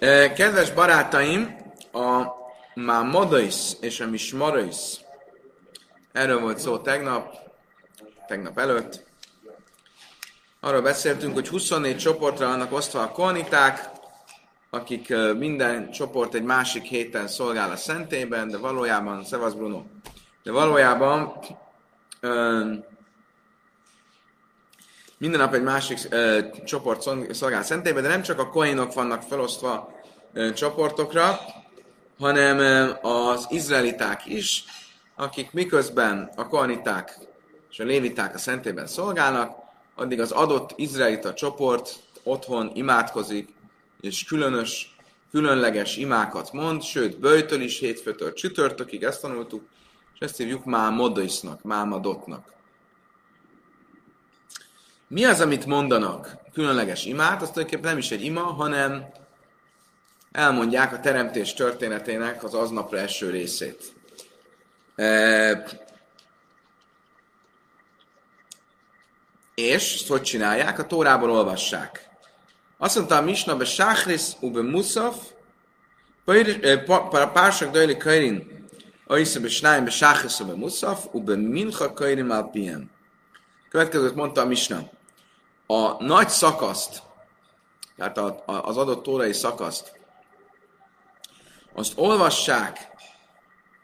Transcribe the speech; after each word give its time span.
Kedves 0.00 0.70
barátaim, 0.70 1.56
a 1.92 2.24
már 2.74 3.04
Modais 3.04 3.72
és 3.80 4.00
a 4.00 4.06
Mismarais, 4.06 5.00
erről 6.12 6.40
volt 6.40 6.58
szó 6.58 6.78
tegnap, 6.78 7.34
tegnap 8.26 8.58
előtt. 8.58 9.06
Arról 10.60 10.82
beszéltünk, 10.82 11.34
hogy 11.34 11.48
24 11.48 11.96
csoportra 11.96 12.46
vannak 12.46 12.72
osztva 12.72 13.00
a 13.00 13.10
kolniták, 13.10 13.90
akik 14.70 15.14
minden 15.38 15.90
csoport 15.90 16.34
egy 16.34 16.44
másik 16.44 16.82
héten 16.82 17.28
szolgál 17.28 17.70
a 17.70 17.76
szentében, 17.76 18.48
de 18.48 18.58
valójában, 18.58 19.24
Szevasz 19.24 19.52
Bruno, 19.52 19.82
de 20.42 20.52
valójában 20.52 21.38
minden 25.20 25.40
nap 25.40 25.54
egy 25.54 25.62
másik 25.62 25.98
ö, 26.10 26.38
csoport 26.64 27.08
szolgál 27.30 27.62
szentélybe, 27.62 28.00
de 28.00 28.08
nem 28.08 28.22
csak 28.22 28.38
a 28.38 28.48
koinok 28.48 28.92
vannak 28.92 29.22
felosztva 29.22 29.92
ö, 30.32 30.52
csoportokra, 30.52 31.40
hanem 32.18 32.58
ö, 32.58 32.90
az 33.00 33.46
izraeliták 33.48 34.26
is, 34.26 34.64
akik 35.16 35.52
miközben 35.52 36.30
a 36.36 36.48
koaniták 36.48 37.18
és 37.70 37.78
a 37.78 37.84
léviták 37.84 38.34
a 38.34 38.38
szentélyben 38.38 38.86
szolgálnak, 38.86 39.56
addig 39.94 40.20
az 40.20 40.30
adott 40.30 40.72
izraelita 40.76 41.34
csoport 41.34 41.96
otthon 42.22 42.70
imádkozik, 42.74 43.48
és 44.00 44.24
különös, 44.24 44.96
különleges 45.30 45.96
imákat 45.96 46.52
mond, 46.52 46.82
sőt, 46.82 47.18
bőjtől 47.18 47.60
is 47.60 47.78
hétfőtől 47.78 48.32
csütörtökig, 48.32 49.02
ezt 49.02 49.20
tanultuk, 49.20 49.62
és 50.14 50.20
ezt 50.20 50.36
hívjuk 50.36 50.64
mámodoisnak, 50.64 51.62
mámadotnak. 51.62 52.58
Mi 55.10 55.24
az, 55.24 55.40
amit 55.40 55.66
mondanak 55.66 56.36
különleges 56.52 57.04
imát? 57.04 57.42
Az 57.42 57.50
tulajdonképpen 57.50 57.90
nem 57.90 57.98
is 57.98 58.10
egy 58.10 58.24
ima, 58.24 58.40
hanem 58.40 59.06
elmondják 60.32 60.92
a 60.92 61.00
teremtés 61.00 61.54
történetének 61.54 62.44
az 62.44 62.54
aznapra 62.54 62.98
eső 62.98 63.30
részét. 63.30 63.92
E... 64.96 65.64
És 69.54 69.94
ezt 69.94 70.08
hogy 70.08 70.22
csinálják? 70.22 70.78
A 70.78 70.86
Tórából 70.86 71.30
olvassák. 71.30 72.08
Azt 72.78 72.96
mondta 72.96 73.16
a 73.16 73.22
Misna, 73.22 73.56
be 73.56 73.64
Sáchris 73.64 74.22
ube 74.40 74.62
Musaf, 74.62 75.16
Pársak 77.32 77.70
dajli 77.70 77.96
kairin, 77.96 78.66
Aisza 79.06 79.40
be 79.40 79.48
Snáim 79.48 79.84
be 79.84 79.90
Sáchris 79.90 80.40
ube 80.40 80.54
Musaf, 80.54 81.06
ube 81.12 81.36
Mincha 81.36 81.92
kairin 81.92 82.30
alpien. 82.30 82.90
Következőt 83.68 84.14
mondta 84.14 84.40
a 84.40 84.46
Misna 84.46 84.98
a 85.70 85.96
nagy 85.98 86.28
szakaszt, 86.28 87.02
tehát 87.96 88.18
a, 88.18 88.42
a, 88.46 88.52
az 88.52 88.76
adott 88.76 89.02
tórai 89.02 89.32
szakaszt, 89.32 89.98
azt 91.74 91.92
olvassák 91.96 92.90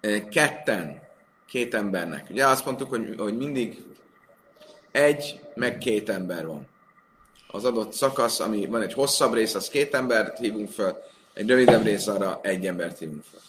e, 0.01 0.25
ketten, 0.25 1.03
két 1.49 1.75
embernek. 1.75 2.27
Ugye 2.31 2.47
azt 2.47 2.65
mondtuk, 2.65 2.89
hogy, 2.89 3.15
hogy 3.19 3.37
mindig 3.37 3.85
egy, 4.93 5.41
meg 5.55 5.79
két 5.79 6.09
ember 6.09 6.47
van. 6.47 6.69
Az 7.49 7.65
adott 7.65 7.93
szakasz, 7.93 8.41
ami 8.41 8.67
van 8.67 8.83
egy 8.83 8.93
hosszabb 8.93 9.35
rész, 9.35 9.55
az 9.55 9.69
két 9.69 9.95
embert 9.95 10.39
hívunk 10.39 10.71
fel, 10.71 11.03
egy 11.35 11.49
rövidebb 11.49 11.85
rész, 11.85 12.07
arra 12.07 12.39
egy 12.43 12.67
embert 12.67 12.99
hívunk 12.99 13.25
fel. 13.31 13.41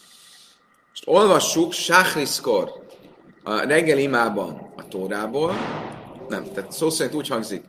Most 0.88 1.02
olvassuk 1.06 1.72
Sáhriszkor 1.72 2.86
a 3.42 3.58
reggel 3.60 3.98
imában 3.98 4.72
a 4.76 4.88
Tórából, 4.88 5.52
nem, 6.28 6.52
tehát 6.52 6.72
szó 6.72 6.90
szerint 6.90 7.16
úgy 7.16 7.28
hangzik, 7.28 7.64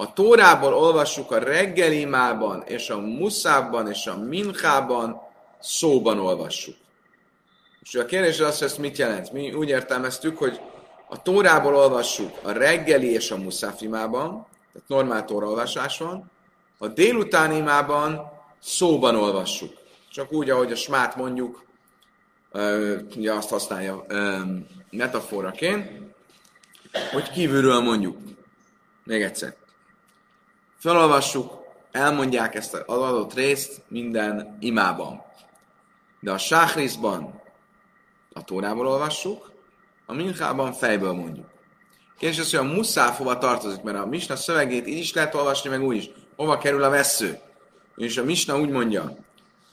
a 0.00 0.12
Tórából 0.12 0.74
olvassuk 0.74 1.30
a 1.30 1.38
reggelimában, 1.38 2.62
és 2.66 2.90
a 2.90 2.98
muszában, 2.98 3.88
és 3.88 4.06
a 4.06 4.16
minchában, 4.16 5.20
szóban 5.60 6.18
olvassuk. 6.18 6.76
És 7.80 7.94
a 7.94 8.04
kérdés 8.04 8.40
az, 8.40 8.58
hogy 8.58 8.66
ezt 8.66 8.78
mit 8.78 8.98
jelent? 8.98 9.32
Mi 9.32 9.52
úgy 9.52 9.68
értelmeztük, 9.68 10.38
hogy 10.38 10.60
a 11.08 11.22
Tórából 11.22 11.76
olvassuk 11.76 12.38
a 12.42 12.50
reggeli 12.50 13.12
és 13.12 13.30
a 13.30 13.36
muszáfimában, 13.36 14.46
tehát 14.72 14.88
normál 14.88 15.24
tóraolvasás 15.24 15.98
van, 15.98 16.30
a 16.78 16.88
délutáni 16.88 17.56
imában 17.56 18.32
szóban 18.62 19.16
olvassuk. 19.16 19.72
Csak 20.10 20.32
úgy, 20.32 20.50
ahogy 20.50 20.72
a 20.72 20.76
smát 20.76 21.16
mondjuk, 21.16 21.64
ugye 23.16 23.32
azt 23.32 23.48
használja 23.48 24.06
metaforaként, 24.90 25.90
hogy 27.12 27.30
kívülről 27.30 27.80
mondjuk. 27.80 28.18
Még 29.04 29.22
egyszer 29.22 29.56
felolvassuk, 30.78 31.58
elmondják 31.90 32.54
ezt 32.54 32.74
az 32.74 32.98
adott 33.02 33.34
részt 33.34 33.82
minden 33.88 34.56
imában. 34.60 35.22
De 36.20 36.32
a 36.32 36.38
sáhrizban 36.38 37.40
a 38.32 38.44
tórából 38.44 38.86
olvassuk, 38.86 39.52
a 40.06 40.14
minchában 40.14 40.72
fejből 40.72 41.12
mondjuk. 41.12 41.46
Kérdés 42.18 42.38
az, 42.38 42.50
hogy 42.50 42.66
a 42.66 42.72
muszáf 42.72 43.16
hova 43.16 43.38
tartozik, 43.38 43.82
mert 43.82 43.98
a 43.98 44.06
misna 44.06 44.36
szövegét 44.36 44.86
így 44.86 44.98
is 44.98 45.12
lehet 45.12 45.34
olvasni, 45.34 45.70
meg 45.70 45.82
úgy 45.82 45.96
is. 45.96 46.10
Hova 46.36 46.58
kerül 46.58 46.82
a 46.82 46.90
vesző? 46.90 47.38
És 47.96 48.16
a 48.16 48.24
misna 48.24 48.58
úgy 48.58 48.68
mondja, 48.68 49.16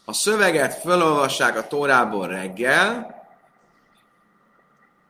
a 0.05 0.13
szöveget 0.13 0.73
felolvassák 0.73 1.57
a 1.57 1.67
tórából 1.67 2.27
reggel, 2.27 3.13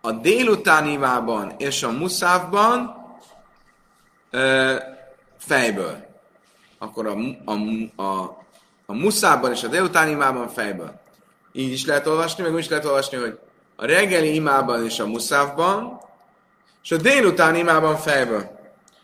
a 0.01 0.11
délután 0.11 0.88
imában 0.88 1.53
és 1.57 1.84
a 1.84 1.91
muszávban 1.91 2.95
fejből. 5.45 6.06
Akkor 6.78 7.07
a, 7.07 7.16
a, 7.45 7.53
a, 8.03 8.38
a 8.85 8.94
muszában 8.94 9.51
és 9.51 9.63
a 9.63 9.67
délutáni 9.67 10.11
imában 10.11 10.47
fejből. 10.47 11.00
Így 11.51 11.72
is 11.72 11.85
lehet 11.85 12.07
olvasni, 12.07 12.44
meg 12.44 12.53
úgy 12.53 12.59
is 12.59 12.69
lehet 12.69 12.85
olvasni, 12.85 13.17
hogy 13.17 13.39
a 13.75 13.85
reggeli 13.85 14.34
imában 14.34 14.85
és 14.85 15.00
a 15.00 15.07
muszávban, 15.07 16.00
és 16.84 16.91
a 16.91 16.97
délutáni 16.97 17.59
imában 17.59 17.95
fejből. 17.95 18.55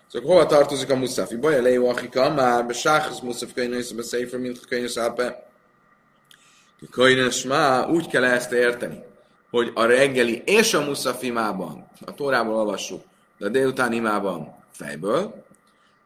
Szóval 0.07 0.29
hova 0.29 0.45
tartozik 0.45 0.91
a 0.91 0.95
muszáfi? 0.95 1.35
Baja 1.35 1.61
lejó 1.61 1.89
akika, 1.89 2.33
már 2.33 2.65
be 2.65 2.73
sához 2.73 3.19
muszáf 3.19 3.53
könyvnész, 3.53 3.91
be 3.91 4.03
széfer, 4.03 4.39
mint 4.39 4.59
a 4.63 4.67
könyvnész 4.67 4.95
be. 5.15 5.49
Könyvnész 6.91 7.43
má, 7.43 7.85
úgy 7.85 8.07
kell 8.07 8.23
ezt 8.23 8.51
érteni, 8.51 9.03
hogy 9.49 9.71
a 9.73 9.85
reggeli 9.85 10.41
és 10.45 10.73
a 10.73 10.85
muszafi 10.85 11.25
imában, 11.25 11.87
a 12.05 12.13
tórából 12.13 12.55
olvassuk, 12.55 13.03
de 13.37 13.45
a 13.45 13.49
délutáni 13.49 13.95
imában 13.95 14.55
fejből, 14.71 15.45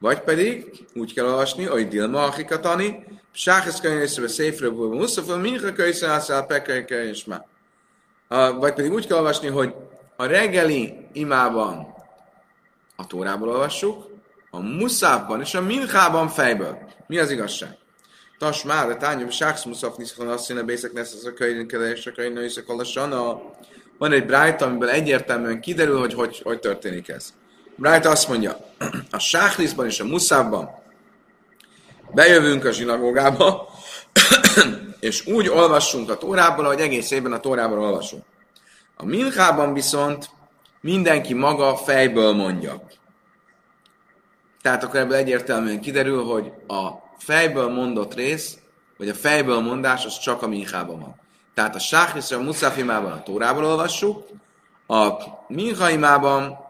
vagy 0.06 0.22
pedig 0.22 0.66
úgy 0.94 1.14
kell 1.14 1.26
olvasni, 1.26 1.66
hogy 1.66 1.88
Dilma 1.88 2.24
Achikatani, 2.24 3.04
Sáhez 3.32 3.80
könyvészre 3.80 4.28
széfről 4.28 4.72
Muszafon, 4.72 5.40
Mincha 5.40 5.74
könyvészre 5.74 6.46
Pekai 6.48 7.08
és 7.08 7.26
már. 7.26 7.46
Vagy 8.60 8.74
pedig 8.74 8.92
úgy 8.92 9.08
kell 9.08 9.18
olvasni, 9.18 9.48
hogy 9.48 9.74
a 10.16 10.26
reggeli 10.26 11.08
imában 11.14 11.94
a 12.96 13.08
Tórából 13.08 13.50
olvassuk, 13.50 14.08
a 14.50 14.60
Muszában 14.60 15.42
és 15.42 15.54
a 15.54 15.62
Minchában 15.62 16.28
fejből. 16.28 16.78
Mi 17.08 17.18
az 17.18 17.32
igazság? 17.32 17.78
Tas 18.38 18.64
már, 18.64 18.88
de 18.88 18.96
tányom, 18.96 19.30
sáksz 19.30 19.66
muszaf 19.66 19.96
niszkon 19.98 20.28
azt 20.28 20.44
színe 20.44 20.64
bészek 20.64 20.94
nesz 20.94 21.14
az 21.14 21.26
a 21.26 21.34
könyvinkedés, 21.34 22.06
a 22.06 22.12
könyvinkedések 22.12 22.70
a 22.70 23.54
Van 23.98 24.12
egy 24.12 24.26
brájt, 24.26 24.62
amiből 24.62 24.90
egyértelműen 24.90 25.62
kiderül, 25.62 26.00
hogy 26.00 26.14
hogy, 26.14 26.42
hogy 26.44 26.60
történik 26.60 27.10
ez. 27.10 27.34
Bright 27.76 28.06
azt 28.06 28.28
mondja, 28.28 28.58
a 29.12 29.20
sáhliszban 29.20 29.86
és 29.86 30.00
a 30.00 30.06
muszában 30.06 30.70
bejövünk 32.12 32.66
a 32.66 32.72
zsinagógába, 32.72 33.70
és 35.00 35.26
úgy 35.28 35.50
olvassunk 35.50 36.10
a 36.10 36.18
tórából, 36.18 36.66
ahogy 36.66 36.80
egész 36.80 37.12
évben 37.12 37.32
a 37.32 37.40
tórából 37.40 37.80
olvasunk. 37.80 38.24
A 38.96 39.06
minchában 39.06 39.74
viszont 39.74 40.30
mindenki 40.82 41.34
maga 41.34 41.76
fejből 41.76 42.34
mondja. 42.34 42.88
Tehát 44.62 44.84
akkor 44.84 45.00
ebből 45.00 45.16
egyértelműen 45.16 45.82
kiderül, 45.82 46.24
hogy 46.24 46.52
a 46.68 46.90
fejből 47.18 47.68
mondott 47.68 48.14
rész, 48.14 48.58
vagy 48.98 49.10
a 49.10 49.14
fejből 49.14 49.60
mondás, 49.60 50.06
az 50.06 50.20
csak 50.20 50.42
a 50.42 50.48
minchában 50.48 51.00
van. 51.00 51.16
Tehát 51.54 51.76
a 51.76 51.80
sáhliszra 51.80 52.38
a 52.38 52.42
muszafimában 52.42 53.12
a 53.12 53.24
tórából 53.24 53.66
olvassuk, 53.66 54.28
a 54.88 55.12
minchaimában 55.48 56.65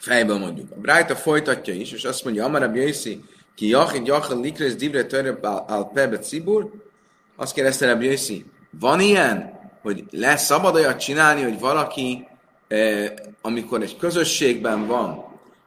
fejből 0.00 0.38
mondjuk. 0.38 0.70
A 0.70 0.80
Brájta 0.80 1.16
folytatja 1.16 1.74
is, 1.74 1.92
és 1.92 2.04
azt 2.04 2.24
mondja, 2.24 2.44
Amarab 2.44 2.74
Jöjszi, 2.74 3.24
ki 3.54 3.68
jachid 3.68 4.06
jachal 4.06 4.40
likrész 4.40 4.74
divre 4.74 5.04
töröbb 5.04 5.42
al 5.42 5.90
pebe 5.94 6.18
cibur, 6.18 6.70
azt 7.36 7.54
kérdezte 7.54 7.86
Rabbi 7.86 8.04
Jöjszi, 8.04 8.44
van 8.70 9.00
ilyen, 9.00 9.58
hogy 9.82 10.04
lesz 10.10 10.44
szabad 10.44 10.74
olyat 10.74 10.98
csinálni, 10.98 11.42
hogy 11.42 11.58
valaki, 11.58 12.26
eh, 12.68 13.12
amikor 13.40 13.82
egy 13.82 13.96
közösségben 13.96 14.86
van, 14.86 15.08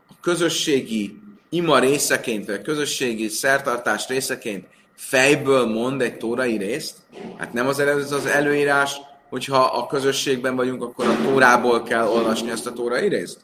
a 0.09 0.13
közösségi 0.21 1.19
ima 1.49 1.79
részeként, 1.79 2.45
vagy 2.45 2.55
a 2.55 2.61
közösségi 2.61 3.27
szertartás 3.27 4.07
részeként 4.07 4.65
fejből 4.95 5.65
mond 5.65 6.01
egy 6.01 6.17
tórai 6.17 6.57
részt? 6.57 6.95
Hát 7.37 7.53
nem 7.53 7.67
az, 7.67 7.79
az 8.11 8.25
előírás, 8.25 8.97
hogyha 9.29 9.63
a 9.63 9.87
közösségben 9.87 10.55
vagyunk, 10.55 10.83
akkor 10.83 11.07
a 11.07 11.21
tórából 11.23 11.83
kell 11.83 12.07
olvasni 12.07 12.49
ezt 12.49 12.67
a 12.67 12.73
tórai 12.73 13.07
részt? 13.07 13.39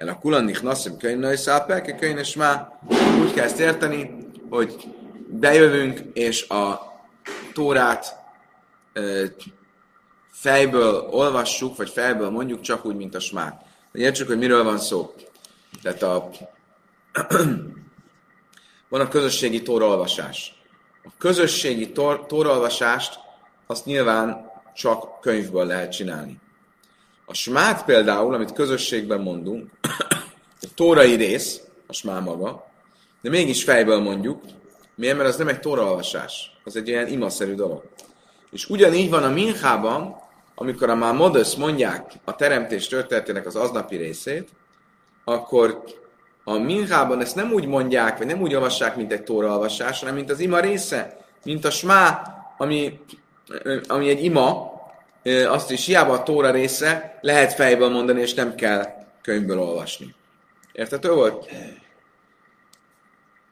El 0.00 0.08
a 0.08 0.18
kulan 0.18 0.44
nichnasszim 0.44 0.96
könyvnői 0.96 1.36
szápelke 1.36 1.94
könyves 1.94 2.34
má. 2.34 2.78
Úgy 3.20 3.32
kell 3.32 3.44
ezt 3.44 3.58
érteni, 3.58 4.16
hogy 4.50 4.74
bejövünk, 5.26 6.00
és 6.12 6.48
a 6.48 6.92
Tórát 7.52 8.16
ö, 8.92 9.24
fejből 10.30 11.08
olvassuk, 11.10 11.76
vagy 11.76 11.90
fejből 11.90 12.30
mondjuk 12.30 12.60
csak 12.60 12.84
úgy, 12.84 12.96
mint 12.96 13.14
a 13.14 13.20
smát. 13.20 13.62
Értsük, 13.92 14.26
hogy 14.26 14.38
miről 14.38 14.64
van 14.64 14.78
szó. 14.78 15.14
Tehát 15.82 16.02
a, 16.02 16.30
van 18.88 19.00
a 19.00 19.08
közösségi 19.08 19.62
tórolvasás. 19.62 20.62
A 21.04 21.10
közösségi 21.18 21.92
tor, 21.92 22.26
tórolvasást 22.26 23.18
azt 23.66 23.84
nyilván 23.84 24.50
csak 24.74 25.20
könyvből 25.20 25.66
lehet 25.66 25.92
csinálni. 25.92 26.38
A 27.30 27.34
smát 27.34 27.84
például, 27.84 28.34
amit 28.34 28.52
közösségben 28.52 29.20
mondunk, 29.20 29.70
a 30.62 30.66
tórai 30.74 31.14
rész, 31.14 31.60
a 31.86 31.92
smá 31.92 32.18
maga, 32.18 32.66
de 33.22 33.30
mégis 33.30 33.64
fejből 33.64 34.00
mondjuk, 34.00 34.42
miért? 34.94 35.16
Mert 35.16 35.28
az 35.28 35.36
nem 35.36 35.48
egy 35.48 35.60
tóraolvasás, 35.60 36.50
az 36.64 36.76
egy 36.76 36.88
ilyen 36.88 37.06
imaszerű 37.06 37.54
dolog. 37.54 37.82
És 38.50 38.68
ugyanígy 38.68 39.10
van 39.10 39.22
a 39.22 39.28
minchában, 39.28 40.16
amikor 40.54 40.90
a 40.90 40.94
már 40.94 41.14
modus 41.14 41.54
mondják 41.54 42.12
a 42.24 42.36
teremtés 42.36 42.88
történetének 42.88 43.46
az 43.46 43.56
aznapi 43.56 43.96
részét, 43.96 44.48
akkor 45.24 45.84
a 46.44 46.58
minchában 46.58 47.20
ezt 47.20 47.36
nem 47.36 47.52
úgy 47.52 47.66
mondják, 47.66 48.18
vagy 48.18 48.26
nem 48.26 48.40
úgy 48.40 48.54
olvassák, 48.54 48.96
mint 48.96 49.12
egy 49.12 49.22
tóraolvasás, 49.22 50.00
hanem 50.00 50.14
mint 50.14 50.30
az 50.30 50.40
ima 50.40 50.60
része, 50.60 51.26
mint 51.44 51.64
a 51.64 51.70
smá, 51.70 52.22
ami, 52.58 53.00
ami 53.88 54.08
egy 54.08 54.24
ima, 54.24 54.69
azt 55.46 55.70
is 55.70 55.86
hiába 55.86 56.12
a 56.12 56.22
tóra 56.22 56.50
része, 56.50 57.18
lehet 57.20 57.52
fejből 57.52 57.88
mondani, 57.88 58.20
és 58.20 58.34
nem 58.34 58.54
kell 58.54 58.84
könyvből 59.22 59.60
olvasni. 59.60 60.14
Értető 60.72 61.12
volt? 61.12 61.50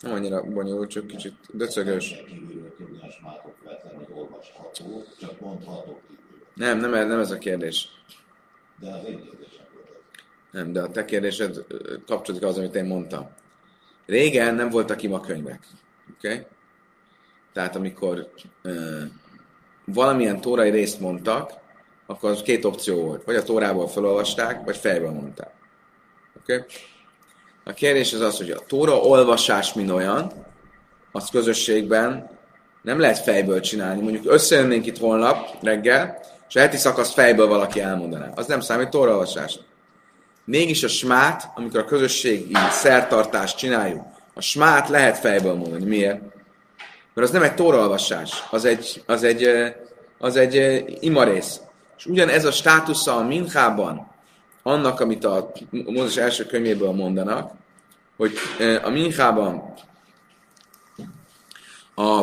Nem 0.01 0.13
annyira 0.13 0.43
bonyolult, 0.43 0.91
csak 0.91 1.07
kicsit 1.07 1.35
döcögös. 1.53 2.15
Nem, 6.55 6.79
nem, 6.79 6.91
nem 6.91 7.19
ez 7.19 7.31
a 7.31 7.39
kérdés. 7.39 7.89
Nem, 10.51 10.73
de 10.73 10.81
a 10.81 10.91
te 10.91 11.05
kérdésed 11.05 11.65
kapcsolódik 12.07 12.49
az, 12.49 12.59
amit 12.59 12.75
én 12.75 12.85
mondtam. 12.85 13.31
Régen 14.07 14.55
nem 14.55 14.69
voltak 14.69 15.03
ima 15.03 15.21
könyvek. 15.21 15.67
Oké? 16.17 16.29
Okay? 16.29 16.47
Tehát 17.53 17.77
amikor 17.77 18.31
uh, 18.65 19.03
valamilyen 19.93 20.41
tórai 20.41 20.71
részt 20.71 21.01
mondtak, 21.01 21.53
akkor 22.07 22.31
az 22.31 22.43
két 22.43 22.65
opció 22.65 23.03
volt. 23.03 23.25
Vagy 23.25 23.37
a 23.37 23.43
tórából 23.43 23.89
felolvasták, 23.89 24.65
vagy 24.65 24.77
fejből 24.77 25.11
mondták. 25.11 25.51
Oké? 26.41 26.55
Okay? 26.55 26.67
A 27.65 27.73
kérdés 27.73 28.13
az 28.13 28.21
az, 28.21 28.37
hogy 28.37 28.51
a 28.51 28.61
tóra 28.67 28.97
olvasás 28.97 29.73
min 29.73 29.91
olyan, 29.91 30.33
az 31.13 31.29
közösségben 31.31 32.31
nem 32.83 33.01
lehet 33.01 33.19
fejből 33.19 33.61
csinálni. 33.61 34.03
Mondjuk 34.03 34.33
összejönnénk 34.33 34.87
itt 34.87 34.99
holnap 34.99 35.57
reggel, 35.63 36.21
és 36.49 36.57
a 36.57 36.61
heti 36.61 36.77
szakaszt 36.77 37.13
fejből 37.13 37.47
valaki 37.47 37.81
elmondaná. 37.81 38.33
Az 38.35 38.47
nem 38.47 38.61
számít 38.61 38.91
tóra 38.91 39.11
olvasás. 39.11 39.59
Mégis 40.45 40.83
a 40.83 40.89
smát, 40.89 41.51
amikor 41.55 41.81
a 41.81 41.85
közösségi 41.85 42.55
szertartást 42.71 43.57
csináljuk, 43.57 44.03
a 44.35 44.41
smát 44.41 44.89
lehet 44.89 45.19
fejből 45.19 45.55
mondani. 45.55 45.85
Miért? 45.85 46.21
Mert 47.19 47.31
az 47.31 47.37
nem 47.37 47.51
egy 47.51 47.55
tóraolvasás, 47.55 48.45
az 48.51 48.65
egy, 48.65 49.03
az 49.07 49.23
egy, 49.23 49.51
az 50.19 50.37
egy 50.37 50.85
imarész. 51.01 51.61
És 51.97 52.07
ugyanez 52.07 52.45
a 52.45 52.51
státusza 52.51 53.17
a 53.17 53.27
minchában, 53.27 54.11
annak, 54.63 55.01
amit 55.01 55.25
a 55.25 55.53
Mózes 55.71 56.17
első 56.17 56.45
könyvéből 56.45 56.91
mondanak, 56.91 57.53
hogy 58.17 58.33
a 58.83 58.89
minchában 58.89 59.75
a, 61.95 62.21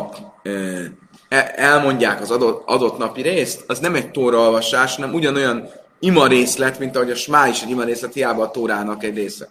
e, 1.28 1.52
elmondják 1.56 2.20
az 2.20 2.30
adott, 2.30 2.68
adott 2.68 2.98
napi 2.98 3.22
részt, 3.22 3.64
az 3.66 3.78
nem 3.78 3.94
egy 3.94 4.10
tóraolvasás, 4.10 4.96
hanem 4.96 5.14
ugyanolyan 5.14 5.68
ima 5.98 6.26
részlet, 6.26 6.78
mint 6.78 6.96
ahogy 6.96 7.10
a 7.10 7.16
smá 7.16 7.48
is 7.48 7.62
egy 7.62 7.70
ima 7.70 7.84
részlet, 7.84 8.12
hiába 8.12 8.42
a 8.42 8.50
tórának 8.50 9.04
egy 9.04 9.16
része. 9.16 9.48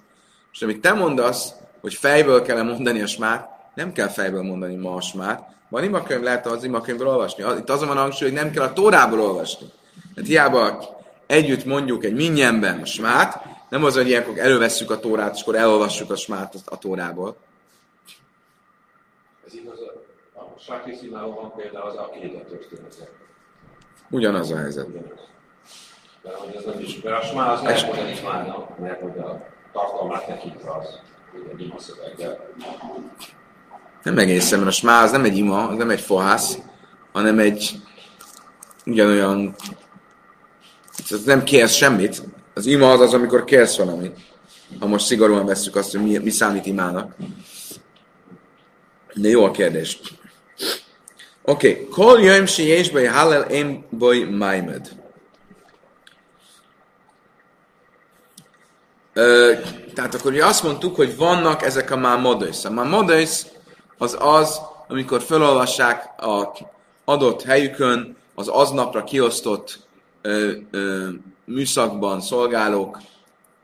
És 0.54 0.62
amit 0.62 0.82
te 0.82 0.94
mondasz, 0.94 1.54
hogy 1.82 1.94
fejből 1.94 2.42
kell 2.42 2.62
mondani 2.62 3.02
a 3.02 3.08
smát, 3.08 3.55
nem 3.76 3.92
kell 3.92 4.08
fejből 4.08 4.44
mondani 4.44 4.76
ma 4.76 4.96
a 4.96 5.02
smát. 5.02 5.54
Van 5.70 5.84
imakönyv, 5.84 6.22
lehet 6.22 6.46
az 6.46 6.64
imakönyvből 6.64 7.08
olvasni. 7.08 7.44
Itt 7.58 7.70
azon 7.70 7.88
van 7.88 7.98
a 7.98 8.02
hangsúly, 8.02 8.30
hogy 8.30 8.38
nem 8.38 8.52
kell 8.52 8.64
a 8.64 8.74
tórából 8.74 9.22
olvasni. 9.22 9.68
Tehát 10.14 10.30
hiába 10.30 10.84
együtt 11.26 11.66
mondjuk 11.66 12.04
egy 12.04 12.14
minnyenben 12.14 12.82
a 12.82 12.86
smát, 12.86 13.44
nem 13.70 13.84
az, 13.84 13.96
hogy 13.96 14.08
ilyenkor 14.08 14.38
elővesszük 14.38 14.92
a 14.92 15.00
tórát, 15.00 15.36
és 15.36 15.42
akkor 15.42 15.56
elolvassuk 15.56 16.12
a 16.12 16.16
smát 16.16 16.56
a 16.66 16.78
tórából. 16.78 17.36
Ez 19.48 19.54
igaz, 19.54 19.80
a 20.34 20.60
Sákiszimában 20.60 21.36
van 21.36 21.54
például 21.56 21.90
az 21.90 21.96
akéda 21.96 22.44
története. 22.44 23.10
Ugyanaz 24.10 24.52
a 24.52 24.58
helyzet. 24.58 24.88
Mert, 26.24 26.36
hogy 26.36 26.56
ez 26.56 26.64
nem 26.66 26.80
is, 26.80 27.02
mert 27.02 27.24
a 27.24 27.26
smá 27.26 27.52
az 27.52 27.62
lehet 27.62 28.80
mert 28.80 29.02
hogy 29.02 29.18
a 29.18 29.48
tartalmát 29.72 30.26
tekintve 30.26 30.72
az, 30.72 31.00
ugye 31.54 31.64
ima 31.64 31.80
szöveg, 31.80 32.16
de 32.16 32.54
Nem 34.06 34.18
egészen, 34.18 34.60
mert 34.60 34.72
a 34.72 34.74
smá 34.74 35.04
az 35.04 35.12
nem 35.12 35.24
egy 35.24 35.38
ima, 35.38 35.68
az 35.68 35.78
nem 35.78 35.90
egy 35.90 36.00
fohász, 36.00 36.58
hanem 37.12 37.40
egy 37.40 37.76
ugyanolyan, 38.86 39.56
ez 41.10 41.24
nem 41.24 41.44
kérsz 41.44 41.74
semmit. 41.74 42.22
Az 42.54 42.66
ima 42.66 42.92
az 42.92 43.00
az, 43.00 43.14
amikor 43.14 43.44
kérsz 43.44 43.78
valamit. 43.78 44.18
Ha 44.80 44.88
most 44.88 45.06
szigorúan 45.06 45.46
vesszük 45.46 45.76
azt, 45.76 45.92
hogy 45.92 46.04
mi, 46.04 46.18
mi 46.18 46.30
számít 46.30 46.66
imának. 46.66 47.16
De 49.14 49.30
jó 49.30 49.44
a 49.44 49.52
kérdés. 49.52 50.00
Oké, 51.42 51.70
okay. 51.70 51.88
kol 51.88 52.22
jöjjm 52.22 52.46
si 52.46 52.64
és 52.64 52.90
baj 52.90 53.06
hallel 53.06 53.42
én 53.42 53.86
baj 53.98 54.20
maimed. 54.20 54.90
Ö, 59.14 59.54
tehát 59.94 60.16
akkor 60.16 60.32
ugye 60.32 60.46
azt 60.46 60.64
mondtuk, 60.64 60.96
hogy 60.96 61.16
vannak 61.18 61.64
ezek 61.64 61.92
a 61.92 61.98
mámodös. 61.98 62.66
A 62.66 62.72
mámodös 62.72 63.46
az 63.98 64.18
az, 64.20 64.62
amikor 64.88 65.22
felolvassák 65.22 66.24
a 66.24 66.58
adott 67.06 67.44
helyükön 67.44 68.18
az 68.36 68.48
aznapra 68.48 69.04
kiosztott 69.04 69.80
ö, 70.22 70.52
ö, 70.72 71.10
műszakban 71.46 72.22
szolgálók, 72.22 73.02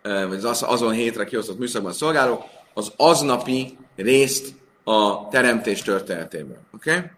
ö, 0.02 0.28
vagy 0.28 0.46
az 0.46 0.64
azon 0.68 0.92
hétre 0.92 1.26
kiosztott 1.26 1.60
műszakban 1.60 1.94
szolgálók, 1.94 2.44
az 2.74 2.92
aznapi 2.98 3.78
részt 3.96 4.54
a 4.84 5.28
teremtés 5.28 5.82
történetében. 5.82 6.58
Oké? 6.76 6.96
Okay? 6.96 7.10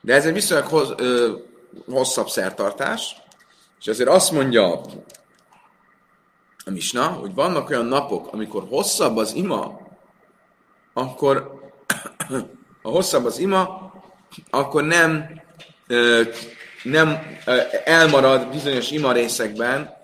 De 0.00 0.14
ez 0.14 0.26
egy 0.26 0.32
viszonylag 0.32 0.66
hoz, 0.66 0.94
ö, 0.96 1.32
hosszabb 1.90 2.28
szertartás, 2.28 3.16
és 3.80 3.86
ezért 3.86 4.08
azt 4.08 4.32
mondja 4.32 4.80
a 6.64 6.70
misna, 6.70 7.06
hogy 7.06 7.34
vannak 7.34 7.70
olyan 7.70 7.86
napok, 7.86 8.32
amikor 8.32 8.66
hosszabb 8.68 9.16
az 9.16 9.34
ima, 9.34 9.80
akkor 10.92 11.55
ha 12.82 12.90
hosszabb 12.90 13.24
az 13.24 13.38
ima, 13.38 13.92
akkor 14.50 14.82
nem, 14.82 15.40
nem 16.82 17.18
elmarad 17.84 18.48
bizonyos 18.48 18.90
ima 18.90 19.12
részekben, 19.12 19.94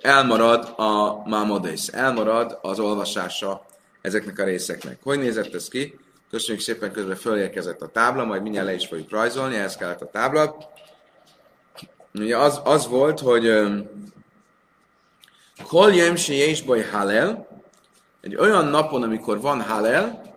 elmarad 0.00 0.74
a 0.76 1.22
mámodész, 1.28 1.88
elmarad 1.92 2.58
az 2.62 2.78
olvasása 2.78 3.66
ezeknek 4.00 4.38
a 4.38 4.44
részeknek. 4.44 4.98
Hogy 5.02 5.18
nézett 5.18 5.54
ez 5.54 5.68
ki? 5.68 5.98
Köszönjük 6.30 6.62
szépen, 6.62 6.92
közben 6.92 7.16
fölérkezett 7.16 7.82
a 7.82 7.88
tábla, 7.88 8.24
majd 8.24 8.42
mindjárt 8.42 8.66
le 8.66 8.74
is 8.74 8.86
fogjuk 8.86 9.10
rajzolni, 9.10 9.56
ehhez 9.56 9.76
kellett 9.76 10.00
a 10.00 10.10
tábla. 10.10 10.56
Ugye 12.14 12.36
az, 12.36 12.60
az 12.64 12.88
volt, 12.88 13.20
hogy 13.20 13.52
Kol 15.66 15.94
jöjjmsi 15.94 16.34
és 16.34 16.62
baj 16.62 16.82
halel, 16.82 17.46
egy 18.20 18.36
olyan 18.36 18.64
napon, 18.66 19.02
amikor 19.02 19.40
van 19.40 19.62
halel, 19.62 20.27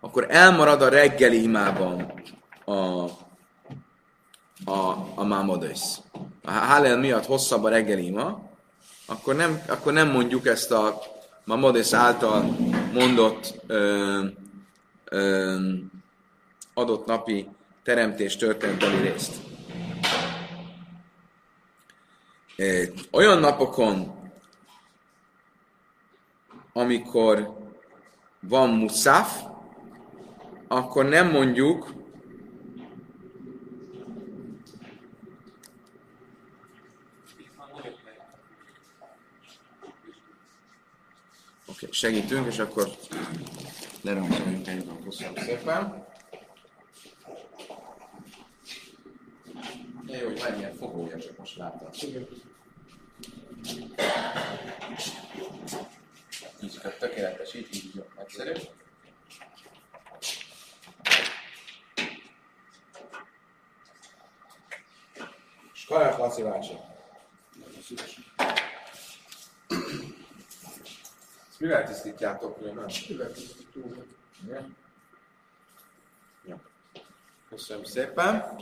akkor 0.00 0.26
elmarad 0.28 0.82
a 0.82 0.88
reggeli 0.88 1.42
imában 1.42 2.12
a, 2.64 3.04
a, 4.64 5.08
a 5.14 5.24
mámodész. 5.24 6.00
A 6.44 6.50
halel 6.50 6.98
miatt 6.98 7.26
hosszabb 7.26 7.64
a 7.64 7.68
reggeli 7.68 8.06
ima, 8.06 8.50
akkor 9.06 9.34
nem, 9.34 9.62
akkor 9.68 9.92
nem 9.92 10.10
mondjuk 10.10 10.46
ezt 10.46 10.70
a 10.70 11.00
mámodész 11.44 11.92
által 11.92 12.56
mondott 12.92 13.54
ö, 13.66 14.24
ö, 15.04 15.56
adott 16.74 17.06
napi 17.06 17.48
teremtés 17.82 18.36
történetbeli 18.36 19.00
részt. 19.00 19.48
Olyan 23.10 23.38
napokon, 23.38 24.18
amikor 26.72 27.58
van 28.40 28.70
muszaf, 28.70 29.49
akkor 30.72 31.04
nem 31.04 31.30
mondjuk, 31.30 31.94
Oké, 41.66 41.88
segítünk, 41.90 42.46
és 42.46 42.58
akkor 42.58 42.90
leromboljuk 44.00 44.66
egyben. 44.66 45.02
Köszönöm 45.04 45.34
szépen. 45.34 46.06
De 50.06 50.16
jó, 50.16 50.26
hogy 50.26 50.40
van 50.40 50.58
ilyen 50.58 50.74
fogója, 50.74 51.18
csak 51.18 51.38
most 51.38 51.56
láttam. 51.56 51.88
Így 56.62 56.80
tökéletes, 56.98 57.54
így, 57.54 57.68
így 57.72 57.94
jó, 57.94 58.02
egyszerű. 58.16 58.52
Skajak 65.90 66.18
Laci 66.18 66.42
bácsi. 66.42 66.78
Ezt 71.48 71.60
mivel 71.60 71.86
tisztítjátok, 71.86 72.58
hogy 72.58 72.72
nem? 72.74 72.86
Igen? 74.44 74.76
Jó. 76.44 76.54
Köszönöm 77.48 77.84
szépen. 77.84 78.58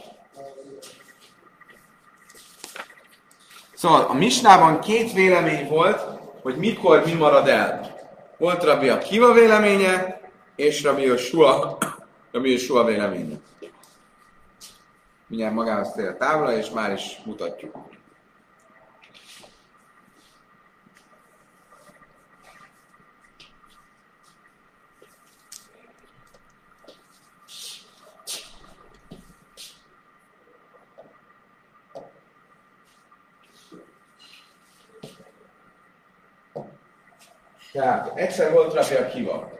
Szóval 3.75 4.05
a 4.05 4.13
Misnában 4.13 4.81
két 4.81 5.13
vélemény 5.13 5.69
volt, 5.69 6.01
hogy 6.43 6.57
mikor 6.57 7.05
mi 7.05 7.13
marad 7.13 7.49
el. 7.49 7.99
Volt 8.37 8.63
Rabbi 8.63 8.89
a 8.89 8.99
Kiva 8.99 9.33
véleménye, 9.33 10.21
és 10.57 10.83
Rabbi 10.83 11.09
a 11.09 11.17
Sua, 11.17 11.79
Rabbi 12.31 12.55
a 12.55 12.59
Sua 12.59 12.85
véleménye. 12.85 13.37
Mindjárt 15.29 15.55
magához 15.55 15.93
tér 15.93 16.09
a 16.09 16.17
tábla, 16.17 16.53
és 16.53 16.71
már 16.71 16.93
is 16.93 17.23
mutatjuk. 17.25 17.77
Tehát 37.79 38.17
egyszer 38.17 38.53
volt 38.53 38.75
Rabbi 38.75 38.95
a 38.95 39.07
Kiva. 39.07 39.51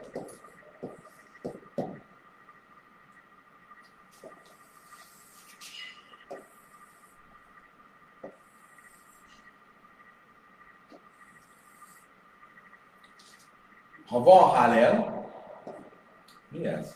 Ha 14.07 14.19
van 14.23 14.49
Hallel, 14.49 15.25
mi 16.49 16.65
ez? 16.65 16.95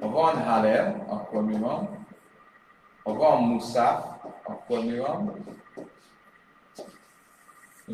Ha 0.00 0.08
van 0.08 0.42
Hallel, 0.42 1.04
akkor 1.08 1.44
mi 1.44 1.58
van? 1.58 2.06
Ha 3.02 3.14
van 3.14 3.42
Musa, 3.42 4.20
akkor 4.44 4.84
mi 4.84 4.98
van? 4.98 5.44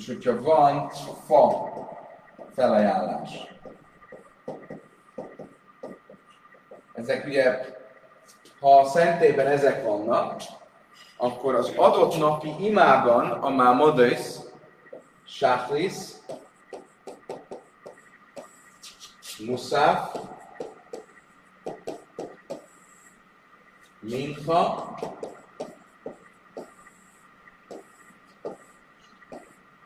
És 0.02 0.08
hogyha 0.08 0.42
van 0.42 0.88
fa 1.26 1.72
felajánlás. 2.54 3.30
Ezek 6.92 7.26
ugye, 7.26 7.74
ha 8.60 8.78
a 8.78 8.84
szentében 8.84 9.46
ezek 9.46 9.84
vannak, 9.84 10.42
akkor 11.16 11.54
az 11.54 11.72
adott 11.76 12.18
napi 12.18 12.54
imában 12.58 13.30
a 13.30 13.48
Mámodis, 13.50 14.20
Sáflis, 15.24 15.94
Muszáf, 19.46 20.14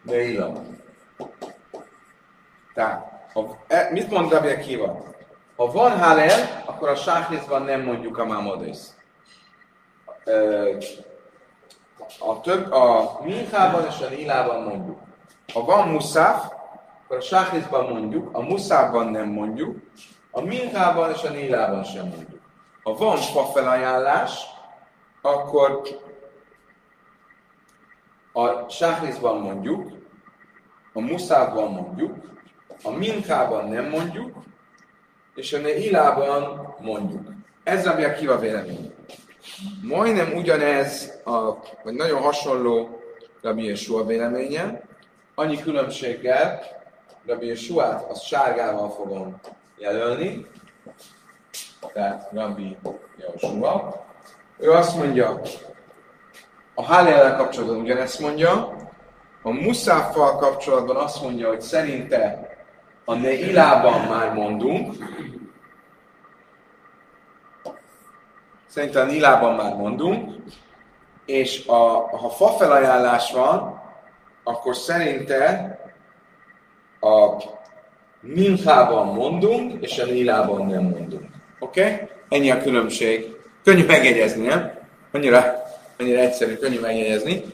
Mincha, 0.07 0.15
Leilam. 0.15 0.85
Tehát, 2.75 3.29
ha, 3.33 3.57
e, 3.67 3.89
mit 3.93 4.11
mond 4.11 4.33
Rabbi 4.33 4.49
Akiva? 4.49 5.05
Ha 5.57 5.73
van 5.73 5.99
Hallel, 5.99 6.63
akkor 6.65 6.89
a 6.89 6.95
sáhliszban 6.95 7.63
nem 7.63 7.83
mondjuk 7.83 8.19
a 8.19 8.25
Mámodis. 8.25 8.79
A, 12.19 12.41
több, 12.41 12.73
a 12.73 13.19
Minchában 13.23 13.87
és 13.87 14.01
a 14.01 14.09
Lilában 14.09 14.63
mondjuk. 14.63 14.99
Ha 15.53 15.65
van 15.65 15.89
Muszáf, 15.89 16.53
akkor 17.05 17.17
a 17.17 17.21
sáhliszban 17.21 17.93
mondjuk, 17.93 18.29
a 18.33 18.41
Muszában 18.41 19.07
nem 19.07 19.29
mondjuk, 19.29 19.79
a 20.31 20.41
Minchában 20.41 21.11
és 21.11 21.23
a 21.23 21.31
Lilában 21.31 21.85
sem 21.85 22.07
mondjuk. 22.07 22.41
Ha 22.83 22.95
van 22.95 23.17
fa 23.17 23.45
felajánlás, 23.45 24.45
akkor 25.23 25.83
a 28.33 28.69
sáhliszban 28.69 29.41
mondjuk, 29.41 29.96
a 30.97 31.01
muszában 31.01 31.73
mondjuk, 31.73 32.15
a 32.83 32.91
minkában 32.91 33.69
nem 33.69 33.89
mondjuk, 33.89 34.37
és 35.35 35.53
a 35.53 35.59
neilában 35.59 36.75
mondjuk. 36.81 37.29
Ez 37.65 37.87
a 37.87 38.13
kiva 38.13 38.39
vélemény. 38.39 38.95
Majdnem 39.83 40.33
ugyanez, 40.33 41.21
a, 41.25 41.53
vagy 41.83 41.95
nagyon 41.95 42.21
hasonló 42.21 43.01
Rabbi 43.43 43.65
Yeshua 43.65 44.05
véleménye, 44.05 44.81
annyi 45.35 45.61
különbséggel, 45.61 46.61
Rabbi 47.27 47.47
Yeshuát 47.47 48.11
az 48.11 48.21
sárgával 48.21 48.91
fogom 48.91 49.41
jelölni, 49.79 50.47
tehát 51.93 52.29
Rabbi 52.33 52.77
Yeshua. 53.17 54.05
Ő 54.59 54.71
azt 54.71 54.97
mondja, 54.97 55.41
a 56.75 56.83
Hallel 56.83 57.37
kapcsolatban 57.37 57.81
ugyanezt 57.81 58.21
mondja, 58.21 58.77
a 59.43 59.51
Muszáffal 59.51 60.37
kapcsolatban 60.37 60.97
azt 60.97 61.23
mondja, 61.23 61.49
hogy 61.49 61.61
szerinte 61.61 62.49
a 63.05 63.15
Neilában 63.15 64.01
már 64.01 64.33
mondunk, 64.33 64.95
Szerintem 68.77 69.09
a 69.09 69.11
Nilában 69.11 69.55
már 69.55 69.77
mondunk, 69.77 70.35
és 71.25 71.67
a, 71.67 71.77
ha 72.17 72.29
fa 72.29 72.49
felajánlás 72.49 73.33
van, 73.33 73.83
akkor 74.45 74.77
szerinte 74.77 75.79
a 77.01 77.43
Minchában 78.21 79.15
mondunk, 79.15 79.83
és 79.85 79.99
a 79.99 80.05
Nilában 80.05 80.67
nem 80.67 80.83
mondunk. 80.83 81.25
Oké? 81.59 81.83
Okay? 81.83 82.09
Ennyi 82.29 82.51
a 82.51 82.63
különbség. 82.63 83.37
Könnyű 83.65 83.85
megjegyezni, 83.85 84.47
nem? 84.47 84.73
Annyira, 85.13 85.63
annyira 85.99 86.19
egyszerű, 86.19 86.55
könnyű 86.55 86.81
megjegyezni. 86.81 87.45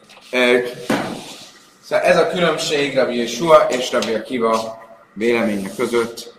Szóval 1.84 2.04
ez 2.04 2.16
a 2.16 2.28
különbség 2.28 2.96
Rabbi 2.96 3.16
Yeshua 3.16 3.56
és 3.56 3.92
Rabbi 3.92 4.12
Akiva 4.14 4.82
véleménye 5.14 5.74
között 5.76 6.32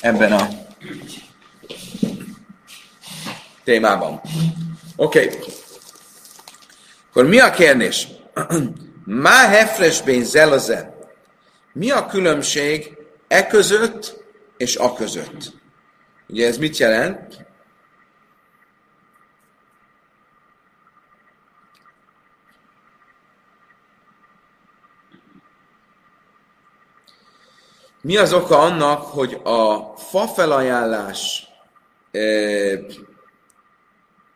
ebben 0.00 0.32
a 0.32 0.48
témában. 3.64 4.20
Oké. 4.96 5.24
Okay. 5.24 5.38
Akkor 7.10 7.26
mi 7.26 7.38
a 7.38 7.50
kérdés? 7.50 8.08
Má 9.04 9.48
hefresbén 9.48 10.24
zelaze. 10.24 10.96
Mi 11.72 11.90
a 11.90 12.06
különbség 12.06 12.96
e 13.28 13.46
között 13.46 14.24
és 14.56 14.76
a 14.76 14.92
között? 14.92 15.52
Ugye 16.28 16.46
ez 16.46 16.58
mit 16.58 16.76
jelent? 16.76 17.46
Mi 28.08 28.16
az 28.16 28.32
oka 28.32 28.58
annak, 28.58 29.02
hogy 29.02 29.40
a 29.44 29.92
fa 29.96 30.26
felajánlás 30.26 31.48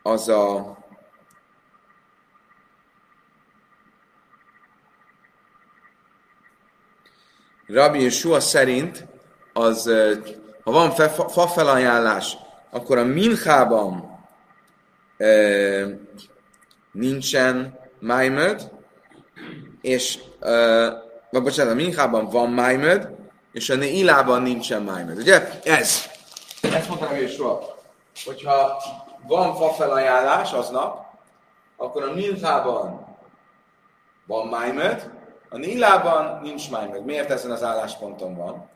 az 0.03 0.29
a 0.29 0.77
Rabbi 7.67 8.01
Yeshua 8.01 8.39
szerint 8.39 9.07
az, 9.53 9.91
ha 10.63 10.71
van 10.71 10.91
fa 11.27 11.47
felajánlás, 11.47 12.37
akkor 12.71 12.97
a 12.97 13.03
minchában 13.03 14.19
e, 15.17 15.27
nincsen 16.91 17.79
májmöd, 17.99 18.71
és, 19.81 20.19
e, 20.39 20.51
vagy 21.31 21.43
bocsánat, 21.43 21.71
a 21.71 21.75
minchában 21.75 22.29
van 22.29 22.49
májmöd, 22.49 23.21
és 23.53 23.69
a 23.69 23.75
Neilában 23.75 24.41
nincsen 24.41 24.81
májmed. 24.81 25.17
Ugye? 25.17 25.49
Ez. 25.63 26.05
Ezt 26.61 26.87
mondtam 26.87 27.09
hogy 27.09 27.31
soha. 27.31 27.75
Hogyha 28.25 28.83
van 29.27 29.55
fa 29.55 29.69
felajánlás 29.69 30.51
aznap, 30.51 31.05
akkor 31.77 32.03
a 32.03 32.13
Minchában 32.13 33.17
van 34.27 34.47
májmed, 34.47 35.09
a 35.49 35.57
Nilában 35.57 36.39
nincs 36.41 36.71
májmed. 36.71 37.05
Miért 37.05 37.31
ezen 37.31 37.51
az 37.51 37.63
állásponton 37.63 38.35
van? 38.35 38.69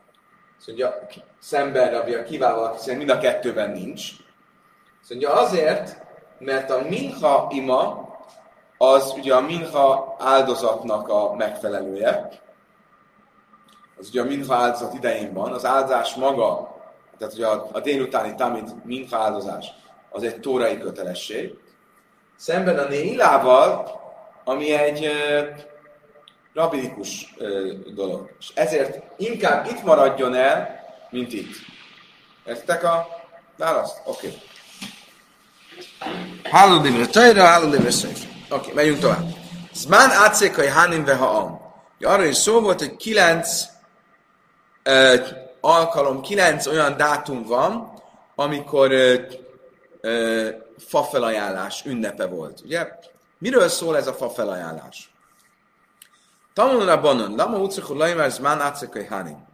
Szóval 0.58 0.74
ugye 0.74 1.08
szemben 1.40 1.90
Rabbi 1.90 2.14
a 2.14 2.22
kivával, 2.22 2.72
hiszen 2.72 2.96
mind 2.96 3.10
a 3.10 3.18
kettőben 3.18 3.70
nincs. 3.70 4.10
Szóval 5.08 5.38
azért, 5.38 5.96
mert 6.38 6.70
a 6.70 6.82
minha 6.88 7.48
ima 7.50 8.08
az 8.78 9.12
ugye 9.16 9.34
a 9.34 9.40
minha 9.40 10.16
áldozatnak 10.18 11.08
a 11.08 11.34
megfelelője. 11.34 12.28
Az 13.98 14.08
ugye 14.08 14.20
a 14.20 14.24
minha 14.24 14.54
áldozat 14.54 14.94
idején 14.94 15.32
van. 15.32 15.52
Az 15.52 15.64
áldozás 15.64 16.14
maga, 16.14 16.76
tehát 17.18 17.34
ugye 17.34 17.46
a, 17.46 17.68
a 17.72 17.80
délutáni 17.80 18.34
tamid 18.34 18.74
minha 18.84 19.16
az 20.10 20.22
egy 20.22 20.40
tórai 20.40 20.78
kötelesség. 20.78 21.54
Szemben 22.36 22.78
a 22.78 22.88
néilával, 22.88 23.96
ami 24.44 24.72
egy 24.72 25.04
ö, 25.04 25.40
rabinikus 26.54 27.34
ö, 27.38 27.72
dolog. 27.94 28.30
És 28.38 28.50
ezért 28.54 29.02
inkább 29.16 29.66
itt 29.66 29.82
maradjon 29.82 30.34
el, 30.34 30.80
mint 31.10 31.32
itt. 31.32 31.54
Értek 32.46 32.84
a 32.84 33.08
választ? 33.56 34.00
Oké. 34.04 34.26
Okay. 34.26 34.38
Háló 36.50 36.78
divre 36.78 37.06
tajra, 37.06 37.44
háló. 37.44 37.74
Oké, 38.50 38.72
megyünk 38.72 38.98
tovább. 38.98 39.26
Zmán 39.72 40.10
átszékai 40.10 40.66
hanim 40.66 41.04
ve 41.04 41.14
haam. 41.14 41.60
Arra 42.00 42.24
is 42.24 42.36
szó 42.36 42.60
volt, 42.60 42.78
hogy 42.78 42.96
kilenc 42.96 43.64
alkalom, 45.60 46.20
kilenc 46.20 46.66
olyan 46.66 46.96
dátum 46.96 47.42
van, 47.42 47.92
amikor 48.34 48.92
fafelajánlás 50.78 51.84
ünnepe 51.84 52.26
volt. 52.26 52.60
Ugye? 52.64 52.88
Miről 53.38 53.68
szól 53.68 53.96
ez 53.96 54.06
a 54.06 54.12
fafelajánlás? 54.12 55.12
Tanulna 56.54 57.00
banon, 57.00 57.34
lama 57.34 57.58
utcakú 57.58 57.94
lajmár 57.94 58.30
zmán 58.30 58.60
átszékai 58.60 59.04
hanim. 59.04 59.46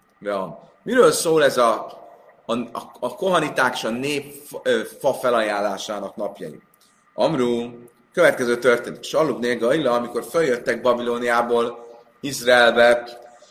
Miről 0.82 1.12
szól 1.12 1.44
ez 1.44 1.56
a 1.56 2.02
a, 2.46 2.52
a, 2.52 2.90
a 3.00 3.14
kohaniták 3.14 3.74
és 3.74 3.84
a 3.84 3.90
nép 3.90 4.34
fa 5.00 5.12
felajánlásának 5.12 6.16
napjai. 6.16 6.60
Amrú, 7.14 7.78
következő 8.12 8.58
történik. 8.58 9.02
Salluk 9.02 9.46
Gaila, 9.58 9.92
amikor 9.92 10.24
följöttek 10.24 10.80
Babilóniából 10.80 11.86
Izraelbe 12.20 13.08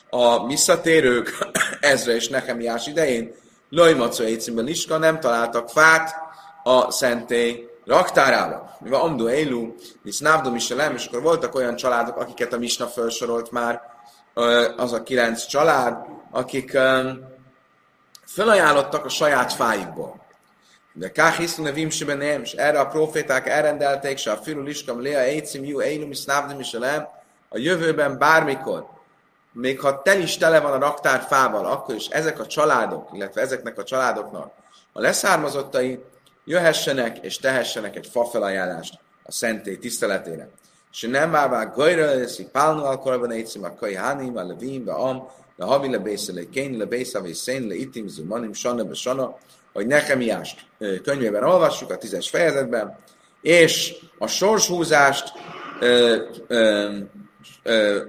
a 0.10 0.48
visszatérők 0.48 1.38
Ezre 1.84 2.16
és 2.16 2.28
Nehemiás 2.28 2.88
idején, 2.88 3.34
Lajmacó 3.70 4.24
Écimben 4.24 4.66
Liska 4.66 4.98
nem 4.98 5.20
találtak 5.20 5.70
fát 5.70 6.16
a 6.64 6.92
szentély 6.92 7.68
raktárába. 7.86 8.78
Mivel 8.80 9.02
Amdu 9.02 9.28
Eilu, 9.28 9.74
és 10.04 10.20
Návdu 10.20 10.52
Miselem, 10.52 10.96
és 10.96 11.06
akkor 11.06 11.22
voltak 11.22 11.56
olyan 11.56 11.76
családok, 11.76 12.18
akiket 12.18 12.54
a 12.54 12.58
Misna 12.58 12.88
felsorolt 12.88 13.52
már, 13.52 13.82
az 14.78 14.94
a 14.94 15.04
kilenc 15.04 15.46
család, 15.46 15.98
akik 16.32 16.78
felajánlottak 18.26 19.06
a 19.06 19.10
saját 19.10 19.54
fájukból. 19.54 20.22
De 20.94 21.12
káhiszlune 21.12 21.72
vimseben 21.72 22.18
nem, 22.18 22.42
és 22.42 22.52
erre 22.52 22.80
a 22.80 22.88
proféták 22.88 23.48
elrendelték, 23.48 24.18
se 24.18 24.32
a 24.32 24.38
filu 24.38 24.62
liskam 24.62 25.02
lea 25.02 25.20
eitzim 25.20 25.64
ju 25.64 25.80
eilum 25.80 26.12
is 26.12 26.24
návdim 26.24 26.60
is 26.60 26.74
a 27.50 27.58
jövőben 27.58 28.18
bármikor, 28.18 28.86
még 29.54 29.80
ha 29.80 30.02
tel 30.02 30.22
is 30.22 30.38
tele 30.38 30.60
van 30.60 30.72
a 30.72 30.80
raktár 30.80 31.22
fával, 31.22 31.66
akkor 31.66 31.96
is 31.96 32.08
ezek 32.08 32.40
a 32.40 32.46
családok, 32.46 33.10
illetve 33.14 33.42
ezeknek 33.42 33.78
a 33.78 33.84
családoknak 33.84 34.52
a 34.94 35.02
leszármazottai 35.02 36.00
jöhessenek 36.46 37.18
és 37.18 37.38
tehessenek 37.38 37.96
egy 37.96 38.08
fafelajánlást 38.12 39.00
a 39.24 39.32
szentély 39.32 39.78
tiszteletére. 39.78 40.50
És 40.92 41.02
nem 41.02 41.32
várvák 41.32 41.76
gajra, 41.76 42.06
leszik 42.06 42.48
pálnu 42.48 42.84
alkorban 42.84 43.32
eitzim 43.32 43.64
a 43.64 43.76
kai 43.76 43.96
hanim, 43.96 44.38
a 44.38 44.44
levim, 44.44 44.90
a 44.90 45.08
am, 45.10 45.28
le 45.56 45.66
havi 45.66 45.90
le 45.90 45.98
bésze 45.98 46.34
le 46.34 46.50
kén, 46.50 46.78
le 46.78 46.86
bésze 46.86 47.22
ve 47.22 47.34
szén, 47.34 47.68
le 47.68 47.76
itim 47.76 48.08
zumanim, 48.08 48.54
sana 48.54 48.84
be 48.84 48.94
sana, 48.94 49.38
hogy 49.74 49.88
Nehemiást 49.88 50.66
könyvében 51.04 51.44
olvassuk, 51.44 51.92
a 51.92 51.98
tízes 51.98 52.30
fejezetben, 52.30 52.98
és 53.42 53.96
a 54.18 54.28
sorshúzást 54.28 55.32
ö, 55.80 56.22
ö, 56.48 56.98
ö, 57.64 58.02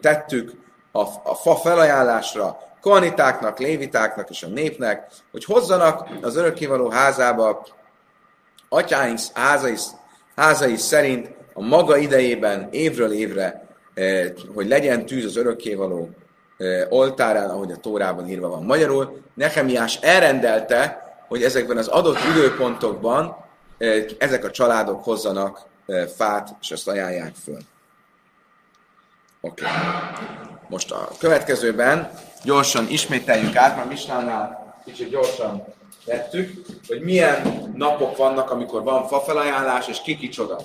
tettük 0.00 0.52
a, 0.96 1.00
a 1.22 1.34
fa 1.34 1.56
felajánlásra 1.56 2.58
kohanitáknak, 2.80 3.58
lévitáknak 3.58 4.30
és 4.30 4.42
a 4.42 4.46
népnek, 4.46 5.06
hogy 5.30 5.44
hozzanak 5.44 6.08
az 6.22 6.36
örökkévaló 6.36 6.88
házába 6.88 7.66
atyáink 8.68 9.18
házai, 9.32 9.76
házai 10.36 10.76
szerint 10.76 11.30
a 11.54 11.62
maga 11.62 11.96
idejében 11.96 12.68
évről 12.70 13.12
évre, 13.12 13.66
hogy 14.54 14.68
legyen 14.68 15.06
tűz 15.06 15.24
az 15.24 15.36
örökkévaló 15.36 16.10
oltárán, 16.88 17.50
ahogy 17.50 17.72
a 17.72 17.76
Tórában 17.76 18.28
írva 18.28 18.48
van 18.48 18.62
magyarul. 18.62 19.22
Nehemiás 19.34 19.98
elrendelte, 20.00 21.02
hogy 21.28 21.42
ezekben 21.42 21.76
az 21.76 21.88
adott 21.88 22.18
időpontokban 22.30 23.36
ezek 24.18 24.44
a 24.44 24.50
családok 24.50 25.04
hozzanak 25.04 25.66
fát, 26.16 26.56
és 26.60 26.70
azt 26.70 26.88
ajánlják 26.88 27.32
föl. 27.44 27.58
Oké. 29.40 29.64
Okay. 29.64 30.43
Most 30.68 30.90
a 30.90 31.08
következőben 31.18 32.10
gyorsan 32.42 32.86
ismételjük 32.88 33.56
át, 33.56 33.76
már 33.76 33.86
Misnánál 33.86 34.74
kicsit 34.84 35.08
gyorsan 35.08 35.64
vettük, 36.06 36.66
hogy 36.88 37.00
milyen 37.00 37.72
napok 37.76 38.16
vannak, 38.16 38.50
amikor 38.50 38.82
van 38.82 39.06
fafelajánlás, 39.06 39.88
és 39.88 40.00
ki 40.02 40.16
kicsoda. 40.16 40.58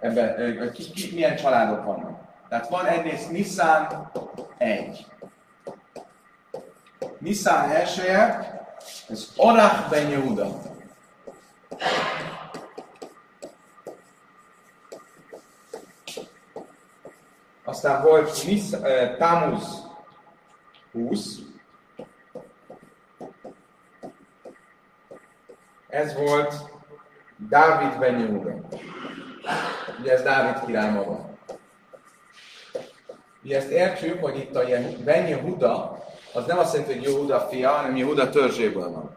Ebben, 0.00 0.72
ki, 0.72 0.90
ki, 0.90 1.10
milyen 1.14 1.36
családok 1.36 1.84
vannak. 1.84 2.20
Tehát 2.48 2.68
van 2.68 2.86
egyrészt 2.86 3.30
Nissan 3.30 4.10
1. 4.58 5.06
Nissan 7.18 7.70
elsője, 7.70 8.54
ez 9.08 9.32
Orach 9.36 9.88
ben 9.90 10.10
Yehuda. 10.10 10.60
Aztán 17.66 18.02
volt 18.02 18.44
uh, 18.72 19.16
Tamuz 19.16 19.86
20. 20.92 21.38
Ez 25.88 26.14
volt 26.14 26.54
Dávid 27.48 27.98
ben 27.98 28.18
Yehuda. 28.18 28.54
Ugye 30.00 30.12
ez 30.12 30.22
Dávid 30.22 30.64
király 30.64 30.92
maga. 30.92 31.28
Mi 33.40 33.54
ezt 33.54 33.70
értsük, 33.70 34.20
hogy 34.20 34.36
itt 34.36 34.56
a 34.56 34.62
Yehuda, 35.28 36.04
az 36.32 36.46
nem 36.46 36.58
azt 36.58 36.72
jelenti, 36.72 36.94
hogy 36.94 37.02
Yehuda 37.02 37.40
fia, 37.40 37.70
hanem 37.70 37.96
Yehuda 37.96 38.28
törzséből 38.28 38.90
van. 38.90 39.16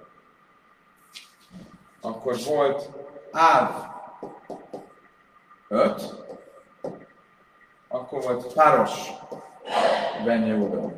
Akkor 2.01 2.35
volt 2.45 2.89
Áv 3.31 3.71
5, 5.67 6.27
akkor 7.89 8.23
volt 8.23 8.53
Páros 8.53 9.09
Ben 10.23 10.45
Yehuda. 10.45 10.91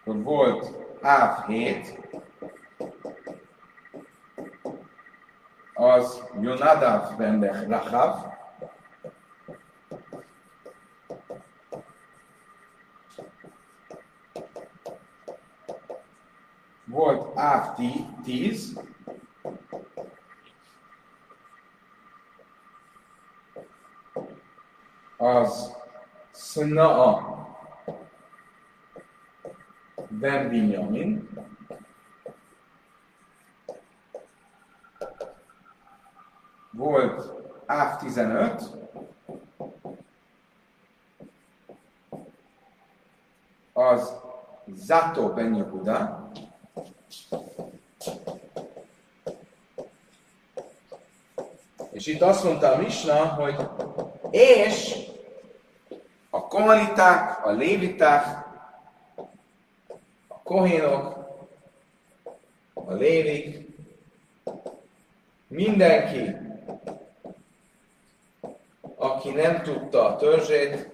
Akkor 0.00 0.22
volt 0.22 0.70
Áv 1.02 1.46
7, 1.46 2.00
az 5.74 6.22
Yonadav 6.40 7.16
ben 7.16 7.66
Rachav, 7.68 8.32
volt 16.84 17.38
Áv 17.38 17.76
10, 18.24 18.80
az 25.22 25.76
Snaa 26.34 27.30
ben 30.08 30.48
Binyamin, 30.48 31.28
volt 36.70 37.32
Áv 37.66 37.98
15, 37.98 38.62
az 43.72 44.14
Zato 44.66 45.28
Ben 45.28 45.54
Yehuda, 45.54 46.30
és 51.90 52.06
itt 52.06 52.20
azt 52.20 52.44
mondta 52.44 52.72
a 52.72 52.76
Misna, 52.76 53.26
hogy 53.26 53.68
és 54.30 55.10
kohaniták, 56.52 57.46
a 57.46 57.50
léviták, 57.50 58.26
a 60.28 60.42
kohénok, 60.42 61.16
a 62.74 62.92
lévik, 62.92 63.68
mindenki, 65.46 66.36
aki 68.96 69.30
nem 69.30 69.62
tudta 69.62 70.06
a 70.06 70.16
törzsét, 70.16 70.88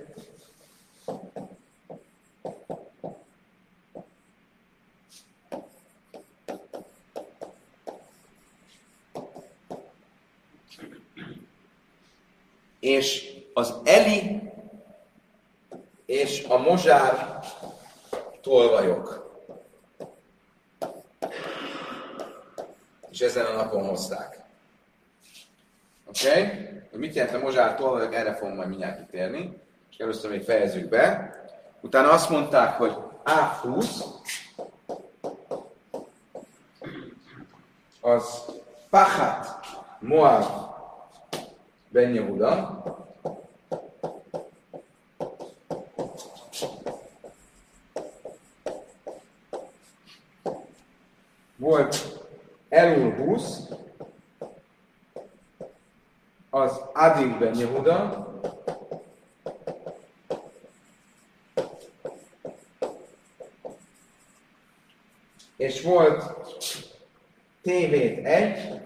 és 12.81 13.37
az 13.55 13.75
Eli 13.85 14.48
és 16.09 16.44
a 16.49 16.59
mozsár 16.59 17.40
tolvajok. 18.40 19.31
És 23.11 23.21
ezen 23.21 23.47
a 23.47 23.53
napon 23.53 23.85
hozták. 23.85 24.38
Oké? 26.07 26.29
Okay? 26.29 26.68
Mit 26.92 27.14
jelent 27.14 27.35
a 27.35 27.38
mozsár 27.38 27.75
tolvajok? 27.75 28.14
Erre 28.14 28.35
fogunk 28.35 28.57
majd 28.57 28.68
mindjárt 28.68 28.99
kitérni. 28.99 29.59
És 29.90 29.97
először 29.97 30.31
még 30.31 30.42
fejezzük 30.42 30.88
be. 30.88 31.35
Utána 31.81 32.11
azt 32.11 32.31
mondták, 32.31 32.77
hogy 32.77 32.97
A20 33.25 34.05
az 38.01 38.44
Pachat 38.90 39.47
Moab 39.99 40.44
Ben 41.88 42.11
volt 51.79 52.21
Elul 52.69 53.14
20, 53.14 53.69
az 56.51 56.81
Adik 56.93 57.38
Ben 57.38 57.55
Yehuda, 57.55 58.27
és 65.57 65.83
volt 65.83 66.25
tévét 67.62 68.25
egy, 68.25 68.81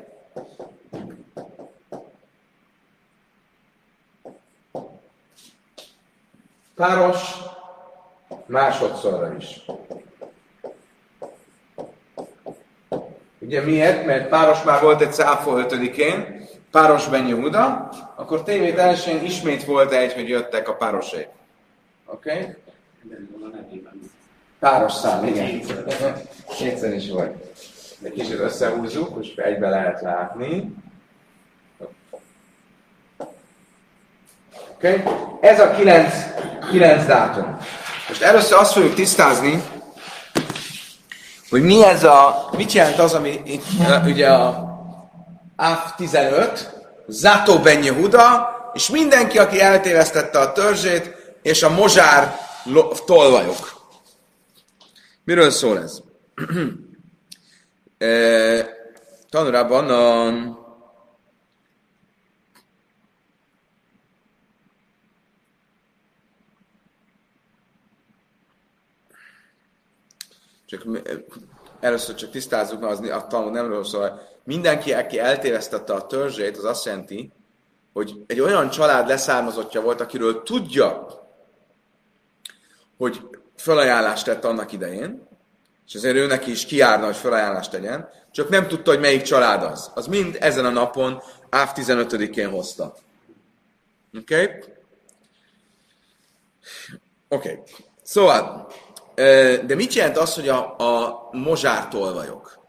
páros 6.74 7.42
másodszorra 8.46 9.36
is. 9.36 9.64
Ugye 13.52 13.60
miért? 13.60 14.06
Mert 14.06 14.28
páros 14.28 14.62
már 14.62 14.82
volt 14.82 15.00
egy 15.00 15.12
száfó 15.12 15.56
ötödikén, 15.56 16.46
páros 16.70 17.08
Ben 17.08 17.54
akkor 18.16 18.42
tévét 18.42 18.78
elsőn 18.78 19.24
ismét 19.24 19.64
volt 19.64 19.92
egy, 19.92 20.12
hogy 20.12 20.28
jöttek 20.28 20.68
a 20.68 20.74
párosé. 20.74 21.28
Oké? 22.06 22.30
Okay? 22.30 22.54
Páros 24.58 24.92
szám, 24.92 25.26
igen. 25.26 25.60
Kétszer 26.58 26.94
is 26.94 27.10
volt. 27.10 27.34
Egy 28.02 28.12
kicsit 28.12 28.38
összehúzzuk, 28.38 29.24
és 29.24 29.34
egybe 29.34 29.68
lehet 29.68 30.00
látni. 30.00 30.74
Oké? 34.74 34.92
Okay? 34.92 35.02
Ez 35.40 35.60
a 35.60 35.70
kilenc, 35.70 36.14
kilenc 36.70 37.06
dátum. 37.06 37.56
Most 38.08 38.22
először 38.22 38.58
azt 38.58 38.72
fogjuk 38.72 38.94
tisztázni, 38.94 39.62
hogy 41.52 41.62
mi 41.62 41.84
ez 41.84 42.04
a, 42.04 42.48
mit 42.56 42.72
jelent 42.72 42.98
az, 42.98 43.14
ami 43.14 43.40
itt 43.44 43.64
ugye 44.04 44.28
a 44.28 44.70
AF 45.56 45.94
15, 45.96 46.80
Zato 47.06 47.58
Ben 47.60 47.82
Yehuda, 47.82 48.50
és 48.72 48.90
mindenki, 48.90 49.38
aki 49.38 49.60
eltévesztette 49.60 50.38
a 50.38 50.52
törzsét, 50.52 51.36
és 51.42 51.62
a 51.62 51.70
mozsár 51.70 52.36
tolvajok. 53.06 53.72
Miről 55.24 55.50
szól 55.50 55.78
ez? 55.82 55.98
tanulában 59.30 59.90
a 59.90 60.61
csak 70.72 70.86
először 71.80 72.14
csak 72.14 72.30
tisztázzuk, 72.30 72.84
az 72.84 73.00
a 73.00 73.26
Talmud 73.26 73.52
nem 73.52 73.82
szól, 73.82 74.20
mindenki, 74.44 74.92
aki 74.92 75.18
eltévesztette 75.18 75.92
a 75.92 76.06
törzsét, 76.06 76.56
az 76.56 76.64
azt 76.64 76.84
jelenti, 76.84 77.32
hogy 77.92 78.24
egy 78.26 78.40
olyan 78.40 78.70
család 78.70 79.08
leszármazottja 79.08 79.80
volt, 79.80 80.00
akiről 80.00 80.42
tudja, 80.42 81.06
hogy 82.96 83.20
felajánlást 83.56 84.24
tett 84.24 84.44
annak 84.44 84.72
idején, 84.72 85.28
és 85.86 85.94
ezért 85.94 86.16
őnek 86.16 86.46
is 86.46 86.66
kiárna, 86.66 87.04
hogy 87.04 87.16
felajánlást 87.16 87.70
tegyen, 87.70 88.08
csak 88.30 88.48
nem 88.48 88.68
tudta, 88.68 88.90
hogy 88.90 89.00
melyik 89.00 89.22
család 89.22 89.62
az. 89.62 89.90
Az 89.94 90.06
mind 90.06 90.36
ezen 90.40 90.64
a 90.64 90.70
napon, 90.70 91.22
áv 91.50 91.70
15-én 91.74 92.50
hozta. 92.50 92.94
Oké? 94.18 94.42
Okay? 94.42 94.46
Oké. 97.28 97.50
Okay. 97.50 97.58
Szóval, 98.02 98.72
de 99.66 99.74
mit 99.74 99.92
jelent 99.92 100.16
az, 100.16 100.34
hogy 100.34 100.48
a, 100.48 100.78
a 100.78 101.28
mozsártolvajok? 101.32 102.60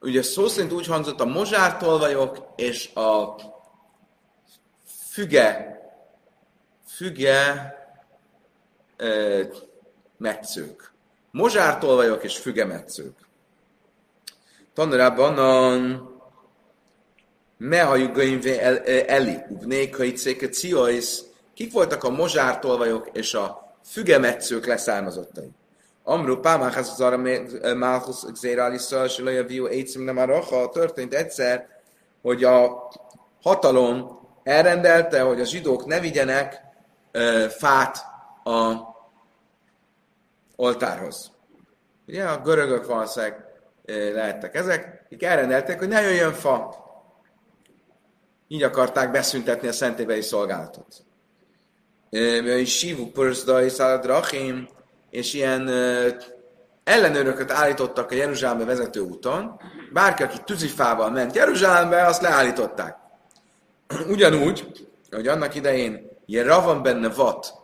Ugye 0.00 0.22
szó 0.22 0.46
szerint 0.46 0.72
úgy 0.72 0.86
hangzott 0.86 1.20
a 1.20 1.24
mozsártolvajok 1.24 2.52
és 2.56 2.94
a 2.94 3.34
füge, 5.10 5.78
füge 6.86 7.74
e, 8.96 9.06
metszők. 10.16 10.92
Mozsártolvajok 11.30 12.24
és 12.24 12.38
fügemetszők. 12.38 13.16
Tanulában 14.74 15.38
a 15.38 15.78
Mehajugaimvé 17.56 18.58
Eli, 19.06 19.36
Uvnékai 19.48 20.12
Céke 20.12 20.48
Ciois, 20.48 21.20
kik 21.54 21.72
voltak 21.72 22.04
a 22.04 22.10
mozsártolvajok 22.10 23.08
és 23.12 23.34
a 23.34 23.67
fügemetszők 23.90 24.66
leszármazottai. 24.66 25.50
Amru 26.02 26.40
Pámáhász 26.40 26.90
az 26.90 27.00
arra 27.00 27.16
Málchusz 27.74 28.26
Xérálissza, 28.32 29.04
és 29.04 29.18
Laja 29.18 29.44
Viu 29.44 29.66
Écim 29.66 30.02
nem 30.02 30.18
Aracha, 30.18 30.68
történt 30.68 31.14
egyszer, 31.14 31.68
hogy 32.22 32.44
a 32.44 32.88
hatalom 33.42 34.18
elrendelte, 34.42 35.20
hogy 35.20 35.40
a 35.40 35.44
zsidók 35.44 35.86
ne 35.86 36.00
vigyenek 36.00 36.60
ö, 37.12 37.46
fát 37.48 37.96
a 38.44 38.74
oltárhoz. 40.56 41.32
Ugye 42.06 42.24
a 42.24 42.40
görögök 42.40 42.86
valószínűleg 42.86 43.44
lehettek 44.12 44.54
ezek, 44.54 45.02
akik 45.04 45.22
elrendelték, 45.22 45.78
hogy 45.78 45.88
ne 45.88 46.00
jöjjön 46.00 46.32
fa. 46.32 46.86
Így 48.48 48.62
akarták 48.62 49.10
beszüntetni 49.10 49.68
a 49.68 49.72
szentébeli 49.72 50.20
szolgálatot. 50.20 51.06
Sivu 52.64 53.10
Pörzdai 53.10 53.68
Szaladrachim, 53.68 54.68
és 55.10 55.34
ilyen 55.34 55.68
ellenőröket 56.84 57.50
állítottak 57.50 58.10
a 58.10 58.14
Jeruzsálembe 58.14 58.64
vezető 58.64 59.00
úton. 59.00 59.60
Bárki, 59.92 60.22
aki 60.22 60.36
tűzifával 60.44 61.10
ment 61.10 61.34
Jeruzsálembe, 61.34 62.06
azt 62.06 62.22
leállították. 62.22 62.96
Ugyanúgy, 64.08 64.86
hogy 65.10 65.26
annak 65.26 65.54
idején 65.54 66.08
Jeravan 66.26 66.82
benne 66.82 67.08
vat, 67.08 67.54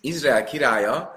Izrael 0.00 0.44
királya, 0.44 1.12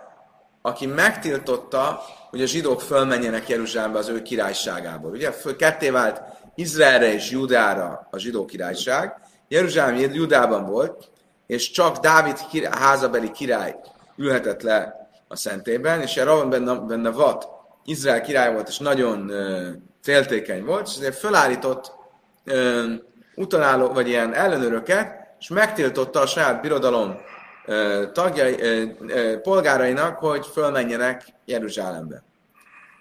aki 0.62 0.86
megtiltotta, 0.86 2.02
hogy 2.30 2.41
a 2.41 2.46
zsidók 2.46 2.82
fölmenjenek 2.82 3.50
Jeruzsálembe 3.50 3.98
az 3.98 4.08
ő 4.08 4.22
királyságából. 4.22 5.12
Ugye 5.12 5.34
ketté 5.58 5.89
vált 5.89 6.22
Izraelre 6.56 7.13
és 7.13 7.30
Judára 7.30 8.08
a 8.12 8.17
zsidó 8.17 8.46
királyság, 8.46 9.15
Jeruzsálem 9.47 10.13
Judában 10.13 10.65
volt, 10.65 11.10
és 11.47 11.71
csak 11.71 11.97
Dávid 11.97 12.38
király, 12.49 12.79
házabeli 12.79 13.31
király 13.31 13.75
ülhetett 14.15 14.62
le 14.62 15.10
a 15.27 15.36
szentében, 15.36 16.01
és 16.01 16.15
Ravan 16.15 16.49
benne, 16.49 16.75
benne 16.75 17.10
vat, 17.10 17.47
Izrael 17.86 18.21
király 18.21 18.53
volt, 18.53 18.67
és 18.67 18.77
nagyon 18.77 19.29
uh, 19.29 19.67
féltékeny 20.01 20.63
volt, 20.63 20.88
és 20.88 20.95
ezért 20.95 21.15
felállított 21.15 21.91
uh, 22.45 22.83
utaláló, 23.36 23.88
vagy 23.88 24.07
ilyen 24.07 24.33
ellenőröket, 24.33 25.36
és 25.39 25.47
megtiltotta 25.47 26.19
a 26.19 26.25
saját 26.25 26.62
birodalom 26.62 27.15
uh, 27.67 28.12
tagjai, 28.12 28.53
uh, 28.53 28.89
uh, 28.99 29.36
polgárainak, 29.36 30.17
hogy 30.17 30.45
fölmenjenek 30.45 31.23
Jeruzsálembe. 31.45 32.23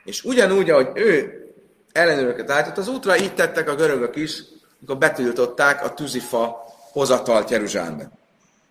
És 0.05 0.25
ugyanúgy, 0.25 0.71
ahogy 0.71 0.89
ő 0.95 1.45
ellenőröket 1.93 2.51
állított 2.51 2.77
az 2.77 2.89
útra, 2.89 3.19
így 3.19 3.35
tettek 3.35 3.69
a 3.69 3.75
görögök 3.75 4.17
is, 4.17 4.43
amikor 4.89 5.09
betiltották 5.09 5.85
a 5.85 5.95
tűzifa 5.95 6.65
hozatalt 6.93 7.51
Jeruzsálembe. 7.51 8.11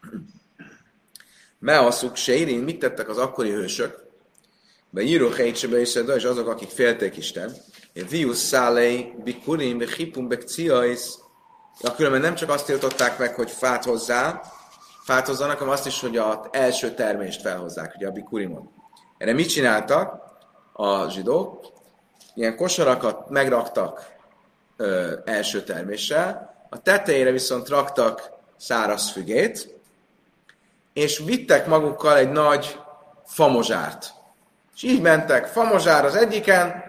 Measszuk 1.59 2.15
Seirin, 2.15 2.59
mit 2.59 2.79
tettek 2.79 3.09
az 3.09 3.17
akkori 3.17 3.51
hősök? 3.51 4.03
Be 4.89 5.01
író 5.01 5.29
helycsebe 5.29 5.79
és 5.79 5.95
azok, 5.95 6.47
akik 6.47 6.69
félték 6.69 7.17
Isten. 7.17 7.51
Vius 8.09 8.37
szálei, 8.37 9.13
bikurim, 9.23 9.77
be 9.77 9.85
hipum, 9.95 10.27
be 10.27 10.37
ciais. 10.37 11.01
Ja, 11.81 11.95
különben 11.95 12.21
nem 12.21 12.35
csak 12.35 12.49
azt 12.49 12.65
tiltották 12.65 13.17
meg, 13.17 13.35
hogy 13.35 13.51
fát 13.51 13.83
hozzá, 13.83 14.41
fát 15.03 15.27
hozzanak, 15.27 15.57
hanem 15.57 15.73
azt 15.73 15.85
is, 15.85 15.99
hogy 15.99 16.17
az 16.17 16.37
első 16.51 16.93
termést 16.93 17.41
felhozzák, 17.41 17.95
ugye 17.95 18.07
a 18.07 18.11
bikurimon. 18.11 18.69
Erre 19.17 19.33
mit 19.33 19.49
csináltak 19.49 20.21
a 20.73 21.09
zsidók? 21.09 21.73
Ilyen 22.33 22.55
kosarakat 22.55 23.29
megraktak 23.29 24.14
ö, 24.77 25.13
első 25.25 25.63
terméssel, 25.63 26.55
a 26.69 26.81
tetejére 26.81 27.31
viszont 27.31 27.69
raktak 27.69 28.29
száraz 28.57 29.09
fügét, 29.11 29.75
és 30.93 31.21
vittek 31.25 31.67
magukkal 31.67 32.17
egy 32.17 32.31
nagy 32.31 32.79
famozsárt. 33.25 34.13
És 34.75 34.83
így 34.83 35.01
mentek, 35.01 35.45
famozsár 35.45 36.05
az 36.05 36.15
egyiken, 36.15 36.83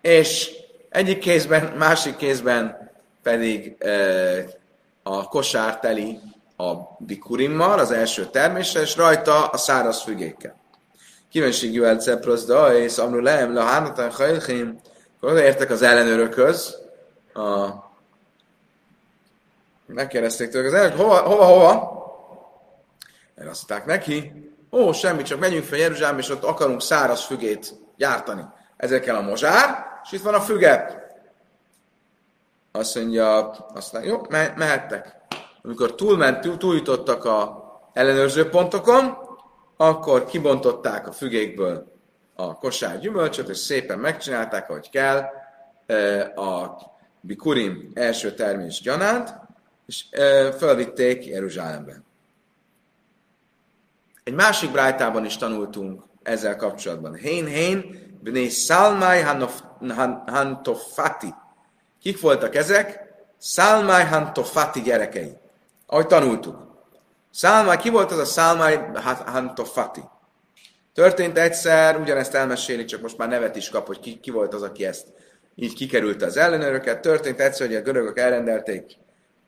és 0.00 0.50
egyik 0.88 1.18
kézben, 1.18 1.64
másik 1.76 2.16
kézben 2.16 2.90
pedig 3.22 3.76
e, 3.78 3.90
a 5.02 5.28
kosár 5.28 5.78
teli 5.78 6.18
a 6.56 6.72
bikurimmal, 6.98 7.78
az 7.78 7.90
első 7.90 8.26
terméssel, 8.26 8.82
és 8.82 8.96
rajta 8.96 9.46
a 9.46 9.56
száraz 9.56 10.02
fügékkel. 10.02 10.60
Kíváncsi 11.30 11.78
el 11.84 11.98
cepros 11.98 12.44
da, 12.44 12.74
és 12.74 12.96
amru 12.96 13.20
leem 13.20 13.54
le 13.54 13.62
hánatán 13.62 14.10
hajlchim, 14.10 14.80
akkor 15.20 15.38
értek 15.38 15.70
az 15.70 15.82
ellenőrökhöz, 15.82 16.81
a... 17.34 17.68
megkérdezték 19.86 20.50
tőle 20.50 20.66
az 20.66 20.74
ellenőrök, 20.74 21.00
hova, 21.00 21.16
hova, 21.16 21.44
hova? 21.44 22.00
Mert 23.34 23.50
azt 23.50 23.68
mondták 23.68 23.88
neki, 23.88 24.32
ó, 24.72 24.92
semmi, 24.92 25.22
csak 25.22 25.38
menjünk 25.38 25.64
fel 25.64 25.78
Jeruzsálem, 25.78 26.18
és 26.18 26.28
ott 26.28 26.44
akarunk 26.44 26.82
száraz 26.82 27.24
fügét 27.24 27.74
gyártani. 27.96 28.42
Ezekkel 28.76 29.16
a 29.16 29.20
mozsár, 29.20 29.86
és 30.04 30.12
itt 30.12 30.22
van 30.22 30.34
a 30.34 30.40
füge. 30.40 31.00
Azt 32.72 32.94
mondja, 32.94 33.50
azt 33.50 33.92
mondja, 33.92 34.10
jó, 34.10 34.20
me- 34.28 34.56
mehettek. 34.56 35.16
Amikor 35.62 35.94
túlment, 35.94 36.58
túljutottak 36.58 37.24
a 37.24 37.62
ellenőrző 37.92 38.48
pontokon, 38.48 39.16
akkor 39.76 40.24
kibontották 40.24 41.08
a 41.08 41.12
fügékből 41.12 41.92
a 42.34 42.58
kosár 42.58 42.98
gyümölcsöt, 42.98 43.48
és 43.48 43.58
szépen 43.58 43.98
megcsinálták, 43.98 44.70
ahogy 44.70 44.90
kell, 44.90 45.24
a 46.34 46.76
Bikurim 47.24 47.90
első 47.94 48.34
termés 48.34 48.80
gyanánt, 48.80 49.34
és 49.86 50.04
fölvitték 50.58 51.26
Jeruzsálembe. 51.26 52.02
Egy 54.24 54.34
másik 54.34 54.72
brájtában 54.72 55.24
is 55.24 55.36
tanultunk 55.36 56.02
ezzel 56.22 56.56
kapcsolatban. 56.56 57.14
Hén, 57.14 57.46
hén, 57.46 58.08
bné 58.20 58.48
szalmai 58.48 59.20
hantofati. 60.26 61.34
Kik 62.00 62.20
voltak 62.20 62.54
ezek? 62.54 63.00
Szalmai 63.38 64.02
hantofati 64.02 64.80
gyerekei. 64.80 65.36
Ahogy 65.86 66.06
tanultuk. 66.06 66.70
Szálmáj, 67.30 67.76
ki 67.76 67.90
volt 67.90 68.10
az 68.10 68.18
a 68.18 68.24
Szálmáj 68.24 68.90
Hantofati? 69.26 70.02
Történt 70.94 71.38
egyszer, 71.38 72.00
ugyanezt 72.00 72.34
elmesélik, 72.34 72.86
csak 72.86 73.00
most 73.02 73.16
már 73.16 73.28
nevet 73.28 73.56
is 73.56 73.68
kap, 73.68 73.86
hogy 73.86 74.00
ki, 74.00 74.20
ki 74.20 74.30
volt 74.30 74.54
az, 74.54 74.62
aki 74.62 74.84
ezt 74.84 75.06
így 75.54 75.74
kikerült 75.74 76.22
az 76.22 76.36
ellenőröket. 76.36 77.00
Történt 77.00 77.40
egyszer, 77.40 77.66
hogy 77.66 77.76
a 77.76 77.80
görögök 77.80 78.18
elrendelték, 78.18 78.96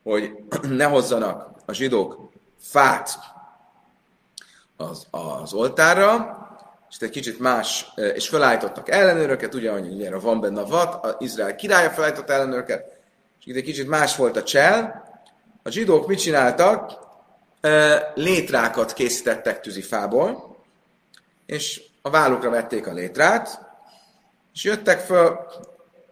hogy 0.02 0.30
ne 0.68 0.84
hozzanak 0.84 1.50
a 1.66 1.72
zsidók 1.72 2.30
fát 2.60 3.18
az, 4.76 5.06
az 5.10 5.52
oltárra, 5.52 6.38
és 6.90 6.96
egy 7.00 7.10
kicsit 7.10 7.38
más, 7.38 7.92
és 8.14 8.28
felállítottak 8.28 8.88
ellenőröket, 8.88 9.54
ugyanúgy 9.54 9.92
ugye 9.92 10.18
van 10.18 10.40
benne 10.40 10.60
a 10.60 10.66
vat, 10.66 11.04
az 11.04 11.14
Izrael 11.18 11.54
királya 11.54 11.90
felállított 11.90 12.30
ellenőröket, 12.30 12.98
és 13.40 13.46
itt 13.46 13.56
egy 13.56 13.64
kicsit 13.64 13.88
más 13.88 14.16
volt 14.16 14.36
a 14.36 14.42
csel. 14.42 15.04
A 15.62 15.70
zsidók 15.70 16.06
mit 16.06 16.18
csináltak? 16.18 17.02
Létrákat 18.14 18.92
készítettek 18.92 19.60
tűzifából, 19.60 20.56
és 21.46 21.82
a 22.02 22.10
vállukra 22.10 22.50
vették 22.50 22.86
a 22.86 22.92
létrát, 22.92 23.60
és 24.52 24.64
jöttek 24.64 25.00
föl, 25.00 25.38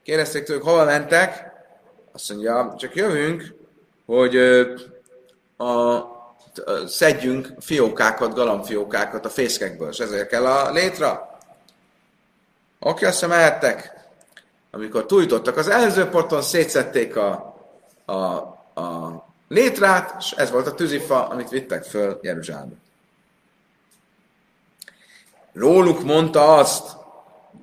kérdezték 0.03 0.45
tőlük, 0.45 0.63
hova 0.63 0.85
mentek, 0.85 1.53
azt 2.13 2.31
mondja, 2.31 2.75
csak 2.79 2.95
jövünk, 2.95 3.55
hogy 4.07 4.37
a 5.57 6.03
szedjünk 6.87 7.49
fiókákat, 7.61 8.35
galambfiókákat 8.35 9.25
a 9.25 9.31
fészkekből, 9.31 9.89
és 9.89 9.99
ezért 9.99 10.29
kell 10.29 10.47
a 10.47 10.73
létra. 10.73 11.39
Oké, 12.79 13.07
azt 13.07 13.27
mehettek. 13.27 14.01
Amikor 14.71 15.07
túljutottak 15.07 15.57
az 15.57 15.69
előző 15.69 16.05
porton, 16.05 16.43
szétszették 16.43 17.17
a, 17.17 17.57
a, 18.05 18.15
a 18.81 19.25
létrát, 19.49 20.15
és 20.19 20.33
ez 20.33 20.51
volt 20.51 20.67
a 20.67 20.75
tűzifa, 20.75 21.29
amit 21.29 21.49
vittek 21.49 21.85
föl 21.85 22.19
Jeruzsálembe. 22.23 22.75
Róluk 25.53 26.03
mondta 26.03 26.55
azt 26.55 26.97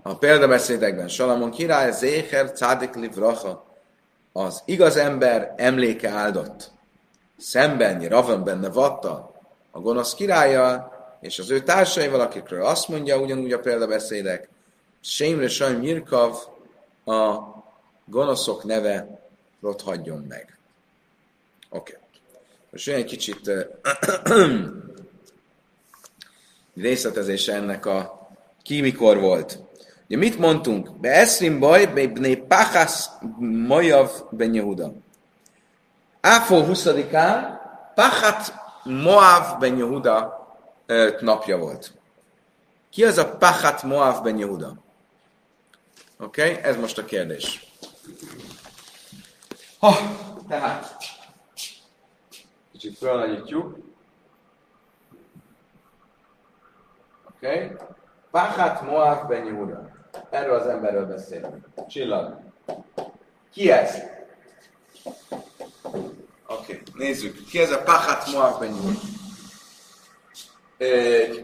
a 0.09 0.17
példabeszédekben 0.17 1.07
Salamon 1.07 1.51
király, 1.51 1.91
Zéher 1.91 2.51
Cádik 2.51 2.95
Livracha, 2.95 3.65
az 4.31 4.61
igaz 4.65 4.95
ember 4.97 5.53
emléke 5.57 6.09
áldott 6.09 6.71
szemben 7.37 8.07
Ravan 8.07 8.43
benne 8.43 8.69
vatta 8.69 9.31
a 9.71 9.79
gonosz 9.79 10.13
királya 10.13 10.91
és 11.21 11.39
az 11.39 11.49
ő 11.49 11.59
társaival, 11.63 12.19
akikről 12.19 12.65
azt 12.65 12.87
mondja 12.87 13.19
ugyanúgy 13.19 13.53
a 13.53 13.59
példabeszédek, 13.59 14.49
Sémre 15.01 15.47
Sajm 15.47 15.79
Mirkav, 15.79 16.35
a 17.05 17.39
gonoszok 18.05 18.63
neve 18.63 19.19
rothadjon 19.61 20.25
meg. 20.29 20.57
Oké. 21.69 21.91
Okay. 21.91 22.07
Most 22.71 22.85
jön 22.85 22.95
egy 22.95 23.05
kicsit 23.05 23.51
részletezése 26.75 27.53
ennek 27.53 27.85
a 27.85 28.27
ki 28.61 28.81
mikor 28.81 29.19
volt. 29.19 29.68
Ugye 30.09 30.17
mit 30.17 30.39
mondtunk? 30.39 30.99
Be 30.99 31.09
eszrim 31.09 31.59
baj, 31.59 31.93
be 31.93 32.37
pachas 32.37 33.09
majav 33.67 34.11
ben 34.31 34.53
Yehuda. 34.53 34.91
Áfó 36.21 36.65
20-án 36.65 37.59
Pachat 37.95 38.53
Moav 38.83 39.59
ben 39.59 39.77
Yehuda 39.77 40.47
napja 41.19 41.57
volt. 41.57 41.93
Ki 42.89 43.03
az 43.05 43.17
a 43.17 43.37
Pachat 43.37 43.83
Moav 43.83 44.23
ben 44.23 44.37
Yehuda? 44.37 44.73
Oké, 46.19 46.51
okay? 46.51 46.63
ez 46.63 46.77
most 46.77 46.97
a 46.97 47.05
kérdés. 47.05 47.73
Ha, 49.79 49.93
tehát, 50.47 50.97
kicsit 52.71 52.97
felnagyítjuk. 52.97 53.77
Oké? 57.27 57.47
Okay? 57.47 57.75
Pachat 58.31 58.81
Moav 58.81 59.27
ben 59.27 59.45
Yehuda. 59.45 59.98
Erről 60.29 60.59
az 60.59 60.67
emberről 60.67 61.05
beszélünk. 61.05 61.67
Csillag. 61.87 62.37
Ki 63.53 63.71
ez? 63.71 63.95
Oké, 65.03 65.43
okay, 66.47 66.81
nézzük. 66.93 67.45
Ki 67.49 67.59
ez 67.59 67.71
a 67.71 67.81
Pachat 67.83 68.33
Moab 68.33 68.59
ben? 68.59 68.75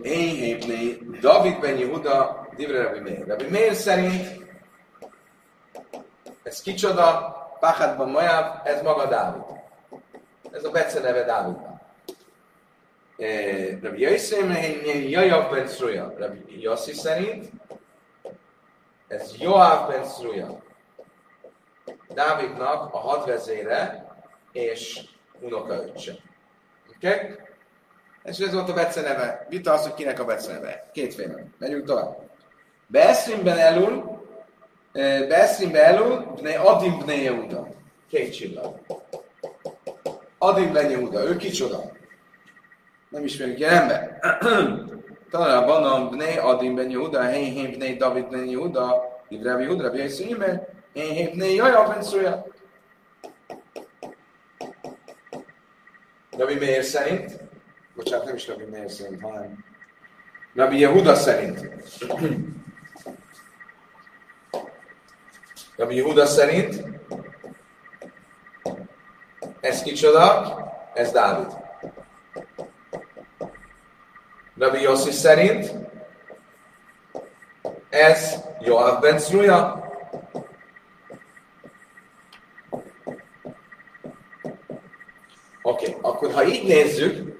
Éhébné, 0.01 0.97
David 1.21 1.59
ben 1.59 1.77
Yehuda, 1.77 2.47
Divre 2.55 2.83
Rabbi 2.83 2.99
Meir. 2.99 3.27
Rabbi 3.27 3.47
Meir 3.49 3.73
szerint 3.73 4.43
ez 6.43 6.61
kicsoda, 6.61 7.35
Pachat 7.59 7.97
ben 7.97 8.09
Moab, 8.09 8.61
ez 8.63 8.81
maga 8.81 9.05
Dávid. 9.05 9.43
Ez 10.51 10.63
a 10.63 10.69
Bece 10.69 10.99
neve 10.99 11.23
Dávidban. 11.23 11.81
Rabbi 13.81 14.01
Yossi 14.01 15.09
Jajav 15.09 15.51
ben. 15.51 15.67
Rabbi 16.17 16.61
Yossi 16.61 16.93
szerint 16.93 17.49
ez 19.15 19.35
Joáv 19.39 19.87
ben 19.87 20.05
Szruja. 20.05 20.63
Dávidnak 22.13 22.93
a 22.93 22.97
hadvezére, 22.97 24.05
és 24.51 25.01
unokaöccse. 25.39 26.11
Oké? 26.95 27.07
Okay? 27.07 27.35
És 28.23 28.37
ez 28.37 28.53
volt 28.53 28.69
a 28.69 28.73
Bece 28.73 29.01
neve. 29.01 29.45
Vita 29.49 29.73
az, 29.73 29.83
hogy 29.83 29.93
kinek 29.93 30.19
a 30.19 30.25
Bece 30.25 30.51
neve. 30.51 30.89
Kétféle. 30.93 31.45
Megyünk 31.57 31.85
tovább. 31.85 32.17
Beeszrimben 32.87 33.57
elul, 33.57 34.23
Beeszrimben 35.27 35.83
elul, 35.83 36.33
bne 36.35 36.59
Adim 36.59 36.97
bne 36.97 37.15
Yehuda. 37.15 37.67
Két 38.09 38.35
csillag. 38.35 38.79
Adim 40.37 40.69
bne 40.69 40.81
Yehuda. 40.89 41.23
Ő 41.23 41.35
kicsoda? 41.35 41.91
Nem 43.09 43.23
ismerjük 43.23 43.59
ilyen 43.59 43.73
ember. 43.73 44.19
Talán 45.35 45.65
van 45.65 46.09
bne 46.09 46.39
Adim 46.39 46.75
bne 46.75 46.83
Yehuda, 46.83 47.21
hén 47.23 47.53
hén 47.53 47.71
bne 47.71 47.95
David 47.95 48.27
bne 48.27 48.45
Yehuda, 48.45 49.03
Ivravi 49.29 49.63
Yehuda, 49.63 49.83
Rabbi 49.83 50.01
Yisrael, 50.01 50.67
hén 50.93 51.13
hén 51.13 51.31
bne 51.31 51.45
Jaja 51.45 51.87
ben 51.87 52.01
Szúja. 52.01 52.45
Rabbi 56.37 56.53
Meir 56.53 56.83
szerint, 56.83 57.39
bocsánat, 57.95 58.25
nem 58.25 58.35
is 58.35 58.47
Rabbi 58.47 58.63
Meir 58.63 58.89
szerint, 58.89 59.21
hanem 59.21 59.65
Rabbi 60.53 60.79
Yehuda 60.79 61.15
szerint. 61.15 61.59
Rabbi 65.77 65.95
Yehuda 65.95 66.25
szerint 66.25 66.83
ez 69.59 69.81
kicsoda? 69.81 70.57
Ez 70.93 71.11
Dávid. 71.11 71.64
Rabbi 74.57 74.81
Yossi 74.81 75.11
szerint 75.11 75.71
ez 77.89 78.35
Joab 78.59 79.01
ben 79.01 79.19
így 86.47 86.67
nézzük, 86.67 87.35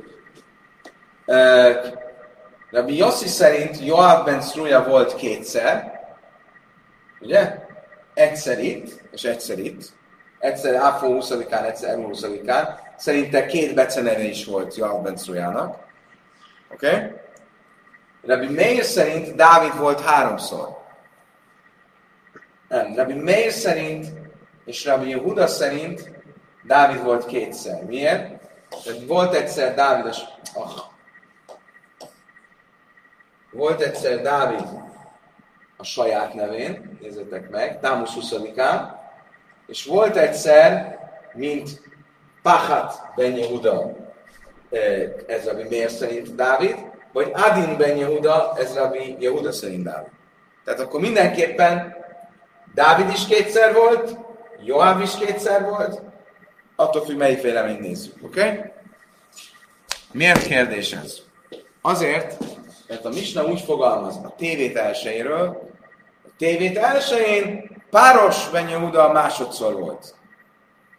Rabbi 2.70 2.98
Yossi 2.98 3.28
szerint 3.28 3.86
Joab 3.86 4.26
ben 4.26 4.42
Szruja 4.42 4.84
volt 4.84 5.16
kétszer, 5.16 6.00
ugye? 7.22 7.64
Egyszer 8.14 8.60
itt, 8.60 9.02
és 9.12 9.24
egyszer 9.24 9.60
itt. 9.60 9.84
Egyszer 10.40 10.76
Áfó 10.76 11.18
20-án, 11.22 11.66
egyszer 11.66 11.90
Elmú 11.90 12.10
20-án. 12.14 12.68
Szerinte 12.98 13.46
két 13.46 13.76
beceneve 13.76 14.24
is 14.24 14.46
volt 14.46 14.76
Joab 14.76 15.04
ben 15.04 15.18
Szrujának. 15.18 15.85
Oké? 16.72 16.88
Okay? 16.88 17.12
Rabbi 18.22 18.48
Meir 18.48 18.84
szerint 18.84 19.36
Dávid 19.36 19.78
volt 19.78 20.02
háromszor. 20.02 20.78
Nem, 22.68 22.96
Rabbi 22.96 23.14
Meir 23.14 23.52
szerint 23.52 24.08
és 24.66 24.86
Rabbi 24.86 25.10
Yehuda 25.10 25.48
szerint 25.48 26.12
Dávid 26.64 27.04
volt 27.04 27.26
kétszer. 27.26 27.84
Miért? 27.84 28.44
Tehát 28.84 29.06
volt 29.08 29.34
egyszer 29.34 29.74
Dávid, 29.74 30.14
oh. 30.54 30.72
volt 33.52 33.82
egyszer 33.82 34.22
Dávid 34.22 34.68
a 35.78 35.84
saját 35.84 36.34
nevén, 36.34 36.98
nézzétek 37.02 37.50
meg, 37.50 37.80
Támusz 37.80 38.14
20-án, 38.20 38.90
és 39.68 39.86
volt 39.86 40.16
egyszer, 40.16 40.98
mint 41.34 41.82
Pachat 42.42 43.12
ben 43.16 43.38
Yehuda, 43.38 44.05
ez 45.28 45.46
Rabbi 45.46 45.64
Meir 45.70 45.90
szerint 45.90 46.36
Dávid, 46.36 46.76
vagy 47.14 47.32
Adin 47.34 47.78
ben 47.78 47.98
Yehuda, 47.98 48.54
ez 48.58 48.76
Rabbi 48.76 49.16
Yehuda 49.20 49.52
szerint 49.52 49.84
Dávid. 49.84 50.12
Tehát 50.64 50.80
akkor 50.80 51.00
mindenképpen 51.00 51.96
Dávid 52.74 53.10
is 53.10 53.26
kétszer 53.28 53.74
volt, 53.74 54.18
Joab 54.64 55.02
is 55.02 55.18
kétszer 55.18 55.64
volt, 55.64 56.02
attól 56.76 57.06
függ, 57.06 57.18
melyik 57.18 57.42
véleményt 57.42 57.80
nézzük, 57.80 58.14
oké? 58.22 58.42
Okay? 58.42 58.60
Miért 60.12 60.48
kérdés 60.48 60.94
ez? 60.94 61.18
Azért, 61.82 62.38
mert 62.88 63.06
a 63.06 63.10
Misna 63.10 63.46
úgy 63.46 63.62
fogalmaz 63.62 64.16
a 64.16 64.34
tévét 64.38 64.78
elsőjéről, 64.78 65.72
a 66.26 66.30
tévét 66.38 66.78
elsőjén 66.78 67.72
páros 67.90 68.50
Ben 68.50 68.70
Yehuda 68.70 69.12
másodszor 69.12 69.80
volt. 69.80 70.16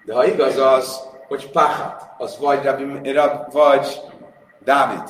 De 0.04 0.14
ha 0.14 0.26
igaz 0.26 0.56
az, 0.56 1.00
hogy 1.28 1.50
Pachat, 1.50 2.02
az 2.18 2.38
vagy, 2.38 2.62
Rabbi, 2.62 3.12
Rab, 3.12 3.52
vagy 3.52 4.00
Dávid, 4.64 5.08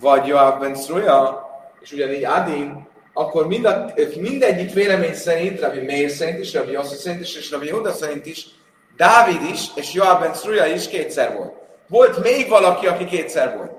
vagy 0.00 0.26
Joab 0.26 0.60
Ben 0.60 0.74
Szruja, 0.74 1.48
és 1.80 1.92
ugyanígy 1.92 2.24
Adin, 2.24 2.88
akkor 3.12 3.46
mind 3.46 3.64
a, 3.64 3.92
mindegyik 4.20 4.72
vélemény 4.72 5.14
szerint, 5.14 5.60
Rabbi 5.60 5.80
Meir 5.80 6.10
szerint 6.10 6.38
is, 6.38 6.54
Rabbi 6.54 6.70
Yossi 6.70 6.94
szerint 6.94 7.20
is, 7.20 7.36
és 7.36 7.50
Rabbi 7.50 7.66
Yehuda 7.66 7.92
szerint 7.92 8.26
is, 8.26 8.46
Dávid 8.96 9.42
is, 9.52 9.66
és 9.74 9.92
Joab 9.92 10.20
ben 10.20 10.34
Szruja 10.34 10.66
is 10.66 10.88
kétszer 10.88 11.36
volt. 11.36 11.52
Volt 11.88 12.22
még 12.22 12.48
valaki, 12.48 12.86
aki 12.86 13.04
kétszer 13.04 13.56
volt. 13.56 13.72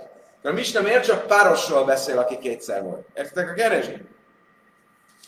A 0.44 0.52
Misna 0.52 0.82
miért 0.82 1.06
csak 1.06 1.28
párosról 1.28 1.86
beszél, 1.86 2.18
aki 2.18 2.38
kétszer 2.38 2.84
volt? 2.84 3.08
Értitek 3.13 3.50
a 3.50 3.54
keresni? 3.54 4.02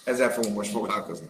Ezzel 0.03 0.31
fogunk 0.31 0.55
most 0.55 0.71
foglalkozni. 0.71 1.29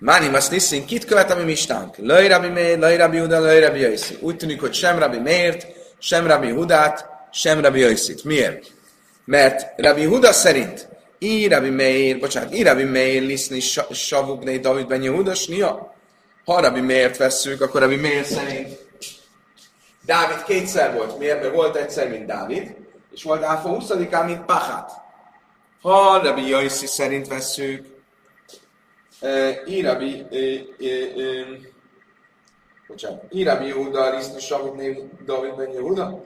Máni 0.00 0.34
azt 0.34 0.50
niszin, 0.50 0.86
kit 0.86 1.04
követ 1.04 1.30
a 1.30 1.36
mi 1.36 1.42
mistánk? 1.42 1.96
Löj 1.96 2.28
Rabbi 2.28 2.48
Meir, 2.48 2.78
Löj 2.78 2.96
Rabbi 2.96 3.18
Huda, 3.18 3.40
Löj 3.40 3.60
Rabbi 3.60 3.80
Jaiszi. 3.80 4.16
Úgy 4.20 4.36
tűnik, 4.36 4.60
hogy 4.60 4.74
sem 4.74 4.98
Rabbi 4.98 5.18
Meirt, 5.18 5.66
sem 5.98 6.26
Rabbi 6.26 6.50
Hudát, 6.50 7.08
sem 7.32 7.60
Rabbi 7.60 7.80
Jaiszi. 7.80 8.14
Miért? 8.24 8.66
Mert 9.24 9.80
Rabbi 9.80 10.04
Huda 10.04 10.32
szerint 10.32 10.88
I 11.18 11.48
Rabbi 11.48 11.70
Meir, 11.70 12.18
bocsánat, 12.18 12.54
I 12.54 12.62
Rabbi 12.62 12.84
Meir 12.84 13.22
liszni 13.22 13.60
savukné 13.90 14.58
David 14.58 14.86
ben 14.86 15.02
Yehuda, 15.02 15.34
snia. 15.34 15.94
Ha 16.44 16.60
Rabbi 16.60 16.80
Meir 16.80 17.16
vesszük, 17.16 17.60
akkor 17.60 17.80
Rabbi 17.80 17.96
Meir 17.96 18.24
szerint 18.24 18.78
Dávid 20.06 20.42
kétszer 20.44 20.94
volt. 20.94 21.18
Miért? 21.18 21.40
Mert 21.40 21.54
volt 21.54 21.76
egyszer, 21.76 22.08
mint 22.08 22.26
Dávid, 22.26 22.74
és 23.12 23.22
volt 23.22 23.42
Áfa 23.42 23.76
20-án, 23.80 24.26
mint 24.26 24.44
Pachat. 24.44 24.92
Ha 25.80 26.22
Rabbi 26.22 26.48
Jaiszi 26.48 26.86
szerint 26.86 27.28
vesszük, 27.28 27.86
I 29.66 29.80
Rabbi, 29.82 30.26
bocsánat, 32.86 33.22
I 33.30 33.42
Rabbi 33.42 33.66
Yehuda 33.66 34.16
liszni 34.16 34.40
savukné 34.40 35.08
David 35.24 35.54
ben 35.54 35.72
Yehuda, 35.72 36.24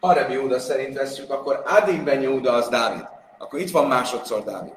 ha 0.00 0.12
Rabbi 0.12 0.32
Yehuda 0.32 0.58
szerint 0.58 0.96
vesszük, 0.96 1.30
akkor 1.30 1.62
Adin 1.66 2.04
ben 2.04 2.20
Yehuda 2.20 2.52
az 2.52 2.68
Dávid 2.68 3.12
akkor 3.44 3.58
itt 3.58 3.70
van 3.70 3.86
másodszor 3.86 4.44
Dávid. 4.44 4.72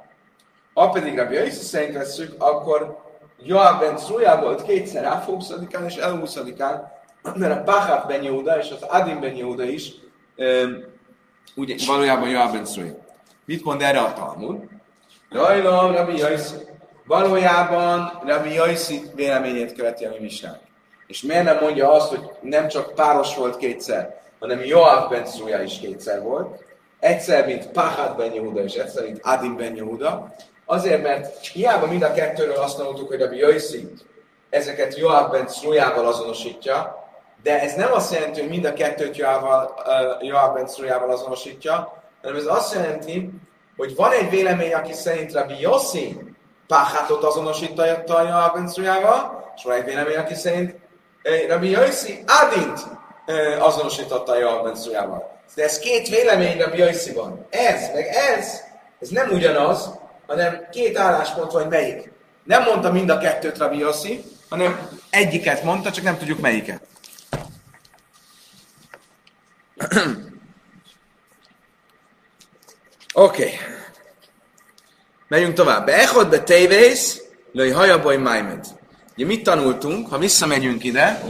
Ha 0.74 0.90
pedig 0.90 1.18
Rabbi 1.18 1.34
Jaiszi 1.34 1.64
szerint 1.64 1.94
veszük, 1.94 2.34
akkor 2.38 2.98
Joab 3.44 3.80
ben 3.80 3.98
Zruja 3.98 4.40
volt 4.42 4.64
kétszer 4.64 5.06
20 5.06 5.52
és 5.88 5.96
El 5.96 6.20
20 6.20 6.36
mert 7.36 7.60
a 7.60 7.64
Pachat 7.64 8.08
ben 8.08 8.24
Yehuda 8.24 8.58
és 8.58 8.72
az 8.72 8.82
Adin 8.82 9.20
ben 9.20 9.36
Yehuda 9.36 9.64
is 9.64 9.92
ugye, 11.56 11.76
valójában 11.88 12.30
Joab 12.30 12.52
ben 12.52 12.66
Zruja. 12.66 12.96
Mit 13.46 13.64
mond 13.64 13.82
erre 13.82 14.00
a 14.00 14.14
Talmud? 14.14 14.64
Rajlam, 15.30 15.92
Rabbi 15.92 16.18
Jaiszi. 16.18 16.56
Valójában 17.08 18.22
Rabbi 18.26 18.54
Jaiszi 18.54 19.02
véleményét 19.16 19.74
követi 19.74 20.06
a 20.06 20.10
mi 20.10 20.18
misnánk. 20.20 20.60
És 21.08 21.22
miért 21.22 21.44
nem 21.44 21.58
mondja 21.62 21.92
azt, 21.92 22.10
hogy 22.10 22.30
nem 22.42 22.68
csak 22.68 22.94
páros 22.94 23.36
volt 23.36 23.58
kétszer, 23.58 24.22
hanem 24.40 24.64
Joab 24.64 25.10
ben 25.10 25.26
Zruja 25.26 25.62
is 25.62 25.80
kétszer 25.80 26.22
volt, 26.22 26.64
egyszer, 27.00 27.46
mint 27.46 27.68
Pahad 27.68 28.18
ben 28.18 28.34
Yehuda, 28.34 28.64
és 28.64 28.74
egyszer, 28.74 29.04
mint 29.04 29.20
Adim 29.22 29.56
ben 29.56 29.76
Yehuda, 29.76 30.36
azért, 30.66 31.04
mert 31.04 31.46
hiába 31.46 31.88
mind 31.88 32.04
a 32.04 32.14
kettőről 32.14 32.58
azt 32.58 32.84
mondtuk, 32.84 33.08
hogy 33.08 33.22
a 33.22 33.32
Jöjszi 33.32 33.92
ezeket 34.50 34.98
Joab 34.98 35.32
ben 35.32 35.48
Szrujával 35.48 36.08
azonosítja, 36.08 37.06
de 37.44 37.62
ez 37.62 37.76
nem 37.76 37.94
azt 37.94 38.14
jelenti, 38.14 38.40
hogy 38.40 38.50
mind 38.50 38.66
a 38.66 38.74
kettőt 38.74 39.18
Joab 40.22 40.54
ben 40.54 40.68
Szrujával 40.68 41.10
azonosítja, 41.10 42.04
hanem 42.22 42.38
ez 42.38 42.46
azt 42.46 42.74
jelenti, 42.74 43.30
hogy 43.78 43.96
van 43.96 44.12
egy 44.12 44.30
vélemény, 44.30 44.74
aki 44.74 44.94
szerint 44.94 45.34
Rabbi 45.34 45.60
Yossi 45.60 46.36
Pachatot 46.68 47.24
azonosította 47.24 48.22
Joab 48.22 48.54
ben 48.54 48.68
Szrujával, 48.68 49.52
és 49.56 49.64
van 49.64 49.76
egy 49.76 49.84
vélemény, 49.84 50.18
aki 50.18 50.34
szerint 50.34 50.76
Rabbi 51.48 51.70
Yossi 51.70 52.24
Adint 52.42 52.80
azonosította 53.60 54.40
Joab 54.40 54.64
ben 54.64 54.76
Szrujával. 54.76 55.40
De 55.56 55.64
ez 55.64 55.80
két 55.80 56.08
vélemény 56.08 56.60
Rabbi 56.60 56.84
van. 57.14 57.46
Ez, 57.50 57.94
meg 57.94 58.06
ez, 58.06 58.62
ez 59.00 59.10
nem 59.10 59.30
ugyanaz, 59.30 59.90
hanem 60.28 60.68
két 60.72 60.98
álláspont 60.98 61.52
vagy 61.52 61.68
melyik. 61.68 62.12
Nem 62.44 62.64
mondta 62.64 62.92
mind 62.92 63.10
a 63.10 63.18
kettőt 63.18 63.58
Rabbi 63.58 63.78
Yossi, 63.78 64.24
hanem 64.50 64.90
egyiket 65.10 65.64
mondta, 65.64 65.92
csak 65.92 66.04
nem 66.04 66.18
tudjuk 66.18 66.40
melyiket. 66.40 66.82
Oké. 73.14 73.44
Okay. 73.44 73.77
Megyünk 75.28 75.54
tovább. 75.54 75.86
Beechod 75.86 76.30
be 76.30 76.44
tévész, 76.44 77.24
löj 77.52 77.70
hajaboly 77.70 78.18
májmed. 78.18 78.66
Ugye 79.16 79.26
mit 79.26 79.44
tanultunk, 79.44 80.10
ha 80.10 80.18
visszamegyünk 80.18 80.84
ide, 80.84 81.22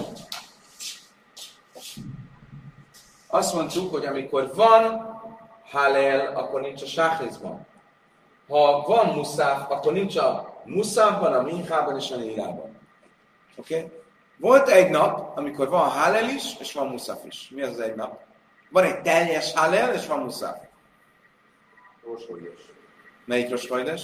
Azt 3.27 3.53
mondtuk, 3.53 3.91
hogy 3.91 4.05
amikor 4.05 4.51
van 4.55 5.15
halel, 5.63 6.35
akkor 6.35 6.61
nincs 6.61 6.81
a 6.81 6.85
sáhizban. 6.85 7.67
Ha 8.47 8.81
van 8.81 9.15
muszáf, 9.15 9.71
akkor 9.71 9.93
nincs 9.93 10.15
a 10.17 10.61
muszáfban, 10.65 11.33
a 11.33 11.41
minchában 11.41 11.97
és 11.97 12.11
a 12.11 12.15
nírában. 12.15 12.77
Oké? 13.55 13.75
Okay? 13.75 13.91
Volt 14.37 14.69
egy 14.69 14.89
nap, 14.89 15.37
amikor 15.37 15.69
van 15.69 15.89
halel 15.89 16.29
is, 16.29 16.43
és 16.59 16.73
van 16.73 16.87
muszáf 16.87 17.25
is. 17.25 17.49
Mi 17.55 17.61
az 17.61 17.69
az 17.69 17.79
egy 17.79 17.95
nap? 17.95 18.19
Van 18.69 18.83
egy 18.83 19.01
teljes 19.01 19.53
halel, 19.53 19.93
és 19.93 20.07
van 20.07 20.19
muszáf. 20.19 20.57
Rosvajdes. 22.03 22.76
Melyik 23.27 23.49
rosvajdes? 23.49 24.01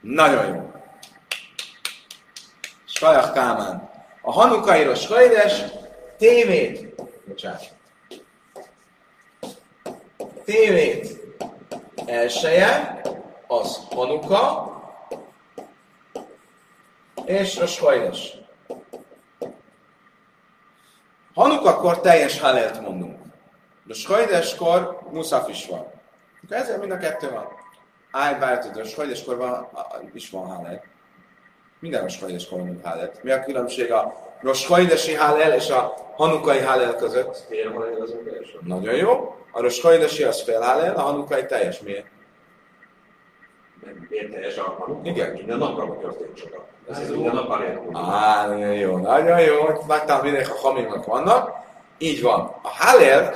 Nagyon 0.00 0.46
jó. 0.46 0.72
Sajak 2.84 3.32
Kámán. 3.32 3.90
A 4.22 4.32
hanukai 4.32 4.82
rosvajdes 4.84 5.62
tévét 6.16 6.94
bocsánat. 7.26 7.74
Tévét 10.44 11.20
elsője 12.06 13.00
az 13.46 13.80
Hanuka 13.90 14.72
és 17.24 17.56
a 17.56 17.66
Skajdes. 17.66 18.36
Hanukakor 21.34 22.00
teljes 22.00 22.40
Halelt 22.40 22.80
mondunk. 22.80 23.18
De 23.84 23.94
Skajdeskor 23.94 25.00
Muszaf 25.10 25.48
is 25.48 25.66
van. 25.66 25.97
Ezzel 26.48 26.78
mind 26.78 26.92
a 26.92 26.96
kettő 26.96 27.30
van. 27.30 27.46
A 28.10 28.84
Skajdeskor 28.84 29.36
van, 29.36 29.68
is 30.12 30.30
van 30.30 30.46
Halel. 30.46 30.82
Minden 31.78 32.04
a 32.04 32.08
Skajdeskor 32.08 32.58
van 32.58 32.80
Halelt. 32.84 33.22
Mi 33.22 33.30
a 33.30 33.42
különbség 33.42 33.92
a 33.92 34.14
Rosh 34.40 34.68
Hajdesi 34.68 35.14
Hálel 35.14 35.52
és 35.52 35.70
a 35.70 35.94
Hanukai 36.16 36.60
Hálel 36.60 36.96
között. 36.96 37.46
Miért 37.48 37.68
Nagyon 38.60 38.94
jó. 38.94 39.36
A 39.52 39.60
Rosh 39.60 39.82
Hajdesi 39.82 40.22
az 40.22 40.42
fél 40.42 40.60
Hálel, 40.60 40.94
a 40.94 41.00
Hanukai 41.00 41.46
teljes 41.46 41.80
miért? 41.80 42.06
nem 43.84 44.06
érteljes 44.10 44.56
alkalmunk. 44.56 45.06
Igen. 45.06 45.32
Minden 45.32 45.58
napra 45.58 45.98
történt 46.00 46.36
sokat. 46.36 46.66
Ez 46.90 47.10
minden 47.10 47.34
nap. 47.34 47.62
Á, 47.92 48.46
nagyon 48.46 48.74
jó, 48.74 48.96
nagyon 48.96 49.40
jó, 49.40 49.54
láttam 49.88 50.20
minek 50.20 50.50
a 50.50 50.54
hamimnak 50.54 51.04
vannak. 51.04 51.56
Így 51.98 52.22
van. 52.22 52.40
A 52.62 52.68
Hallel, 52.68 53.34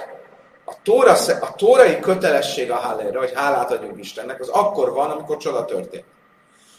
a, 0.73 0.77
tóra, 0.83 1.13
a 1.41 1.55
tórai 1.57 2.01
kötelesség 2.01 2.71
a 2.71 2.77
Hallelre, 2.77 3.19
hogy 3.19 3.33
hálát 3.35 3.71
adjunk 3.73 3.99
Istennek, 3.99 4.41
az 4.41 4.49
akkor 4.49 4.93
van, 4.93 5.11
amikor 5.11 5.37
csoda 5.37 5.65
történt. 5.65 6.05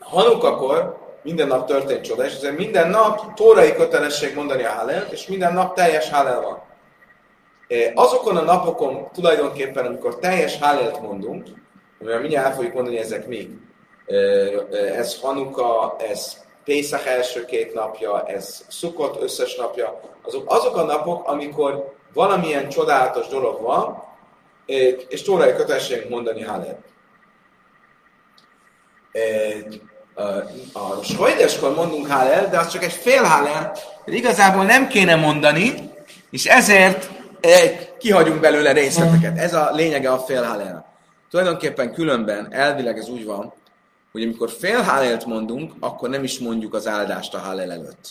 Hanukakor 0.00 1.02
minden 1.22 1.46
nap 1.46 1.66
történt 1.66 2.04
csoda, 2.04 2.24
és 2.24 2.34
ezért 2.34 2.56
minden 2.56 2.90
nap 2.90 3.34
tórai 3.34 3.74
kötelesség 3.74 4.34
mondani 4.34 4.64
a 4.64 4.70
Hallel, 4.70 5.06
és 5.10 5.26
minden 5.26 5.52
nap 5.52 5.74
teljes 5.74 6.10
Hallel 6.10 6.40
van. 6.40 6.62
Eh, 7.68 7.92
Azokon 7.94 8.36
a 8.36 8.42
napokon 8.42 9.08
tulajdonképpen, 9.12 9.86
amikor 9.86 10.18
teljes 10.18 10.58
Hallelt 10.58 11.00
mondunk, 11.00 11.48
mivel 11.98 12.20
mindjárt 12.20 12.46
el 12.46 12.54
fogjuk 12.54 12.74
mondani, 12.74 12.98
ezek 12.98 13.26
mi. 13.26 13.50
Eh, 14.06 14.16
eh, 14.72 14.98
Ez 14.98 15.20
Hanuka, 15.20 15.96
ez 15.98 16.42
Pészak 16.64 17.06
első 17.06 17.44
két 17.44 17.74
napja, 17.74 18.26
ez 18.26 18.64
Szukot 18.68 19.22
összes 19.22 19.56
napja, 19.56 20.00
azok, 20.22 20.52
azok 20.52 20.76
a 20.76 20.82
napok, 20.82 21.28
amikor 21.28 21.93
valamilyen 22.14 22.68
csodálatos 22.68 23.26
dolog 23.26 23.62
van, 23.62 24.02
és 25.08 25.22
tórai 25.22 25.54
kötelességünk 25.54 26.08
mondani 26.08 26.42
Hallel. 26.42 26.78
A 30.72 31.02
Skojdeskor 31.02 31.74
mondunk 31.74 32.06
Hallel, 32.06 32.48
de 32.48 32.58
az 32.58 32.68
csak 32.68 32.84
egy 32.84 32.92
fél 32.92 33.22
Hallel, 33.22 33.76
hogy 34.04 34.14
igazából 34.14 34.64
nem 34.64 34.88
kéne 34.88 35.14
mondani, 35.14 35.74
és 36.30 36.44
ezért 36.46 37.10
kihagyunk 37.98 38.40
belőle 38.40 38.72
részleteket. 38.72 39.38
Ez 39.38 39.54
a 39.54 39.70
lényege 39.72 40.12
a 40.12 40.18
fél 40.18 40.42
Hallel. 40.42 40.92
Tulajdonképpen 41.30 41.92
különben 41.92 42.52
elvileg 42.52 42.98
ez 42.98 43.08
úgy 43.08 43.24
van, 43.24 43.52
hogy 44.12 44.22
amikor 44.22 44.50
fél 44.50 44.82
mondunk, 45.26 45.72
akkor 45.80 46.08
nem 46.08 46.24
is 46.24 46.38
mondjuk 46.38 46.74
az 46.74 46.86
áldást 46.86 47.34
a 47.34 47.38
Hallel 47.38 47.72
előtt. 47.72 48.10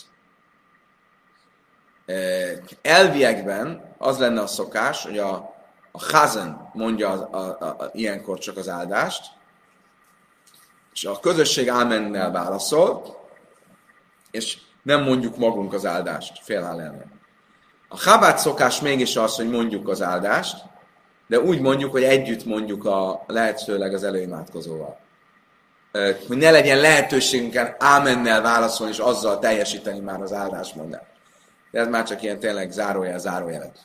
Elviekben 2.82 3.94
az 3.98 4.18
lenne 4.18 4.40
a 4.40 4.46
szokás, 4.46 5.02
hogy 5.02 5.18
a, 5.18 5.54
a 5.92 5.98
Chazen 5.98 6.70
mondja 6.72 7.10
a, 7.10 7.28
a, 7.30 7.56
a, 7.60 7.66
a, 7.66 7.90
ilyenkor 7.92 8.38
csak 8.38 8.56
az 8.56 8.68
áldást, 8.68 9.24
és 10.92 11.04
a 11.04 11.20
közösség 11.20 11.68
ámennel 11.68 12.30
válaszol, 12.30 13.16
és 14.30 14.58
nem 14.82 15.02
mondjuk 15.02 15.36
magunk 15.36 15.72
az 15.72 15.86
áldást, 15.86 16.38
fél 16.42 16.62
Hallelnél. 16.62 17.06
A 17.88 17.96
Chabát 17.96 18.38
szokás 18.38 18.80
mégis 18.80 19.16
az, 19.16 19.36
hogy 19.36 19.50
mondjuk 19.50 19.88
az 19.88 20.02
áldást, 20.02 20.56
de 21.26 21.40
úgy 21.40 21.60
mondjuk, 21.60 21.90
hogy 21.90 22.02
együtt 22.02 22.44
mondjuk 22.44 22.84
a 22.84 23.24
lehetőleg 23.26 23.94
az 23.94 24.04
előimádkozóval. 24.04 24.98
Hogy 26.26 26.36
ne 26.36 26.50
legyen 26.50 26.78
lehetőségünkkel 26.78 27.76
ámennel 27.78 28.42
válaszolni, 28.42 28.92
és 28.92 28.98
azzal 28.98 29.38
teljesíteni 29.38 30.00
már 30.00 30.22
az 30.22 30.32
áldásmondást. 30.32 31.13
De 31.74 31.80
ez 31.80 31.88
már 31.88 32.04
csak 32.04 32.22
ilyen 32.22 32.38
tényleg 32.38 32.70
zárójel, 32.70 33.18
zárójelet. 33.18 33.78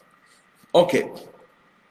Oké. 0.71 1.03
Okay. 1.03 1.21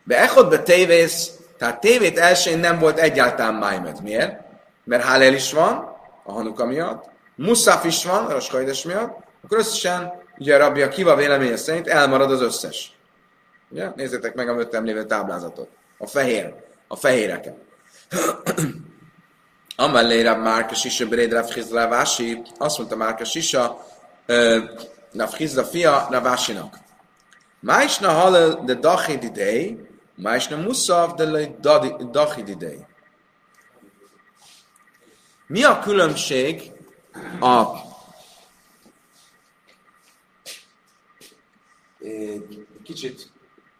De 0.04 0.18
Echodbe 0.18 0.58
tévész, 0.58 1.30
tehát 1.56 1.80
tévét 1.80 2.18
elsőn 2.18 2.58
nem 2.58 2.78
volt 2.78 2.98
egyáltalán 2.98 3.54
Májmed. 3.54 4.02
Miért? 4.02 4.40
Mert 4.84 5.02
Hálel 5.02 5.34
is 5.34 5.52
van, 5.52 5.96
a 6.24 6.32
Hanuka 6.32 6.66
miatt, 6.66 7.04
Muszaf 7.34 7.84
is 7.84 8.04
van, 8.04 8.24
a 8.24 8.32
Roskaides 8.32 8.82
miatt, 8.82 9.18
akkor 9.44 9.58
összesen, 9.58 10.12
ugye 10.38 10.54
a 10.54 10.58
rabbi 10.58 10.88
Kiva 10.88 11.16
véleménye 11.16 11.56
szerint 11.56 11.88
elmarad 11.88 12.30
az 12.30 12.40
összes. 12.40 12.92
Ugye? 13.70 13.90
Nézzétek 13.96 14.34
meg 14.34 14.48
a 14.48 14.52
mögöttem 14.52 14.84
lévő 14.84 15.04
táblázatot. 15.04 15.68
A 15.98 16.06
fehér, 16.06 16.54
a 16.88 16.96
fehéreket. 16.96 17.54
Amellé 19.76 20.22
Rab 20.22 20.42
Márka 20.42 20.74
Sisa 20.74 21.06
Beréd 21.06 21.32
Rav 21.32 21.92
azt 22.58 22.78
mondta 22.78 22.96
Márka 22.96 23.24
Sisa, 23.24 23.86
Rav 25.18 25.34
Chizra 25.34 25.64
fia 25.64 26.08
Ravásinak. 26.10 26.78
Májsna 27.60 28.12
halal 28.12 28.64
de 28.64 28.74
dachi 28.74 29.16
didei, 29.16 29.88
májsna 30.14 30.56
muszav 30.56 31.14
de 31.14 31.24
le 31.24 31.56
dadi- 31.60 32.10
dachi 32.10 32.42
didei. 32.42 32.86
Mi 35.46 35.64
a 35.64 35.78
különbség 35.78 36.72
a 37.40 37.86
kicsit 42.84 43.32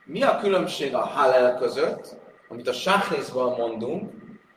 mi 0.05 0.22
a 0.22 0.39
különbség 0.39 0.95
a 0.95 1.07
halel 1.07 1.57
között, 1.57 2.16
amit 2.49 2.68
a 2.68 2.72
sáhrészban 2.72 3.57
mondunk, 3.57 4.12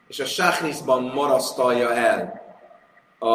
és 0.08 0.20
a 0.20 0.26
sáhrészban 0.26 1.04
marasztalja 1.04 1.94
el 1.94 2.42
a, 3.20 3.28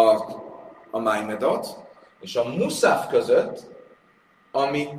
a 0.90 0.98
májmedot, 0.98 1.85
és 2.20 2.36
a 2.36 2.44
muszaf 2.44 3.08
között, 3.08 3.60
amit 4.52 4.90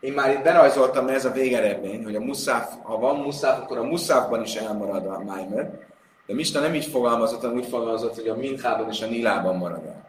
én 0.00 0.12
már 0.12 0.32
itt 0.32 0.42
berajzoltam, 0.42 1.04
mert 1.04 1.16
ez 1.16 1.24
a 1.24 1.30
végeredmény, 1.30 2.04
hogy 2.04 2.14
a 2.14 2.20
muszaf, 2.20 2.72
ha 2.82 2.98
van 2.98 3.16
muszaf, 3.16 3.58
akkor 3.58 3.78
a 3.78 3.82
muszafban 3.82 4.42
is 4.42 4.54
elmarad 4.54 5.06
a 5.06 5.22
májmed, 5.24 5.78
de 6.26 6.34
Mista 6.34 6.60
nem 6.60 6.74
így 6.74 6.84
fogalmazott, 6.84 7.40
hanem 7.40 7.56
úgy 7.56 7.66
fogalmazott, 7.66 8.14
hogy 8.14 8.28
a 8.28 8.36
minchában 8.36 8.88
és 8.88 9.02
a 9.02 9.06
nilában 9.06 9.56
marad 9.56 9.84
el. 9.86 10.08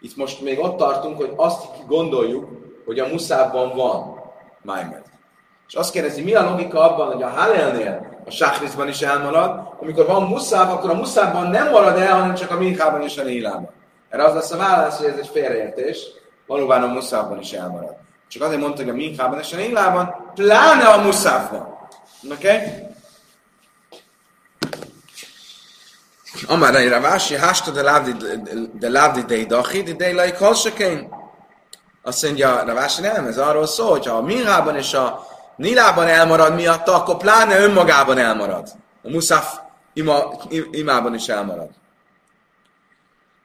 Itt 0.00 0.16
most 0.16 0.40
még 0.40 0.58
ott 0.58 0.76
tartunk, 0.76 1.16
hogy 1.16 1.32
azt 1.36 1.86
gondoljuk, 1.86 2.48
hogy 2.84 2.98
a 2.98 3.06
muszában 3.06 3.76
van 3.76 4.22
májmed. 4.62 5.02
És 5.68 5.74
azt 5.74 5.92
kérdezi, 5.92 6.22
mi 6.22 6.34
a 6.34 6.50
logika 6.50 6.80
abban, 6.80 7.12
hogy 7.12 7.22
a 7.22 7.28
Hallelnél 7.28 8.20
a 8.26 8.30
Sáhrizban 8.30 8.88
is 8.88 9.00
elmarad, 9.00 9.74
amikor 9.80 10.06
van 10.06 10.22
muszáv, 10.22 10.70
akkor 10.70 10.90
a 10.90 10.94
muszában 10.94 11.50
nem 11.50 11.70
marad 11.70 11.98
el, 11.98 12.18
hanem 12.18 12.34
csak 12.34 12.50
a 12.50 12.58
minchában 12.58 13.02
és 13.02 13.18
a 13.18 13.22
nilában. 13.22 13.70
Erre 14.14 14.24
az 14.24 14.34
lesz 14.34 14.50
a 14.50 14.56
válasz, 14.56 14.96
hogy 14.96 15.06
ez 15.06 15.18
egy 15.18 15.30
félreértés, 15.32 15.98
valóban 16.46 16.82
a 16.82 16.86
muszában 16.86 17.40
is 17.40 17.52
elmarad. 17.52 17.96
Csak 18.28 18.42
azért 18.42 18.60
mondta, 18.60 18.82
hogy 18.82 18.90
a 18.90 18.94
minchában 18.94 19.38
és 19.38 19.52
a 19.52 19.56
nilában, 19.56 20.30
pláne 20.34 20.84
a 20.84 21.02
muszában. 21.02 21.88
Oké? 22.32 22.46
Okay? 22.46 22.86
Amár 26.46 26.74
egy 26.74 26.88
ravási, 26.88 27.36
hásta 27.36 27.70
de 27.70 27.82
lávdi 27.82 28.12
de 28.72 28.88
lávdi 28.88 29.44
de 29.44 29.92
de 29.92 30.12
lai 30.12 30.32
kalsakén. 30.32 31.14
Azt 32.02 32.22
mondja, 32.22 32.64
Ravási 32.64 33.00
nem, 33.00 33.26
ez 33.26 33.38
arról 33.38 33.66
szól, 33.66 33.90
hogy 33.90 34.06
ha 34.06 34.16
a 34.16 34.22
Minhában 34.22 34.76
és 34.76 34.92
a 34.92 35.26
Nilában 35.56 36.06
elmarad 36.06 36.54
miatta, 36.54 36.94
akkor 36.94 37.16
pláne 37.16 37.58
önmagában 37.58 38.18
elmarad. 38.18 38.68
A 39.02 39.10
Muszaf 39.10 39.58
ima, 39.92 40.32
imában 40.70 41.14
is 41.14 41.28
elmarad. 41.28 41.68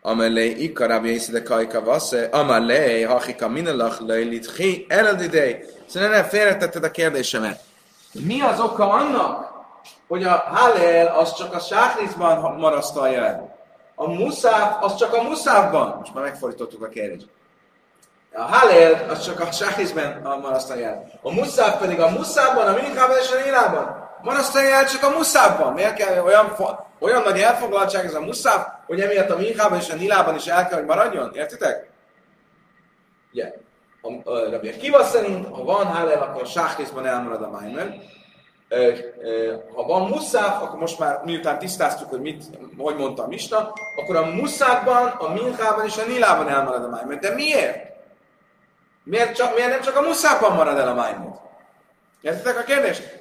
Amelé 0.01 0.49
ikarabi 0.49 1.09
észide 1.09 1.43
kajka 1.43 1.83
vasze, 1.83 2.29
amelé 2.31 3.01
hachika 3.01 3.47
minelach 3.47 4.01
lejlit 4.01 4.55
hi 4.55 4.85
eredidei. 4.89 5.65
Szóval 5.87 6.09
nem 6.09 6.23
félretetted 6.23 6.83
a 6.83 6.91
kérdésemet. 6.91 7.59
Mi 8.11 8.41
az 8.41 8.59
oka 8.59 8.89
annak, 8.89 9.51
hogy 10.07 10.23
a 10.23 10.43
Hallel 10.47 11.07
az 11.07 11.33
csak 11.33 11.53
a 11.53 11.59
sáhrizban 11.59 12.55
marasztalja 12.57 13.25
el? 13.25 13.57
A 13.95 14.09
Muszáf 14.09 14.83
az 14.83 14.95
csak 14.95 15.13
a 15.13 15.21
Muszáfban. 15.21 15.95
Most 15.99 16.13
már 16.13 16.23
megfordítottuk 16.23 16.83
a 16.83 16.87
kérdést. 16.87 17.27
A 18.33 18.41
Hallel 18.41 19.09
az 19.09 19.25
csak 19.25 19.39
a 19.39 19.51
sáhrizben 19.51 20.21
marasztalja 20.41 20.87
el. 20.87 21.11
A 21.21 21.33
Muszáf 21.33 21.79
pedig 21.79 21.99
a 21.99 22.09
Muszáfban, 22.09 22.67
a 22.67 22.81
Minchában 22.81 23.17
és 23.17 23.31
a 23.31 23.43
Nilában. 23.45 24.09
Marasztalja 24.21 24.75
el 24.75 24.85
csak 24.85 25.03
a 25.03 25.09
Muszáfban. 25.09 25.73
Miért 25.73 25.93
kell 25.93 26.23
olyan, 26.23 26.55
fo- 26.55 26.79
olyan 26.99 27.23
nagy 27.23 27.39
elfoglaltság 27.39 28.05
ez 28.05 28.13
a 28.13 28.21
Muszáf, 28.21 28.67
hogy 28.85 29.01
emiatt 29.01 29.29
a 29.29 29.37
Minchában 29.37 29.77
és 29.77 29.89
a 29.89 29.95
Nilában 29.95 30.35
is 30.35 30.45
el 30.45 30.67
kell, 30.67 30.77
hogy 30.77 30.87
maradjon? 30.87 31.31
Értitek? 31.33 31.89
Ugye, 33.31 33.53
a, 34.01 34.29
a 34.29 34.49
Rabbi 34.49 34.69
Akiva 34.69 35.03
szerint, 35.03 35.47
ha 35.47 35.63
van 35.63 35.85
Hallel, 35.85 36.21
akkor 36.21 36.41
a 36.41 36.45
sáhrizban 36.45 37.05
elmarad 37.05 37.41
a 37.41 37.49
ö, 38.69 38.93
Ha 39.75 39.83
van 39.83 40.07
muszáf, 40.07 40.61
akkor 40.61 40.79
most 40.79 40.99
már 40.99 41.21
miután 41.23 41.59
tisztáztuk, 41.59 42.09
hogy 42.09 42.21
mit, 42.21 42.43
hogy 42.77 42.95
mondta 42.95 43.23
a 43.23 43.27
Misna, 43.27 43.73
akkor 43.95 44.15
a 44.15 44.25
muszáfban, 44.25 45.07
a 45.07 45.33
minchában 45.33 45.85
és 45.85 45.97
a 45.97 46.05
nilában 46.05 46.49
elmarad 46.49 46.83
a 46.83 46.89
májmed. 46.89 47.19
De 47.19 47.33
miért? 47.33 47.87
Miért, 49.03 49.35
csak, 49.35 49.55
miért 49.55 49.69
nem 49.69 49.81
csak 49.81 49.95
a 49.95 50.01
muszáfban 50.01 50.55
marad 50.55 50.77
el 50.77 50.87
a 50.87 50.93
májmed? 50.93 51.33
Értitek 52.21 52.57
a 52.57 52.63
kérdést? 52.63 53.18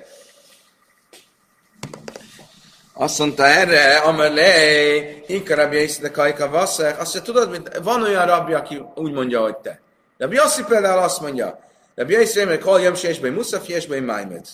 Azt 3.00 3.18
mondta 3.18 3.46
erre, 3.46 3.96
amelé, 3.96 5.22
inkarabja 5.26 5.82
is 5.82 5.98
de 5.98 6.10
kajka 6.10 6.50
vasszák. 6.50 7.00
Azt 7.00 7.14
mondja, 7.14 7.32
tudod, 7.32 7.50
mint, 7.50 7.80
van 7.82 8.02
olyan 8.02 8.26
rabbi, 8.26 8.52
aki 8.52 8.82
úgy 8.94 9.12
mondja, 9.12 9.40
hogy 9.40 9.56
te. 9.56 9.80
De 10.16 10.26
Biassi 10.26 10.64
például 10.64 11.02
azt 11.02 11.20
mondja, 11.20 11.58
de 11.94 12.04
Biassi 12.04 12.44
hogy 12.44 12.58
kol 12.58 12.80
jöm 12.80 12.94
sésbe, 12.94 13.30
muszaf 13.30 13.68
jesbe, 13.68 14.00
májmed. 14.00 14.46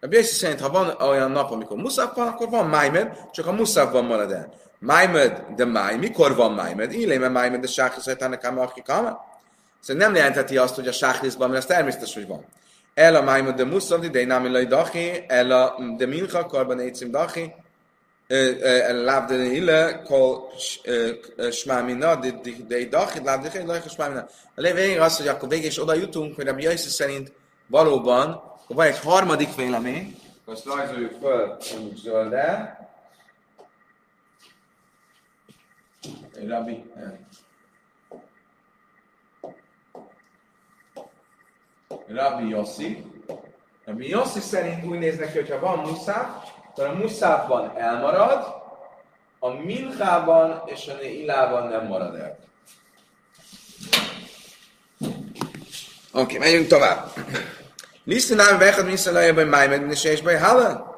A 0.00 0.06
Biassi 0.06 0.34
szerint, 0.34 0.60
ha 0.60 0.68
van 0.68 0.96
olyan 1.00 1.30
nap, 1.30 1.50
amikor 1.50 1.76
muszaf 1.76 2.16
van, 2.16 2.26
akkor 2.26 2.48
van 2.48 2.68
májmed, 2.68 3.12
csak 3.32 3.46
a 3.46 3.52
muszafban 3.52 4.04
marad 4.04 4.32
el. 4.32 4.52
Májmed, 4.78 5.44
de 5.56 5.64
máj, 5.64 5.96
mikor 5.96 6.34
van 6.34 6.52
májmed? 6.52 6.92
Illéme 6.92 7.28
májmed, 7.28 7.60
de 7.60 7.66
sáhrizajtának 7.66 8.44
ám 8.44 8.58
akikama? 8.58 9.24
Szóval 9.80 10.02
nem 10.02 10.14
jelentheti 10.14 10.56
azt, 10.56 10.74
hogy 10.74 10.88
a 10.88 10.92
sáhrizban, 10.92 11.50
mert 11.50 11.60
ez 11.60 11.76
természetes, 11.76 12.14
hogy 12.14 12.26
van. 12.26 12.44
El 12.94 13.14
a 13.14 13.22
májmed, 13.22 13.54
de 13.54 13.64
muszaf, 13.64 14.06
de 14.06 14.26
nem 14.26 14.44
illai 14.44 14.66
dachi, 14.66 15.24
el 15.26 15.50
a 15.50 15.74
de 15.96 16.06
mincha, 16.06 16.46
karban 16.46 16.80
étszim 16.80 17.10
dachi, 17.10 17.54
Lábdene 18.90 19.48
hille, 19.48 20.02
kol 20.02 20.52
smámina, 21.50 22.16
de 22.16 22.84
dachid, 22.88 23.24
lábdene 23.24 23.52
hille, 23.52 23.64
lajka 23.64 23.88
smámina. 23.88 24.26
A 24.54 24.60
végén 24.60 25.00
az, 25.00 25.16
hogy 25.16 25.28
akkor 25.28 25.48
végig 25.48 25.64
is 25.64 25.80
oda 25.82 25.94
jutunk, 25.94 26.34
hogy 26.34 26.46
Rabbi 26.46 26.62
Jaiszi 26.62 26.88
szerint 26.88 27.32
valóban 27.66 28.42
van 28.66 28.86
egy 28.86 28.98
harmadik 28.98 29.54
vélemény, 29.54 30.16
azt 30.44 30.64
rajzoljuk 30.64 31.12
föl, 31.20 31.56
mondjuk 31.72 31.96
zöldel. 31.96 32.90
Rabbi, 36.46 36.84
Rabbi 42.06 42.48
Yossi. 42.48 43.04
Rabbi 43.84 44.08
Yossi 44.08 44.40
szerint 44.40 44.84
úgy 44.84 44.98
néz 44.98 45.18
neki, 45.18 45.38
hogyha 45.38 45.58
van 45.58 45.78
muszáf, 45.78 46.48
akkor 46.78 46.94
a 46.94 46.98
muszáfban 46.98 47.72
elmarad, 47.76 48.54
a 49.38 49.48
minchában 49.48 50.62
és 50.66 50.86
a 50.88 51.02
ilában 51.02 51.68
nem 51.68 51.86
marad 51.86 52.14
el. 52.14 52.38
Oké, 56.12 56.36
okay, 56.36 56.38
megyünk 56.38 56.66
tovább. 56.66 57.12
Lisztinám 58.04 58.58
vechad 58.58 58.86
miszalajában 58.86 59.46
májmed 59.46 60.04
és 60.04 60.22
baj 60.22 60.36
halla? 60.36 60.96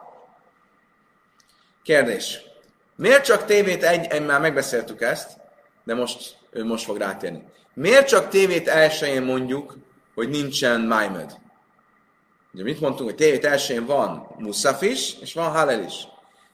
Kérdés. 1.83 2.39
Miért 2.97 3.25
csak 3.25 3.45
tévét 3.45 3.83
egy, 3.83 4.07
egy, 4.07 4.27
már 4.27 4.41
megbeszéltük 4.41 5.01
ezt, 5.01 5.31
de 5.85 5.95
most, 5.95 6.37
ő 6.51 6.65
most 6.65 6.85
fog 6.85 6.97
rátérni. 6.97 7.43
Miért 7.75 8.09
csak 8.09 8.29
tévét 8.29 8.69
elsőjén 8.69 9.23
mondjuk, 9.23 9.77
hogy 10.15 10.29
nincsen 10.29 10.81
májmed? 10.81 11.39
Ugye 12.53 12.63
mit 12.63 12.81
mondtunk, 12.81 13.09
hogy 13.09 13.19
tévét 13.19 13.45
elsőjén 13.45 13.87
van 13.87 14.35
muszaf 14.39 14.83
is, 14.83 15.19
és 15.21 15.35
van 15.35 15.51
halel 15.51 15.83
is. 15.83 15.95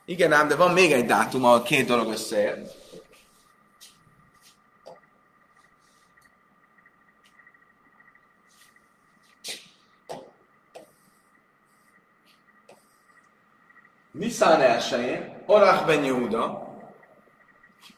Igen 0.04 0.32
ám, 0.32 0.48
de 0.48 0.56
van 0.56 0.72
még 0.72 0.92
egy 0.92 1.06
dátum, 1.06 1.44
ahol 1.44 1.62
két 1.62 1.86
dolog 1.86 2.12
összeér. 2.12 2.58
Niszán 14.12 14.60
elsőjén, 14.60 15.42
Orach 15.46 15.86
ben 15.86 16.04
Yehuda, 16.04 16.66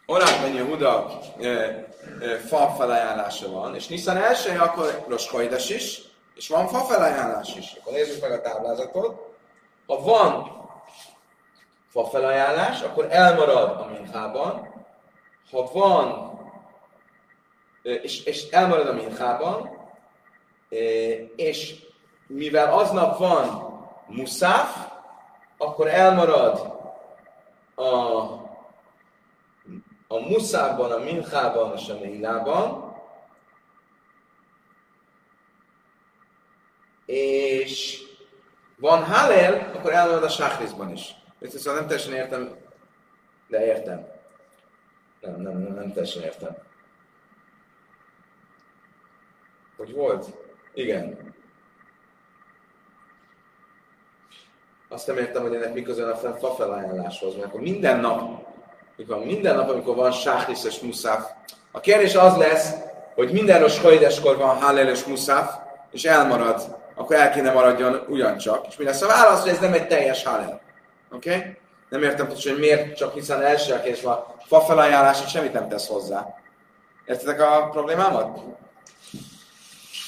Orach 0.07 0.40
ben 0.42 0.55
Yehuda 0.55 1.20
e, 1.40 1.49
e, 1.49 1.88
fa 2.46 2.74
felajánlása 2.78 3.51
van, 3.51 3.74
és 3.74 3.86
Niszán 3.86 4.16
elsőjén 4.16 4.59
akkor 4.59 5.05
Roskajdes 5.09 5.70
is, 5.70 6.07
és 6.39 6.49
van 6.49 6.66
fa 6.66 6.78
felajánlás 6.78 7.57
is. 7.57 7.76
Akkor 7.80 7.93
nézzük 7.93 8.22
meg 8.22 8.32
a 8.32 8.41
táblázatot. 8.41 9.36
Ha 9.86 10.01
van 10.01 10.57
fa 11.89 12.05
felajánlás, 12.05 12.82
akkor 12.82 13.07
elmarad 13.11 13.80
a 13.80 13.86
minchában. 13.86 14.68
Ha 15.51 15.70
van, 15.72 16.39
és, 17.82 18.24
és 18.24 18.49
elmarad 18.49 18.86
a 18.86 18.93
minchában, 18.93 19.70
és 21.36 21.86
mivel 22.26 22.72
aznap 22.72 23.18
van 23.18 23.76
muszáf, 24.07 24.91
akkor 25.57 25.89
elmarad 25.89 26.76
a, 27.74 27.84
a 30.09 30.18
muszában, 30.28 30.93
a 30.93 30.99
minchában 30.99 31.72
és 31.76 31.89
a 31.89 31.95
nélában, 31.95 32.88
és 37.09 38.02
van 38.76 39.04
Halel, 39.04 39.70
akkor 39.74 39.92
elmarad 39.92 40.22
a 40.22 40.28
Sáhrizban 40.28 40.92
is. 40.92 41.14
Ezt 41.40 41.59
szóval 41.59 41.78
nem 41.78 41.88
teljesen 41.88 42.12
értem, 42.12 42.56
de 43.48 43.66
értem. 43.66 44.06
Nem, 45.20 45.40
nem, 45.40 45.59
nem, 45.59 45.74
nem 45.74 45.92
teljesen 45.92 46.22
értem. 46.22 46.56
Hogy 49.76 49.92
volt? 49.92 50.26
Igen. 50.74 51.34
Azt 54.88 55.06
nem 55.06 55.18
értem, 55.18 55.42
hogy 55.42 55.54
ennek 55.54 55.74
miközben 55.74 56.11
a 56.11 56.16
fa 56.16 56.50
felajánláshoz, 56.50 57.34
mert 57.34 57.46
akkor 57.46 57.61
minden 57.61 58.00
nap, 58.00 58.46
mikor 58.96 59.24
minden 59.24 59.56
nap, 59.56 59.68
amikor 59.68 59.94
van 59.94 60.12
sáhlis 60.12 60.64
és 60.64 60.80
muszáf, 60.80 61.30
a 61.70 61.80
kérdés 61.80 62.14
az 62.14 62.36
lesz, 62.36 62.74
hogy 63.14 63.32
minden 63.32 63.61
rossz 63.61 63.78
hajdeskor 63.78 64.36
van 64.36 64.56
hallel 64.56 64.88
és 64.88 65.04
muszáf, 65.04 65.54
és 65.90 66.04
elmarad, 66.04 66.78
akkor 66.99 67.16
el 67.16 67.30
kéne 67.30 67.53
maradjon 67.53 68.05
ugyancsak. 68.09 68.66
És 68.68 68.76
mi 68.76 68.84
lesz 68.84 69.03
a 69.03 69.07
válasz, 69.07 69.40
hogy 69.40 69.51
ez 69.51 69.59
nem 69.59 69.72
egy 69.72 69.86
teljes 69.86 70.24
hallel. 70.24 70.61
Oké? 71.12 71.36
Okay? 71.36 71.57
Nem 71.88 72.03
értem 72.03 72.26
pontosan, 72.26 72.53
hogy 72.53 72.61
miért 72.61 72.96
csak 72.96 73.14
hiszen 73.14 73.42
első 73.42 73.74
és 73.74 74.03
a 74.03 74.34
fa 74.46 74.61
felajánlás, 74.61 75.30
semmit 75.30 75.53
nem 75.53 75.68
tesz 75.68 75.88
hozzá. 75.88 76.26
Értitek 77.07 77.40
a 77.40 77.68
problémámat? 77.70 78.40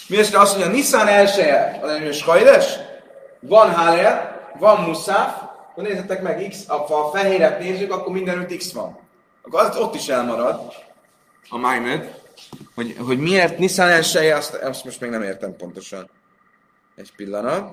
Mi 0.08 0.18
az, 0.18 0.34
azt 0.34 0.56
mondja, 0.56 0.72
Nissan 0.72 1.08
elsője, 1.08 1.78
az 1.82 1.90
egy 1.90 2.22
hajdes, 2.22 2.76
van 3.40 3.74
Hallel, 3.74 4.40
van 4.58 4.80
muszáf, 4.80 5.42
akkor 5.70 5.82
nézzetek 5.82 6.22
meg, 6.22 6.46
X, 6.48 6.66
ha 6.66 6.74
a 6.74 7.10
fehéret 7.10 7.58
nézzük, 7.58 7.92
akkor 7.92 8.12
mindenütt 8.12 8.56
X 8.56 8.72
van. 8.72 8.98
Akkor 9.42 9.60
az 9.60 9.76
ott 9.76 9.94
is 9.94 10.08
elmarad 10.08 10.72
a 11.48 11.58
Maimed, 11.58 12.14
hogy, 12.74 12.96
hogy 13.06 13.18
miért 13.18 13.58
Nissan 13.58 13.88
elsője, 13.88 14.36
azt, 14.36 14.54
azt 14.54 14.84
most 14.84 15.00
még 15.00 15.10
nem 15.10 15.22
értem 15.22 15.56
pontosan. 15.56 16.10
Egy 17.00 17.12
pillanat. 17.16 17.72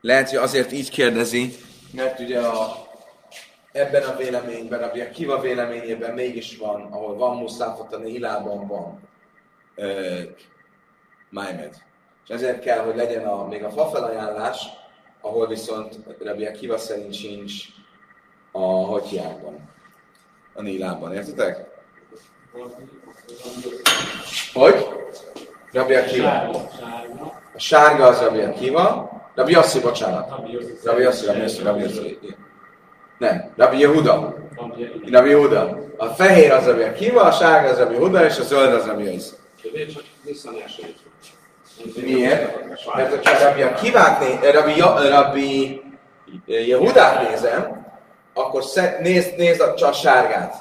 Lehet, 0.00 0.28
hogy 0.28 0.38
azért 0.38 0.72
így 0.72 0.90
kérdezi, 0.90 1.54
mert 1.92 2.18
ugye 2.18 2.40
a 2.40 2.86
ebben 3.72 4.02
a 4.02 4.16
véleményben, 4.16 4.82
a 4.82 5.10
Kiva 5.10 5.40
véleményében 5.40 6.14
mégis 6.14 6.56
van, 6.56 6.92
ahol 6.92 7.16
van 7.16 7.36
muszáfot, 7.36 7.92
a 7.92 7.98
Nihilában 7.98 8.66
van 8.66 9.08
uh, 9.76 10.20
Májmed. 11.30 11.82
És 12.24 12.34
ezért 12.34 12.60
kell, 12.60 12.84
hogy 12.84 12.96
legyen 12.96 13.26
a, 13.26 13.46
még 13.46 13.64
a 13.64 13.70
fafelajánlás, 13.70 14.66
ahol 15.22 15.46
viszont 15.46 15.98
Rabbi 16.18 16.50
Kiva 16.52 16.78
szerint 16.78 17.14
sincs 17.14 17.64
a 18.52 18.84
hatyjákban, 18.84 19.70
a 20.54 20.62
Nilában. 20.62 21.14
Értitek? 21.14 21.66
Hogy? 24.52 24.86
Rabbi 25.72 25.94
Akiva. 25.94 26.30
A 27.54 27.58
sárga 27.58 28.06
az 28.06 28.20
Rabbi 28.20 28.40
Akiva. 28.40 29.10
Rabbi 29.34 29.52
Yossi, 29.52 29.80
bocsánat. 29.80 30.28
Rabbi 30.84 31.02
Yossi, 31.02 31.26
Rabbi 31.26 31.40
Yossi, 31.40 31.62
Rabbi 31.62 31.80
Yossi. 31.80 32.18
Nem, 33.18 33.52
Rabbi 33.56 33.78
Yehuda. 33.78 34.34
Rabbi 35.10 35.28
Yehuda. 35.28 35.78
A 35.96 36.06
fehér 36.06 36.50
az 36.50 36.66
Rabbi 36.66 36.82
Akiva, 36.82 37.20
a 37.22 37.32
sárga 37.32 37.68
az 37.68 37.78
Rabbi 37.78 37.94
Yehuda, 37.94 38.24
és 38.24 38.38
a 38.38 38.42
zöld 38.42 38.72
az 38.74 38.86
Rabbi 38.86 39.04
Yossi. 39.04 39.34
Miért? 42.04 42.64
Mert 42.94 43.10
ha 43.10 43.20
csak 43.20 43.40
Rabbi 43.40 43.62
Akivát 43.62 44.20
né, 44.20 44.50
Rabbi, 44.50 44.80
Rabbi 45.08 45.82
Yehudát 46.46 47.30
nézem, 47.30 47.86
akkor 48.34 48.62
nézd, 49.00 49.36
nézd 49.36 49.60
a, 49.60 49.74
csak 49.74 49.88
a 49.88 49.92
sárgát. 49.92 50.54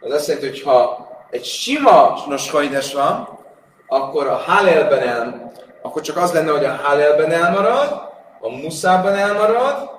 Az 0.00 0.12
azt 0.12 0.26
jelenti, 0.26 0.48
hogy 0.48 0.62
ha 0.62 1.08
egy 1.30 1.44
sima 1.44 2.22
noskaides 2.28 2.94
van, 2.94 3.38
akkor 3.86 4.26
a 4.26 4.36
Hálelben 4.36 5.08
el, 5.08 5.52
akkor 5.82 6.02
csak 6.02 6.16
az 6.16 6.32
lenne, 6.32 6.50
hogy 6.50 6.64
a 6.64 6.80
Hálelben 6.82 7.32
elmarad, 7.32 8.10
a 8.40 8.48
Muszában 8.48 9.14
elmarad, 9.14 9.90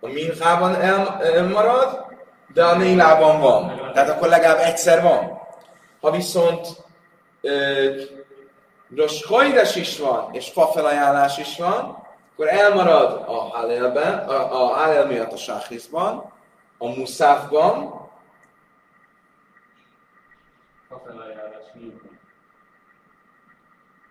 a 0.00 0.08
minchában 0.08 0.80
elmarad, 1.20 2.04
de 2.54 2.64
a 2.64 2.76
nélában 2.76 3.40
van. 3.40 3.90
Tehát 3.94 4.08
akkor 4.08 4.28
legalább 4.28 4.58
egyszer 4.58 5.02
van. 5.02 5.40
Ha 6.00 6.10
viszont 6.10 6.66
Rosh 7.42 8.17
Hajdes 9.26 9.76
is 9.76 9.98
van, 9.98 10.34
és 10.34 10.50
fafelajánlás 10.50 11.38
is 11.38 11.56
van, 11.58 12.06
akkor 12.32 12.48
elmarad 12.48 13.24
a 13.26 13.56
Hálelben, 13.56 14.18
a, 14.28 14.62
a 14.62 14.74
Hálel 14.74 15.06
miatt 15.06 15.32
a 15.32 15.36
Sáhizban, 15.36 16.32
a 16.78 16.86
Muszáfban, 16.88 17.96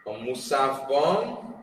a 0.03 0.11
Muszáfban, 0.23 1.55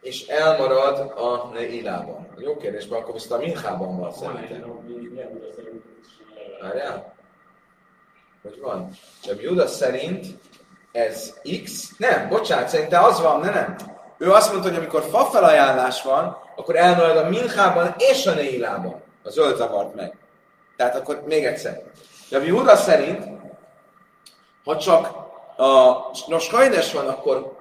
és 0.00 0.26
elmarad 0.26 1.12
a 1.16 1.48
Neilában. 1.52 2.28
Jó 2.36 2.56
kérdés, 2.56 2.86
mert 2.86 3.02
akkor 3.02 3.14
viszont 3.14 3.42
a 3.42 3.44
Minchában 3.44 3.98
van 3.98 4.12
szerintem. 4.12 5.71
Várjál? 6.62 7.14
Hogy 8.42 8.60
van? 8.60 8.90
De 9.26 9.32
Judas 9.40 9.70
szerint 9.70 10.26
ez 10.92 11.34
X? 11.64 11.90
Nem, 11.98 12.28
bocsánat, 12.28 12.68
szerintem 12.68 13.04
az 13.04 13.20
van, 13.20 13.40
ne 13.40 13.50
nem. 13.50 13.76
Ő 14.18 14.32
azt 14.32 14.50
mondta, 14.52 14.68
hogy 14.68 14.78
amikor 14.78 15.02
fa 15.02 15.24
felajánlás 15.24 16.02
van, 16.02 16.36
akkor 16.56 16.76
elmarad 16.76 17.16
a 17.16 17.28
minchában 17.28 17.94
és 17.98 18.26
a 18.26 18.34
neilában. 18.34 19.02
A 19.22 19.30
zöld 19.30 19.56
zavart 19.56 19.94
meg. 19.94 20.16
Tehát 20.76 20.94
akkor 20.94 21.22
még 21.26 21.44
egyszer. 21.44 21.82
De 22.30 22.38
a 22.38 22.42
Júda 22.42 22.76
szerint, 22.76 23.24
ha 24.64 24.76
csak 24.76 25.06
a 25.56 25.92
nos 26.26 26.50
hajdes 26.50 26.92
van, 26.92 27.08
akkor 27.08 27.58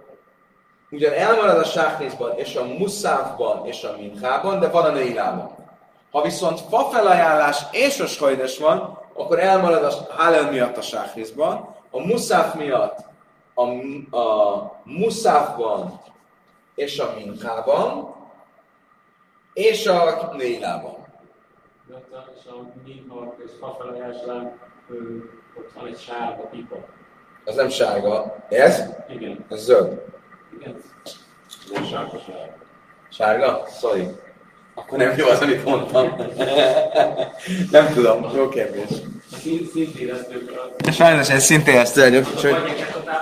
ugyan 0.90 1.14
elmarad 1.14 1.58
a 1.58 1.64
sáhnézban, 1.64 2.38
és 2.38 2.56
a 2.56 2.66
muszávban, 2.66 3.66
és 3.66 3.84
a 3.84 3.96
minchában, 3.98 4.60
de 4.60 4.68
van 4.68 4.86
a 4.86 4.92
neilában. 4.92 5.61
Ha 6.12 6.22
viszont 6.22 6.60
fa 6.60 6.80
felajánlás 6.90 7.62
és 7.72 8.00
a 8.00 8.08
skajdes 8.08 8.58
van, 8.58 9.00
akkor 9.14 9.40
elmarad 9.40 9.84
a 9.84 10.14
hálel 10.18 10.52
miatt 10.52 10.78
a 10.78 10.82
sáhnézban, 10.82 11.76
a 11.90 12.00
muszáf 12.00 12.54
miatt 12.54 12.98
a, 13.54 13.62
a 14.18 14.82
muszáfban 14.84 16.02
és 16.76 17.00
a 17.00 17.14
minchában, 17.16 18.16
és 19.54 19.88
a 19.88 20.32
nélában. 20.38 20.96
Az 27.46 27.56
nem 27.56 27.70
sárga. 27.70 28.36
Ez? 28.50 28.84
Igen, 29.10 29.46
Ez 29.50 29.60
zöld. 29.64 30.04
igen. 30.60 30.82
Nem 31.74 31.84
sárga. 31.86 32.20
Sárga? 33.10 33.66
Sorry. 33.80 34.08
Akkor 34.82 34.98
nem 34.98 35.14
jó 35.18 35.28
az, 35.28 35.40
amit 35.40 35.66
mondtam. 35.66 36.16
nem 37.72 37.94
tudom. 37.94 38.32
Jó 38.36 38.50
kérdés. 38.50 38.90
Sajnos 40.92 41.30
ez 41.30 41.44
szintén 41.44 41.78
ezt 41.78 41.94
tegyük. 41.94 42.28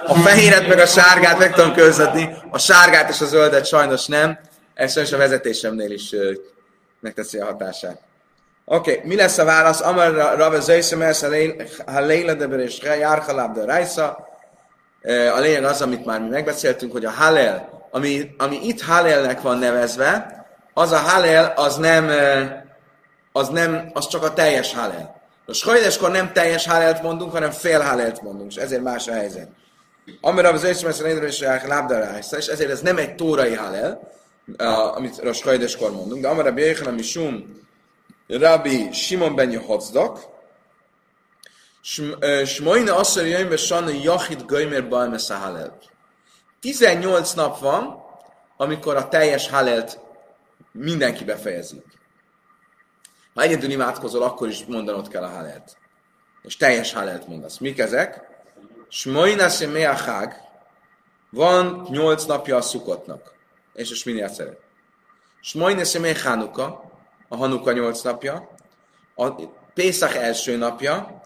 A 0.05 0.13
fehéret 0.13 0.67
meg 0.67 0.79
a 0.79 0.85
sárgát 0.85 1.37
meg 1.37 1.53
tudom 1.53 1.73
közvetni, 1.73 2.29
a 2.51 2.57
sárgát 2.57 3.09
és 3.09 3.21
a 3.21 3.25
zöldet 3.25 3.65
sajnos 3.65 4.05
nem. 4.05 4.39
Ez 4.73 4.91
sajnos 4.91 5.11
a 5.11 5.17
vezetésemnél 5.17 5.91
is 5.91 6.15
megteszi 6.99 7.37
a 7.37 7.45
hatását. 7.45 7.99
Oké, 8.65 8.91
okay. 8.91 9.07
mi 9.07 9.15
lesz 9.15 9.37
a 9.37 9.45
válasz? 9.45 9.81
Amar 9.81 10.13
Rave 10.13 10.59
Zöjszemesz, 10.59 11.21
ha 11.21 11.29
de 12.05 12.63
és 12.63 12.79
Járhaláb 12.99 13.53
de 13.53 13.65
Rajsa. 13.65 14.27
A 15.35 15.39
lényeg 15.39 15.63
az, 15.63 15.81
amit 15.81 16.05
már 16.05 16.21
mi 16.21 16.27
megbeszéltünk, 16.27 16.91
hogy 16.91 17.05
a 17.05 17.11
Halel, 17.11 17.87
ami, 17.91 18.35
ami 18.37 18.59
itt 18.63 18.81
Halelnek 18.81 19.41
van 19.41 19.57
nevezve, 19.57 20.38
az 20.73 20.91
a 20.91 20.97
Halel, 20.97 21.53
az 21.55 21.77
nem, 21.77 22.09
az 23.31 23.47
nem, 23.47 23.89
az 23.93 24.07
csak 24.07 24.23
a 24.23 24.33
teljes 24.33 24.73
Halel. 24.73 25.21
Most 25.45 25.63
hajdeskor 25.63 26.11
nem 26.11 26.33
teljes 26.33 26.67
Halelt 26.67 27.01
mondunk, 27.01 27.31
hanem 27.31 27.51
fél 27.51 27.79
Halelt 27.79 28.21
mondunk, 28.21 28.51
és 28.51 28.57
ezért 28.57 28.83
más 28.83 29.07
a 29.07 29.13
helyzet. 29.13 29.47
Amire 30.21 30.49
az 30.49 30.63
Öszmesz 30.63 31.01
Rédre 31.01 31.27
és 31.27 31.39
Lábdarájsza, 31.67 32.37
és 32.37 32.47
ezért 32.47 32.71
ez 32.71 32.81
nem 32.81 32.97
egy 32.97 33.15
tórai 33.15 33.53
Halel, 33.53 34.11
amit 34.95 35.19
Rosh 35.21 35.43
Hajdeskor 35.43 35.91
mondunk, 35.91 36.21
de 36.21 36.27
amire 36.27 36.51
Bjéchan 36.51 36.93
Mishum 36.93 37.57
Rabbi 38.27 38.89
Simon 38.91 39.35
ben 39.35 39.51
Yehotzdak, 39.51 40.19
Smoina 42.45 42.95
asszor 42.95 43.25
jöjjön 43.25 43.49
be 43.49 43.57
Sanna 43.57 43.89
Jachid 43.89 44.45
Göjmer 44.45 44.87
Balmesz 44.87 45.29
a 45.29 45.35
Halel. 45.35 45.77
18 46.59 47.33
nap 47.33 47.59
van, 47.59 48.03
amikor 48.57 48.95
a 48.95 49.07
teljes 49.07 49.49
Halelt 49.49 49.99
mindenki 50.79 51.23
befejezik. 51.23 51.85
Ha 53.33 53.41
egyedül 53.41 53.69
imádkozol, 53.69 54.23
akkor 54.23 54.47
is 54.47 54.65
mondanod 54.65 55.07
kell 55.07 55.23
a 55.23 55.29
Halelt. 55.29 55.77
És 56.41 56.57
teljes 56.57 56.93
Halelt 56.93 57.27
mondasz. 57.27 57.57
Mik 57.57 57.79
ezek? 57.79 58.27
Smoinasi 58.87 59.65
Meachag, 59.65 60.33
van 61.29 61.87
nyolc 61.89 62.25
napja 62.25 62.55
a 62.55 62.61
szukotnak. 62.61 63.33
És 63.73 64.05
szeret. 64.27 64.59
Smoinasi 65.41 65.99
Mea 65.99 66.15
Hanuka, 66.23 66.91
a 67.27 67.35
Hanuka 67.35 67.71
nyolc 67.71 68.01
napja, 68.01 68.49
a 69.15 69.31
Pészak 69.73 70.15
első 70.15 70.57
napja, 70.57 71.21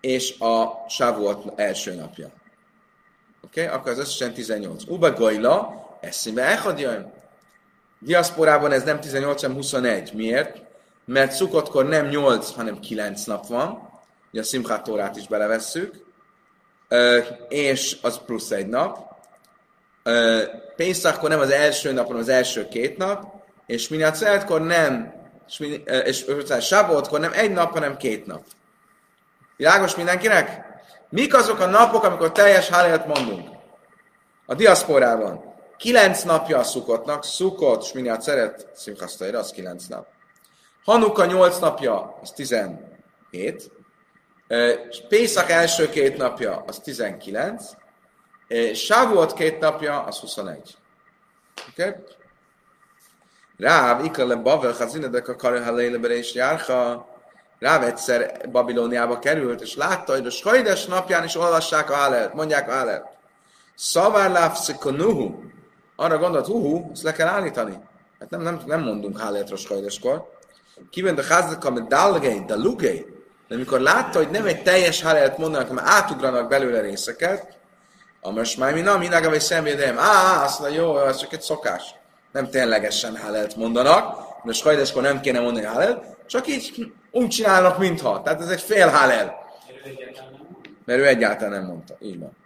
és 0.00 0.38
a 0.38 0.84
Shavuot 0.88 1.60
első 1.60 1.94
napja. 1.94 2.26
Oké? 3.42 3.64
Okay? 3.64 3.76
Akkor 3.76 3.92
az 3.92 3.98
összesen 3.98 4.34
18. 4.34 4.84
Uba 4.86 5.12
Gajla, 5.12 5.84
eszébe 6.00 6.42
elhagyjön. 6.42 7.21
Diaszporában 8.04 8.72
ez 8.72 8.82
nem 8.82 9.00
18, 9.00 9.40
hanem 9.40 9.56
21. 9.56 10.12
Miért? 10.14 10.62
Mert 11.04 11.32
szukotkor 11.32 11.88
nem 11.88 12.06
8, 12.06 12.54
hanem 12.54 12.78
9 12.80 13.24
nap 13.24 13.46
van. 13.46 13.90
Ugye 14.32 14.40
a 14.40 14.44
Simchat 14.44 15.16
is 15.16 15.26
belevesszük. 15.26 16.04
És 17.48 17.96
az 18.02 18.20
plusz 18.26 18.50
egy 18.50 18.66
nap. 18.66 18.98
Ö, 20.02 20.42
Pénzakkor 20.76 21.28
nem 21.28 21.40
az 21.40 21.50
első 21.50 21.92
nap, 21.92 22.06
hanem 22.06 22.20
az 22.20 22.28
első 22.28 22.68
két 22.68 22.96
nap. 22.96 23.24
És 23.66 23.88
Minyaceltkor 23.88 24.60
nem, 24.60 25.14
és, 26.04 26.24
Sáboltkor 26.60 27.20
nem 27.20 27.32
egy 27.34 27.52
nap, 27.52 27.72
hanem 27.72 27.96
két 27.96 28.26
nap. 28.26 28.42
Világos 29.56 29.96
mindenkinek? 29.96 30.64
Mik 31.08 31.34
azok 31.34 31.60
a 31.60 31.66
napok, 31.66 32.04
amikor 32.04 32.32
teljes 32.32 32.68
hálálat 32.68 33.06
mondunk? 33.06 33.48
A 34.46 34.54
diaszporában. 34.54 35.51
Kilenc 35.82 36.22
napja 36.22 36.58
a 36.58 36.62
szukotnak, 36.62 37.24
szukot, 37.24 37.82
és 37.82 37.92
minél 37.92 38.20
szeret, 38.20 38.66
szimkasztaira, 38.74 39.38
az 39.38 39.50
kilenc 39.50 39.86
nap. 39.86 40.06
Hanuka 40.84 41.24
nyolc 41.24 41.58
napja, 41.58 42.18
az 42.22 42.30
17. 42.30 43.70
És 44.48 45.02
Pészak 45.08 45.50
első 45.50 45.88
két 45.88 46.16
napja, 46.16 46.64
az 46.66 46.78
19. 46.78 47.64
És 48.48 48.84
Sávuot 48.84 49.32
két 49.32 49.58
napja, 49.58 50.02
az 50.02 50.18
21. 50.18 50.76
Oké? 51.70 51.94
Ráv, 53.56 54.04
ikale 54.04 54.34
bavel, 54.34 54.72
hazinedek 54.72 55.28
a 55.28 55.36
karhalélebre 55.36 56.16
és 56.16 56.34
járha. 56.34 57.08
Ráv 57.58 57.82
egyszer 57.82 58.50
Babilóniába 58.50 59.18
került, 59.18 59.60
és 59.60 59.74
látta, 59.74 60.12
hogy 60.12 60.26
a 60.26 60.30
Sajdes 60.30 60.86
napján 60.86 61.24
is 61.24 61.36
olvassák 61.36 61.90
a 61.90 61.94
Hálelt, 61.94 62.34
mondják 62.34 62.68
a 62.68 62.72
Hálelt. 62.72 63.06
Szavár 63.74 64.30
lávszikonuhu. 64.30 65.50
Arra 65.96 66.18
gondolt, 66.18 66.46
hú, 66.46 66.90
ezt 66.92 67.02
le 67.02 67.12
kell 67.12 67.28
állítani. 67.28 67.78
Hát 68.20 68.30
nem, 68.30 68.40
nem, 68.40 68.60
nem 68.66 68.82
mondunk 68.82 69.20
Hálelt 69.20 69.50
Roskajdeskor. 69.50 70.30
Kivent 70.90 71.18
a 71.18 71.22
házak, 71.22 71.64
amit 71.64 71.88
dalgei, 71.88 72.42
dalugei. 72.46 73.06
De 73.48 73.54
amikor 73.54 73.80
látta, 73.80 74.18
hogy 74.18 74.30
nem 74.30 74.46
egy 74.46 74.62
teljes 74.62 75.02
Hálelt 75.02 75.38
mondanak, 75.38 75.68
hanem 75.68 75.84
átugranak 75.86 76.48
belőle 76.48 76.80
részeket, 76.80 77.60
Amos 78.24 78.56
már 78.56 78.74
mi 78.74 78.80
na, 78.80 78.98
mindig 78.98 79.24
vagy 79.24 79.40
szemvédem. 79.40 79.98
Á, 79.98 80.44
azt 80.44 80.60
mondja, 80.60 80.82
jó, 80.82 80.98
ez 80.98 81.16
csak 81.16 81.32
egy 81.32 81.40
szokás. 81.40 81.94
Nem 82.32 82.50
ténylegesen 82.50 83.14
Hálelt 83.14 83.56
mondanak, 83.56 84.18
de 84.44 84.52
Skajdeskor 84.52 85.02
nem 85.02 85.20
kéne 85.20 85.40
mondani 85.40 85.66
Hálelt, 85.66 86.04
csak 86.26 86.46
így 86.46 86.92
úgy 87.10 87.28
csinálnak, 87.28 87.78
mintha. 87.78 88.22
Tehát 88.22 88.40
ez 88.40 88.48
egy 88.48 88.60
fél 88.60 88.88
Hálel. 88.88 89.34
Mert 90.84 91.00
ő 91.00 91.06
egyáltalán 91.06 91.52
nem 91.52 91.64
mondta. 91.64 91.96
Így 92.00 92.18
van. 92.18 92.36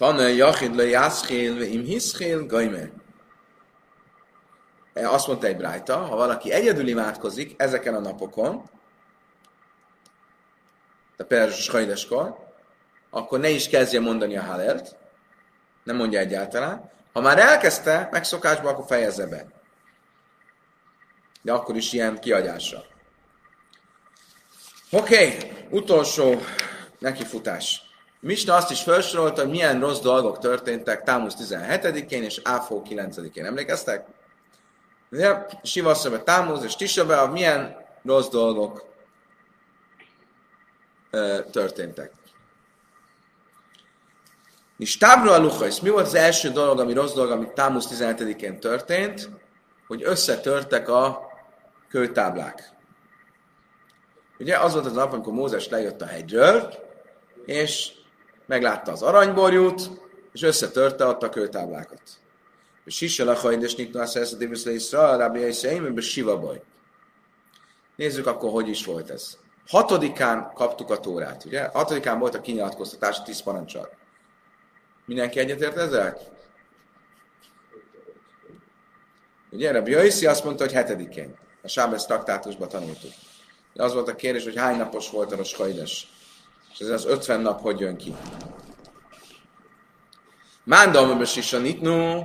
Tanul 0.00 0.30
Jachid 0.30 0.74
le 0.74 0.84
Jászkél, 0.84 1.54
ve 1.54 1.64
im 1.64 1.84
hiszkél, 1.84 2.46
gajme. 2.46 2.90
Azt 4.94 5.26
mondta 5.26 5.46
egy 5.46 5.56
brájta, 5.56 5.96
ha 5.96 6.16
valaki 6.16 6.52
egyedül 6.52 6.88
imádkozik 6.88 7.54
ezeken 7.56 7.94
a 7.94 8.00
napokon, 8.00 8.70
de 11.16 11.24
például 11.24 11.50
Skajdeskor, 11.50 12.36
akkor 13.10 13.40
ne 13.40 13.48
is 13.48 13.68
kezdje 13.68 14.00
mondani 14.00 14.36
a 14.36 14.42
Halelt, 14.42 14.96
nem 15.84 15.96
mondja 15.96 16.18
egyáltalán. 16.18 16.90
Ha 17.12 17.20
már 17.20 17.38
elkezdte 17.38 18.08
megszokásba, 18.10 18.68
akkor 18.68 18.84
fejezze 18.86 19.26
be. 19.26 19.46
De 21.42 21.52
akkor 21.52 21.76
is 21.76 21.92
ilyen 21.92 22.18
kiagyásra. 22.18 22.84
Oké, 24.90 25.26
okay, 25.26 25.52
utolsó 25.70 26.40
nekifutás. 26.98 27.89
Misna 28.20 28.54
azt 28.54 28.70
is 28.70 28.82
felsorolta, 28.82 29.40
hogy 29.40 29.50
milyen 29.50 29.80
rossz 29.80 30.00
dolgok 30.00 30.38
történtek 30.38 31.02
Támusz 31.02 31.34
17-én 31.38 32.22
és 32.22 32.40
Áfó 32.44 32.82
9-én. 32.88 33.44
Emlékeztek? 33.44 34.06
Ugye, 35.10 35.46
Sivasszöve 35.62 36.18
Támusz 36.18 36.64
és 36.64 36.76
Tisabe, 36.76 37.26
milyen 37.26 37.76
rossz 38.04 38.28
dolgok 38.28 38.84
ö, 41.10 41.38
történtek. 41.50 42.12
És 44.78 44.96
tábra 44.96 45.38
luchajsz. 45.38 45.78
Mi 45.78 45.88
volt 45.88 46.06
az 46.06 46.14
első 46.14 46.50
dolog, 46.50 46.78
ami 46.80 46.92
rossz 46.92 47.12
dolog, 47.12 47.30
ami 47.30 47.48
Támusz 47.54 47.88
17-én 47.90 48.60
történt? 48.60 49.28
Hogy 49.86 50.02
összetörtek 50.04 50.88
a 50.88 51.28
kőtáblák. 51.88 52.70
Ugye 54.38 54.58
az 54.58 54.72
volt 54.72 54.86
az 54.86 54.92
nap, 54.92 55.12
amikor 55.12 55.32
Mózes 55.32 55.68
lejött 55.68 56.00
a 56.00 56.06
hegyről, 56.06 56.74
és 57.44 57.92
meglátta 58.50 58.92
az 58.92 59.02
aranyborjút, 59.02 59.90
és 60.32 60.42
összetörte 60.42 61.04
ott 61.04 61.22
a 61.22 61.28
kőtáblákat. 61.28 62.02
És 62.84 62.94
Sisse 62.94 63.24
lachaid, 63.24 63.62
és 63.62 63.74
Nikna 63.74 64.06
Szerszedévis 64.06 64.64
le 64.64 64.72
Iszrael, 64.72 65.18
Rábi 65.18 65.42
Eiszeim, 65.42 65.96
és 65.96 66.10
Siva 66.10 66.38
baj. 66.38 66.62
Nézzük 67.96 68.26
akkor, 68.26 68.50
hogy 68.50 68.68
is 68.68 68.84
volt 68.84 69.10
ez. 69.10 69.36
Hatodikán 69.68 70.52
kaptuk 70.54 70.90
a 70.90 71.00
tórát, 71.00 71.44
ugye? 71.44 71.64
Hatodikán 71.66 72.18
volt 72.18 72.34
a 72.34 72.40
kinyilatkoztatás 72.40 73.18
a 73.18 73.22
tíz 73.22 73.42
parancsal. 73.42 73.90
Mindenki 75.06 75.38
egyetért 75.38 75.76
ezzel? 75.76 76.18
Ugye 79.50 79.72
Rabbi 79.72 79.90
Jaiszi 79.90 80.26
azt 80.26 80.44
mondta, 80.44 80.64
hogy 80.64 80.72
hetedikén. 80.72 81.38
A 81.62 81.68
Sábesz 81.68 82.04
traktátusban 82.04 82.68
tanultuk. 82.68 83.12
De 83.72 83.82
az 83.82 83.94
volt 83.94 84.08
a 84.08 84.14
kérdés, 84.14 84.44
hogy 84.44 84.56
hány 84.56 84.76
napos 84.76 85.10
volt 85.10 85.32
a 85.32 85.36
Rosh 85.36 85.56
Hajdes. 85.56 86.19
És 86.72 86.78
ez 86.78 86.88
az 86.88 87.04
50 87.06 87.40
nap 87.40 87.60
hogy 87.60 87.80
jön 87.80 87.96
ki. 87.96 88.14
Mándam 90.64 91.18
be 91.18 91.24
sisa 91.24 91.58
nitnu, 91.58 92.22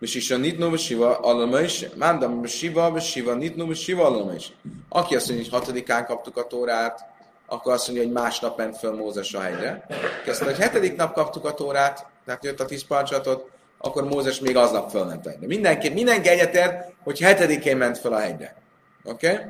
be 0.00 0.06
sisa 0.06 0.36
nitnu, 0.36 0.70
be 0.70 0.76
siva 0.76 1.18
alama 1.18 1.60
is. 1.60 1.84
Mándam 1.94 2.40
be 2.40 2.48
siva, 2.48 2.90
be 2.90 3.00
siva 3.00 3.34
nitnu, 3.34 3.66
be 3.66 3.74
siva 3.74 4.06
alama 4.06 4.34
is. 4.34 4.52
Aki 4.88 5.16
azt 5.16 5.28
mondja, 5.28 5.44
hogy 5.50 5.60
hatodikán 5.60 6.06
kaptuk 6.06 6.36
a 6.36 6.46
tórát, 6.46 7.10
akkor 7.46 7.72
azt 7.72 7.86
mondja, 7.86 8.04
hogy 8.04 8.14
másnap 8.14 8.58
ment 8.58 8.78
föl 8.78 8.94
Mózes 8.94 9.34
a 9.34 9.40
hegyre. 9.40 9.86
Kezdte, 10.24 10.44
hogy 10.44 10.56
hetedik 10.56 10.96
nap 10.96 11.14
kaptuk 11.14 11.44
a 11.44 11.54
tórát, 11.54 12.06
tehát 12.24 12.44
jött 12.44 12.60
a 12.60 12.64
tíz 12.64 12.84
parancsolatot, 12.86 13.50
akkor 13.78 14.04
Mózes 14.04 14.40
még 14.40 14.56
aznap 14.56 14.90
fölment 14.90 15.26
a 15.26 15.30
hegyre. 15.30 15.46
Mindenki, 15.46 15.88
mindenki 15.88 16.28
egyetért, 16.28 16.92
hogy 17.02 17.20
hetedikén 17.20 17.76
ment 17.76 17.98
föl 17.98 18.12
a 18.12 18.18
hegyre. 18.18 18.56
Oké? 19.04 19.32
Okay? 19.32 19.44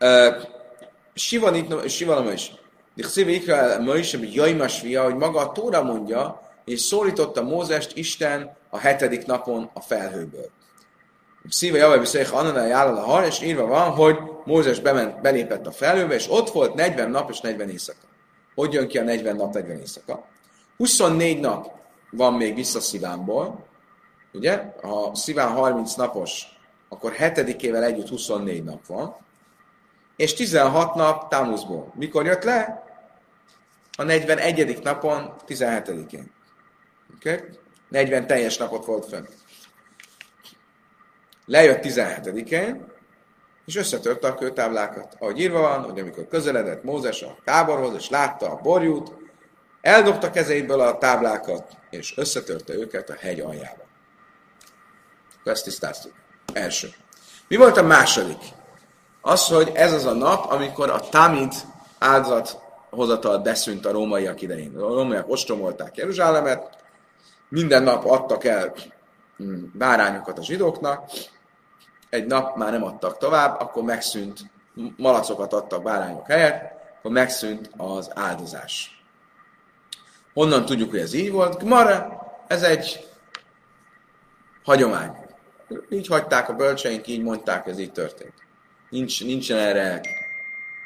Uh, 0.00 0.42
Siva 1.14 1.88
Siva 1.88 2.32
is. 2.32 2.52
Dichsziv 2.94 3.28
ikra 3.28 3.80
Moishe, 3.80 4.18
Jaimas 4.22 4.78
fia, 4.78 5.04
hogy 5.04 5.14
maga 5.14 5.40
a 5.40 5.52
Tóra 5.52 5.82
mondja, 5.82 6.40
és 6.64 6.80
szólította 6.80 7.42
Mózest 7.42 7.96
Isten 7.96 8.56
a 8.70 8.78
hetedik 8.78 9.26
napon 9.26 9.70
a 9.72 9.80
felhőből. 9.80 10.50
Szíve 11.48 11.78
javaj 11.78 11.98
viszélyek 11.98 12.32
Ananai 12.32 12.70
állal 12.70 12.96
a 12.96 13.00
hal, 13.00 13.24
és 13.24 13.42
írva 13.42 13.66
van, 13.66 13.90
hogy 13.90 14.18
Mózes 14.44 14.80
bement, 14.80 15.20
belépett 15.20 15.66
a 15.66 15.72
felhőbe, 15.72 16.14
és 16.14 16.30
ott 16.30 16.50
volt 16.50 16.74
40 16.74 17.10
nap 17.10 17.30
és 17.30 17.40
40 17.40 17.70
éjszaka. 17.70 18.06
Hogy 18.54 18.72
jön 18.72 18.88
ki 18.88 18.98
a 18.98 19.02
40 19.02 19.36
nap, 19.36 19.54
40 19.54 19.76
éjszaka? 19.76 20.24
24 20.76 21.40
nap 21.40 21.70
van 22.10 22.34
még 22.34 22.54
vissza 22.54 22.80
Szivánból, 22.80 23.66
ugye? 24.32 24.72
Ha 24.82 25.14
Sziván 25.14 25.48
30 25.48 25.94
napos, 25.94 26.42
akkor 26.88 27.12
hetedikével 27.12 27.82
együtt 27.82 28.08
24 28.08 28.64
nap 28.64 28.86
van, 28.86 29.16
és 30.16 30.34
16 30.34 30.94
nap 30.94 31.28
Támuszból. 31.28 31.92
Mikor 31.94 32.26
jött 32.26 32.42
le? 32.42 32.82
A 33.96 34.02
41. 34.02 34.82
napon, 34.82 35.34
17-én. 35.46 36.32
Okay? 37.16 37.38
40 37.88 38.26
teljes 38.26 38.56
napot 38.56 38.84
volt 38.84 39.08
fönn. 39.08 39.24
Lejött 41.46 41.84
17-én, 41.84 42.92
és 43.66 43.76
összetörte 43.76 44.28
a 44.28 44.34
kőtáblákat. 44.34 45.16
Ahogy 45.18 45.40
írva 45.40 45.60
van, 45.60 45.82
hogy 45.82 46.00
amikor 46.00 46.28
közeledett 46.28 46.82
Mózes 46.82 47.22
a 47.22 47.36
táborhoz, 47.44 47.94
és 47.94 48.08
látta 48.08 48.50
a 48.50 48.60
borjút, 48.60 49.12
eldobta 49.80 50.30
kezéből 50.30 50.80
a 50.80 50.98
táblákat, 50.98 51.76
és 51.90 52.16
összetörte 52.16 52.74
őket 52.74 53.10
a 53.10 53.16
hegy 53.18 53.40
aljába. 53.40 53.82
Ezt 55.44 55.64
tisztáztuk. 55.64 56.12
Első. 56.52 56.88
Mi 57.48 57.56
volt 57.56 57.76
a 57.76 57.82
második? 57.82 58.42
Az, 59.26 59.48
hogy 59.48 59.70
ez 59.74 59.92
az 59.92 60.04
a 60.04 60.12
nap, 60.12 60.50
amikor 60.50 60.90
a 60.90 61.00
Tamid 61.00 61.52
áldozat 61.98 62.60
hozatal 62.90 63.38
beszűnt 63.38 63.86
a 63.86 63.92
rómaiak 63.92 64.42
idején. 64.42 64.76
A 64.76 64.94
rómaiak 64.94 65.28
ostromolták 65.28 65.96
Jeruzsálemet, 65.96 66.76
minden 67.48 67.82
nap 67.82 68.04
adtak 68.04 68.44
el 68.44 68.74
mm, 69.42 69.64
bárányokat 69.72 70.38
a 70.38 70.42
zsidóknak, 70.44 71.10
egy 72.10 72.26
nap 72.26 72.56
már 72.56 72.72
nem 72.72 72.84
adtak 72.84 73.18
tovább, 73.18 73.60
akkor 73.60 73.82
megszűnt, 73.82 74.40
malacokat 74.96 75.52
adtak 75.52 75.82
bárányok 75.82 76.26
helyett, 76.26 76.72
akkor 76.98 77.10
megszűnt 77.10 77.70
az 77.76 78.10
áldozás. 78.14 79.02
Honnan 80.34 80.64
tudjuk, 80.64 80.90
hogy 80.90 81.00
ez 81.00 81.12
így 81.12 81.30
volt? 81.30 81.62
Mara, 81.62 82.22
ez 82.46 82.62
egy 82.62 83.08
hagyomány. 84.64 85.16
Így 85.90 86.06
hagyták 86.06 86.48
a 86.48 86.54
bölcseink, 86.54 87.06
így 87.06 87.22
mondták, 87.22 87.66
ez 87.66 87.78
így 87.78 87.92
történt. 87.92 88.43
Nincs, 88.94 89.24
nincsen 89.24 89.58
erre 89.58 90.00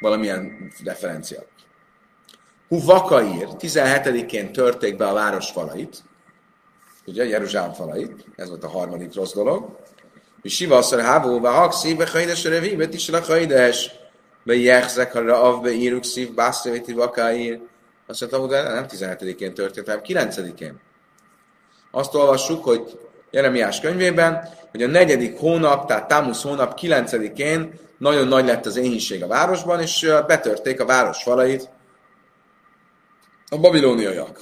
valamilyen 0.01 0.73
referencia. 0.85 1.45
Hu 2.69 2.85
Vakaír 2.85 3.49
17-én 3.59 4.53
törték 4.53 4.97
be 4.97 5.07
a 5.07 5.13
város 5.13 5.51
falait, 5.51 6.03
ugye 7.07 7.25
Jeruzsálem 7.25 7.73
falait, 7.73 8.25
ez 8.37 8.49
volt 8.49 8.65
a 8.65 8.69
harmadik 8.69 9.15
rossz 9.15 9.33
dolog, 9.33 9.79
és 10.43 10.55
Siva 10.55 10.77
asszor 10.77 11.01
hábó, 11.01 11.41
ve 11.41 11.49
hakszi, 11.49 11.95
be 11.95 12.09
hajdes 12.11 12.45
a 12.45 12.49
revívet 12.49 12.95
is 12.95 13.09
a 13.09 13.25
hajdes, 13.25 13.91
be 14.43 14.55
jehzek 14.55 15.15
a 15.15 15.23
rav, 15.23 15.63
be 15.63 15.71
íruk 15.71 16.05
szív, 16.05 16.35
bászövéti 16.35 16.93
vakáír. 16.93 17.61
Azt 18.07 18.21
mondta, 18.21 18.39
hogy 18.39 18.75
nem 18.75 18.87
17-én 18.89 19.55
történt, 19.55 19.87
hanem 19.87 20.03
9-én. 20.05 20.81
Azt 21.91 22.15
olvassuk, 22.15 22.65
hogy 22.65 22.99
Jeremiás 23.31 23.81
könyvében, 23.81 24.49
hogy 24.71 24.83
a 24.83 24.87
negyedik 24.87 25.39
hónap, 25.39 25.87
tehát 25.87 26.09
Támusz 26.09 26.43
hónap 26.43 26.79
9-én 26.81 27.73
nagyon 27.99 28.29
nagy 28.29 28.45
lett 28.45 28.67
az 28.67 28.77
éhínség 28.77 29.23
a 29.23 29.27
városban, 29.27 29.81
és 29.81 30.11
betörték 30.27 30.81
a 30.81 30.87
város 30.87 31.23
falait 31.23 31.71
a 33.51 33.59
babilóniaiak. 33.59 34.41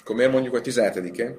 Akkor 0.00 0.16
miért 0.16 0.32
mondjuk, 0.32 0.54
hogy 0.54 0.72
17-én? 0.74 1.38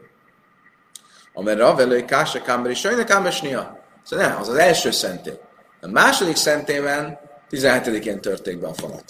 Amerre 1.33 1.65
avelői 1.65 2.05
káse 2.05 2.41
kámberi 2.41 2.73
sajna 2.73 3.03
kámesnia. 3.03 3.79
Szóval 4.03 4.27
nem, 4.27 4.39
az 4.39 4.49
az 4.49 4.55
első 4.55 4.91
szentély. 4.91 5.37
A 5.81 5.87
második 5.87 6.35
szentében 6.35 7.19
17-én 7.49 8.21
törték 8.21 8.59
be 8.59 8.67
a 8.67 8.73
falat. 8.73 9.03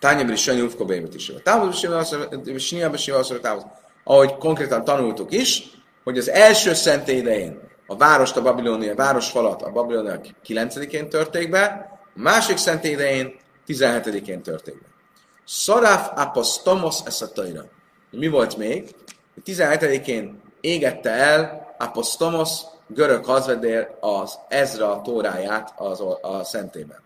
Tányabri 0.00 0.36
sajna 0.36 0.62
ufko 0.64 0.84
bémet 0.84 1.14
is. 1.14 1.32
Sniába 2.56 2.96
siva 2.96 3.24
Ahogy 4.04 4.36
konkrétan 4.36 4.84
tanultuk 4.84 5.32
is, 5.32 5.75
hogy 6.06 6.18
az 6.18 6.30
első 6.30 6.74
szentély 6.74 7.16
idején 7.16 7.60
a 7.86 7.96
várost, 7.96 8.36
a 8.36 8.42
babilónia, 8.42 8.94
városfalat 8.94 9.62
a 9.62 9.70
babilóniak 9.70 10.26
9-én 10.46 11.08
törték 11.08 11.50
be, 11.50 11.90
a 12.14 12.20
másik 12.20 12.56
szentély 12.56 12.92
idején 12.92 13.34
17-én 13.66 14.42
törték 14.42 14.74
be. 14.80 14.86
Szaraf 15.44 16.08
apostomos 16.14 16.98
eszatajra. 17.04 17.64
Mi 18.10 18.28
volt 18.28 18.56
még? 18.56 18.94
17-én 19.44 20.42
égette 20.60 21.10
el 21.10 21.74
apostomos, 21.78 22.50
görög 22.86 23.24
hazvedér 23.24 23.88
az 24.00 24.38
Ezra 24.48 25.00
tóráját 25.04 25.72
az, 25.76 26.00
a 26.20 26.44
szentében. 26.44 26.98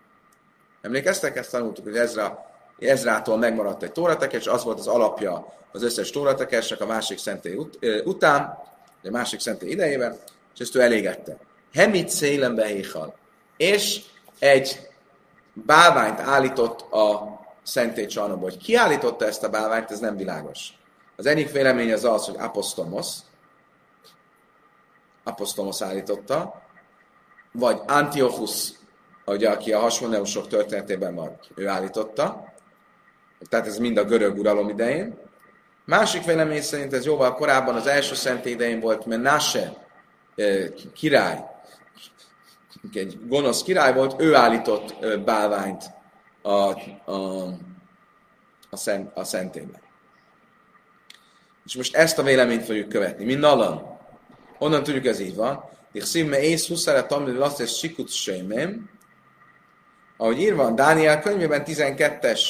Emlékeztek? 0.81 1.37
Ezt 1.37 1.51
tanultuk, 1.51 1.83
hogy 1.83 1.97
Ezra, 1.97 2.45
Ezrától 2.79 3.37
megmaradt 3.37 3.83
egy 3.83 3.91
tóratekes, 3.91 4.47
az 4.47 4.63
volt 4.63 4.79
az 4.79 4.87
alapja 4.87 5.59
az 5.71 5.83
összes 5.83 6.09
tóratekesnek 6.09 6.81
a 6.81 6.85
másik 6.85 7.17
szentély 7.17 7.55
ut- 7.55 7.79
után, 8.05 8.69
a 9.03 9.09
másik 9.09 9.39
szentély 9.39 9.69
idejében, 9.69 10.17
és 10.53 10.59
ezt 10.59 10.75
ő 10.75 10.81
elégette. 10.81 11.37
Hemit 11.73 12.09
szélen 12.09 12.55
behéhal. 12.55 13.15
És 13.57 14.01
egy 14.39 14.89
bálványt 15.53 16.19
állított 16.19 16.81
a 16.91 17.39
szentély 17.63 18.05
csarnokba. 18.05 18.43
Hogy 18.43 18.57
ki 18.57 18.75
állította 18.75 19.25
ezt 19.25 19.43
a 19.43 19.49
bálványt, 19.49 19.91
ez 19.91 19.99
nem 19.99 20.17
világos. 20.17 20.69
Az 21.15 21.25
egyik 21.25 21.51
vélemény 21.51 21.93
az 21.93 22.03
az, 22.03 22.25
hogy 22.25 22.35
Apostolmos, 22.37 23.07
Apostolmos 25.23 25.81
állította, 25.81 26.61
vagy 27.51 27.81
Antiochus, 27.87 28.71
ugye, 29.25 29.49
aki 29.49 29.73
a 29.73 29.79
hasmoneusok 29.79 30.47
történetében 30.47 31.15
van, 31.15 31.39
ő 31.55 31.67
állította. 31.67 32.53
Tehát 33.49 33.67
ez 33.67 33.77
mind 33.77 33.97
a 33.97 34.03
görög 34.03 34.37
uralom 34.37 34.69
idején. 34.69 35.17
Másik 35.91 36.23
vélemény 36.23 36.61
szerint 36.61 36.93
ez 36.93 37.05
jóval 37.05 37.35
korábban, 37.35 37.75
az 37.75 37.87
első 37.87 38.15
szent 38.15 38.45
idején 38.45 38.79
volt 38.79 39.05
Menashe 39.05 39.73
király, 40.93 41.43
egy 42.93 43.19
gonosz 43.27 43.63
király 43.63 43.93
volt, 43.93 44.21
ő 44.21 44.35
állított 44.35 45.05
bálványt 45.25 45.83
a, 46.41 46.49
a, 46.51 47.47
a, 48.69 48.75
szent, 48.75 49.11
a 49.17 49.23
szentébe. 49.23 49.81
És 51.65 51.75
most 51.75 51.95
ezt 51.95 52.17
a 52.17 52.23
véleményt 52.23 52.65
fogjuk 52.65 52.89
követni. 52.89 53.25
Mi 53.25 53.33
nalan. 53.33 53.99
Onnan 54.59 54.83
tudjuk, 54.83 55.05
ez 55.05 55.19
így 55.19 55.35
van. 55.35 55.63
Szívme 55.93 56.41
ész 56.41 56.67
huszára 56.67 57.05
tamil 57.05 57.33
lassz 57.33 57.59
és 57.59 57.77
sikut 57.77 58.09
sejmem. 58.09 58.89
Ahogy 60.17 60.39
írva 60.39 60.63
van 60.63 60.75
Dániel 60.75 61.21
könyvében 61.21 61.63
12-es 61.65 62.41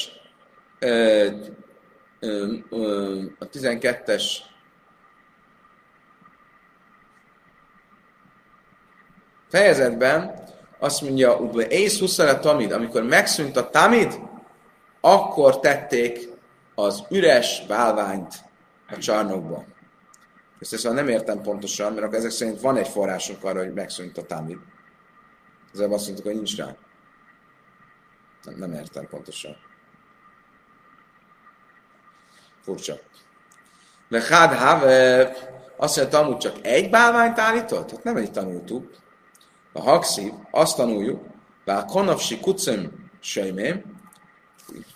a 3.38 3.48
12-es 3.48 4.24
fejezetben 9.48 10.34
azt 10.78 11.02
mondja, 11.02 11.32
hogy 11.32 11.66
ész 11.70 11.98
huszára 11.98 12.38
tamid, 12.38 12.72
amikor 12.72 13.02
megszűnt 13.02 13.56
a 13.56 13.70
tamid, 13.70 14.20
akkor 15.00 15.60
tették 15.60 16.28
az 16.74 17.04
üres 17.10 17.66
bálványt 17.66 18.34
a 18.88 18.98
csarnokba. 18.98 19.64
Ezt 20.58 20.78
szóval 20.78 20.98
nem 20.98 21.08
értem 21.08 21.40
pontosan, 21.40 21.92
mert 21.92 22.14
ezek 22.14 22.30
szerint 22.30 22.60
van 22.60 22.76
egy 22.76 22.88
forrásunk 22.88 23.44
arra, 23.44 23.58
hogy 23.58 23.72
megszűnt 23.72 24.18
a 24.18 24.22
tamid. 24.22 24.58
Ezzel 25.72 25.92
azt 25.92 26.04
mondtuk, 26.04 26.26
hogy 26.26 26.34
nincs 26.34 26.56
rá. 26.56 26.76
Nem, 28.42 28.54
nem 28.54 28.72
értem 28.72 29.06
pontosan. 29.08 29.56
Furcsa. 32.64 32.94
Lechad 34.08 34.52
have, 34.52 35.32
Azt 35.76 35.96
mondja, 35.96 36.18
amúgy 36.18 36.36
csak 36.36 36.56
egy 36.62 36.90
bálványt 36.90 37.38
állított? 37.38 37.90
Hát 37.90 38.04
nem 38.04 38.16
egy 38.16 38.30
tanultuk. 38.30 38.90
A 39.72 39.80
hakszív, 39.80 40.32
azt 40.50 40.76
tanuljuk, 40.76 41.20
a 41.64 41.84
konopsi 41.84 42.40
kucim 42.40 43.10
söjmém, 43.20 43.82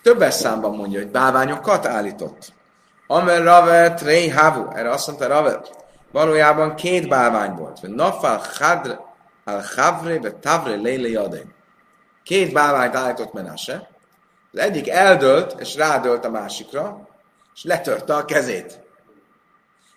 többes 0.02 0.34
számban 0.34 0.76
mondja, 0.76 0.98
hogy 0.98 1.10
bálványokat 1.10 1.86
állított. 1.86 2.52
Amer 3.06 3.42
Ravet 3.42 4.00
Rei 4.00 4.28
Havu, 4.28 4.68
erre 4.74 4.90
azt 4.90 5.06
mondta 5.06 5.26
Ravet, 5.26 5.86
valójában 6.12 6.74
két 6.74 7.08
bálvány 7.08 7.54
volt. 7.54 7.82
Nafal 7.82 8.42
Hadr 8.58 8.90
al 9.44 9.62
Havre 9.76 10.18
be 10.18 10.30
Tavre 10.30 10.92
Jadén. 10.92 11.54
Két 12.22 12.52
bálványt 12.52 12.94
állított 12.94 13.32
Menase. 13.32 13.88
Az 14.52 14.58
egyik 14.58 14.88
eldölt, 14.88 15.60
és 15.60 15.76
rádölt 15.76 16.24
a 16.24 16.30
másikra, 16.30 17.05
és 17.56 17.64
letörte 17.64 18.14
a 18.14 18.24
kezét. 18.24 18.80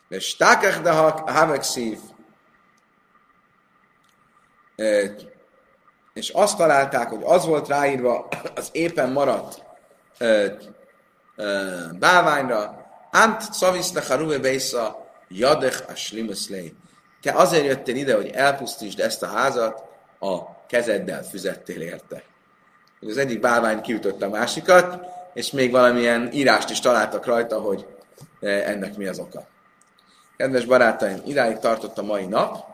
De 0.07 0.19
stákech 0.19 0.81
de 0.81 0.91
havek 1.31 1.63
szív. 1.63 1.99
És 6.13 6.29
azt 6.29 6.57
találták, 6.57 7.09
hogy 7.09 7.21
az 7.23 7.45
volt 7.45 7.67
ráírva 7.67 8.27
az 8.55 8.69
éppen 8.71 9.11
maradt 9.11 9.63
bálványra, 11.99 12.87
Ant 13.11 13.41
szaviszta 13.53 14.01
haruve 14.01 14.39
beisza 14.39 15.07
jadech 15.27 15.89
a 15.89 15.95
slimuszlé. 15.95 16.73
Te 17.21 17.31
azért 17.31 17.65
jöttél 17.65 17.95
ide, 17.95 18.15
hogy 18.15 18.27
elpusztítsd 18.27 18.99
ezt 18.99 19.23
a 19.23 19.27
házat, 19.27 19.83
a 20.19 20.65
kezeddel 20.65 21.23
füzettél 21.23 21.81
érte. 21.81 22.23
Az 23.01 23.17
egyik 23.17 23.39
bálvány 23.39 23.81
kiütötte 23.81 24.25
a 24.25 24.29
másikat, 24.29 25.05
és 25.39 25.51
még 25.51 25.71
valamilyen 25.71 26.31
írást 26.31 26.69
is 26.69 26.79
találtak 26.79 27.25
rajta, 27.25 27.59
hogy 27.59 27.87
ennek 28.39 28.95
mi 28.97 29.07
az 29.07 29.19
oka. 29.19 29.47
Kedves 30.37 30.65
barátaim, 30.65 31.21
idáig 31.25 31.57
tartott 31.57 31.97
a 31.97 32.03
mai 32.03 32.25
nap. 32.25 32.65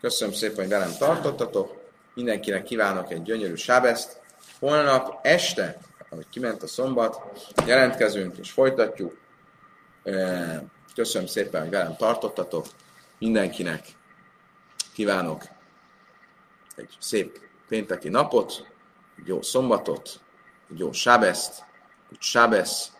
Köszönöm 0.00 0.34
szépen, 0.34 0.56
hogy 0.56 0.68
velem 0.68 0.92
tartottatok. 0.98 1.82
Mindenkinek 2.14 2.62
kívánok 2.62 3.10
egy 3.10 3.22
gyönyörű 3.22 3.54
sábeszt. 3.54 4.20
Holnap 4.58 5.18
este, 5.26 5.78
ahogy 6.10 6.28
kiment 6.30 6.62
a 6.62 6.66
szombat, 6.66 7.20
jelentkezünk 7.66 8.36
és 8.36 8.50
folytatjuk. 8.50 9.16
Köszönöm 10.94 11.26
szépen, 11.26 11.60
hogy 11.60 11.70
velem 11.70 11.96
tartottatok. 11.96 12.66
Mindenkinek 13.18 13.82
kívánok 14.94 15.44
egy 16.76 16.96
szép 17.00 17.40
pénteki 17.68 18.08
napot, 18.08 18.66
egy 19.18 19.26
jó 19.26 19.42
szombatot, 19.42 20.20
egy 20.70 20.78
jó 20.78 20.92
sábeszt, 20.92 21.72
egy 22.12 22.20
sábesz, 22.20 22.90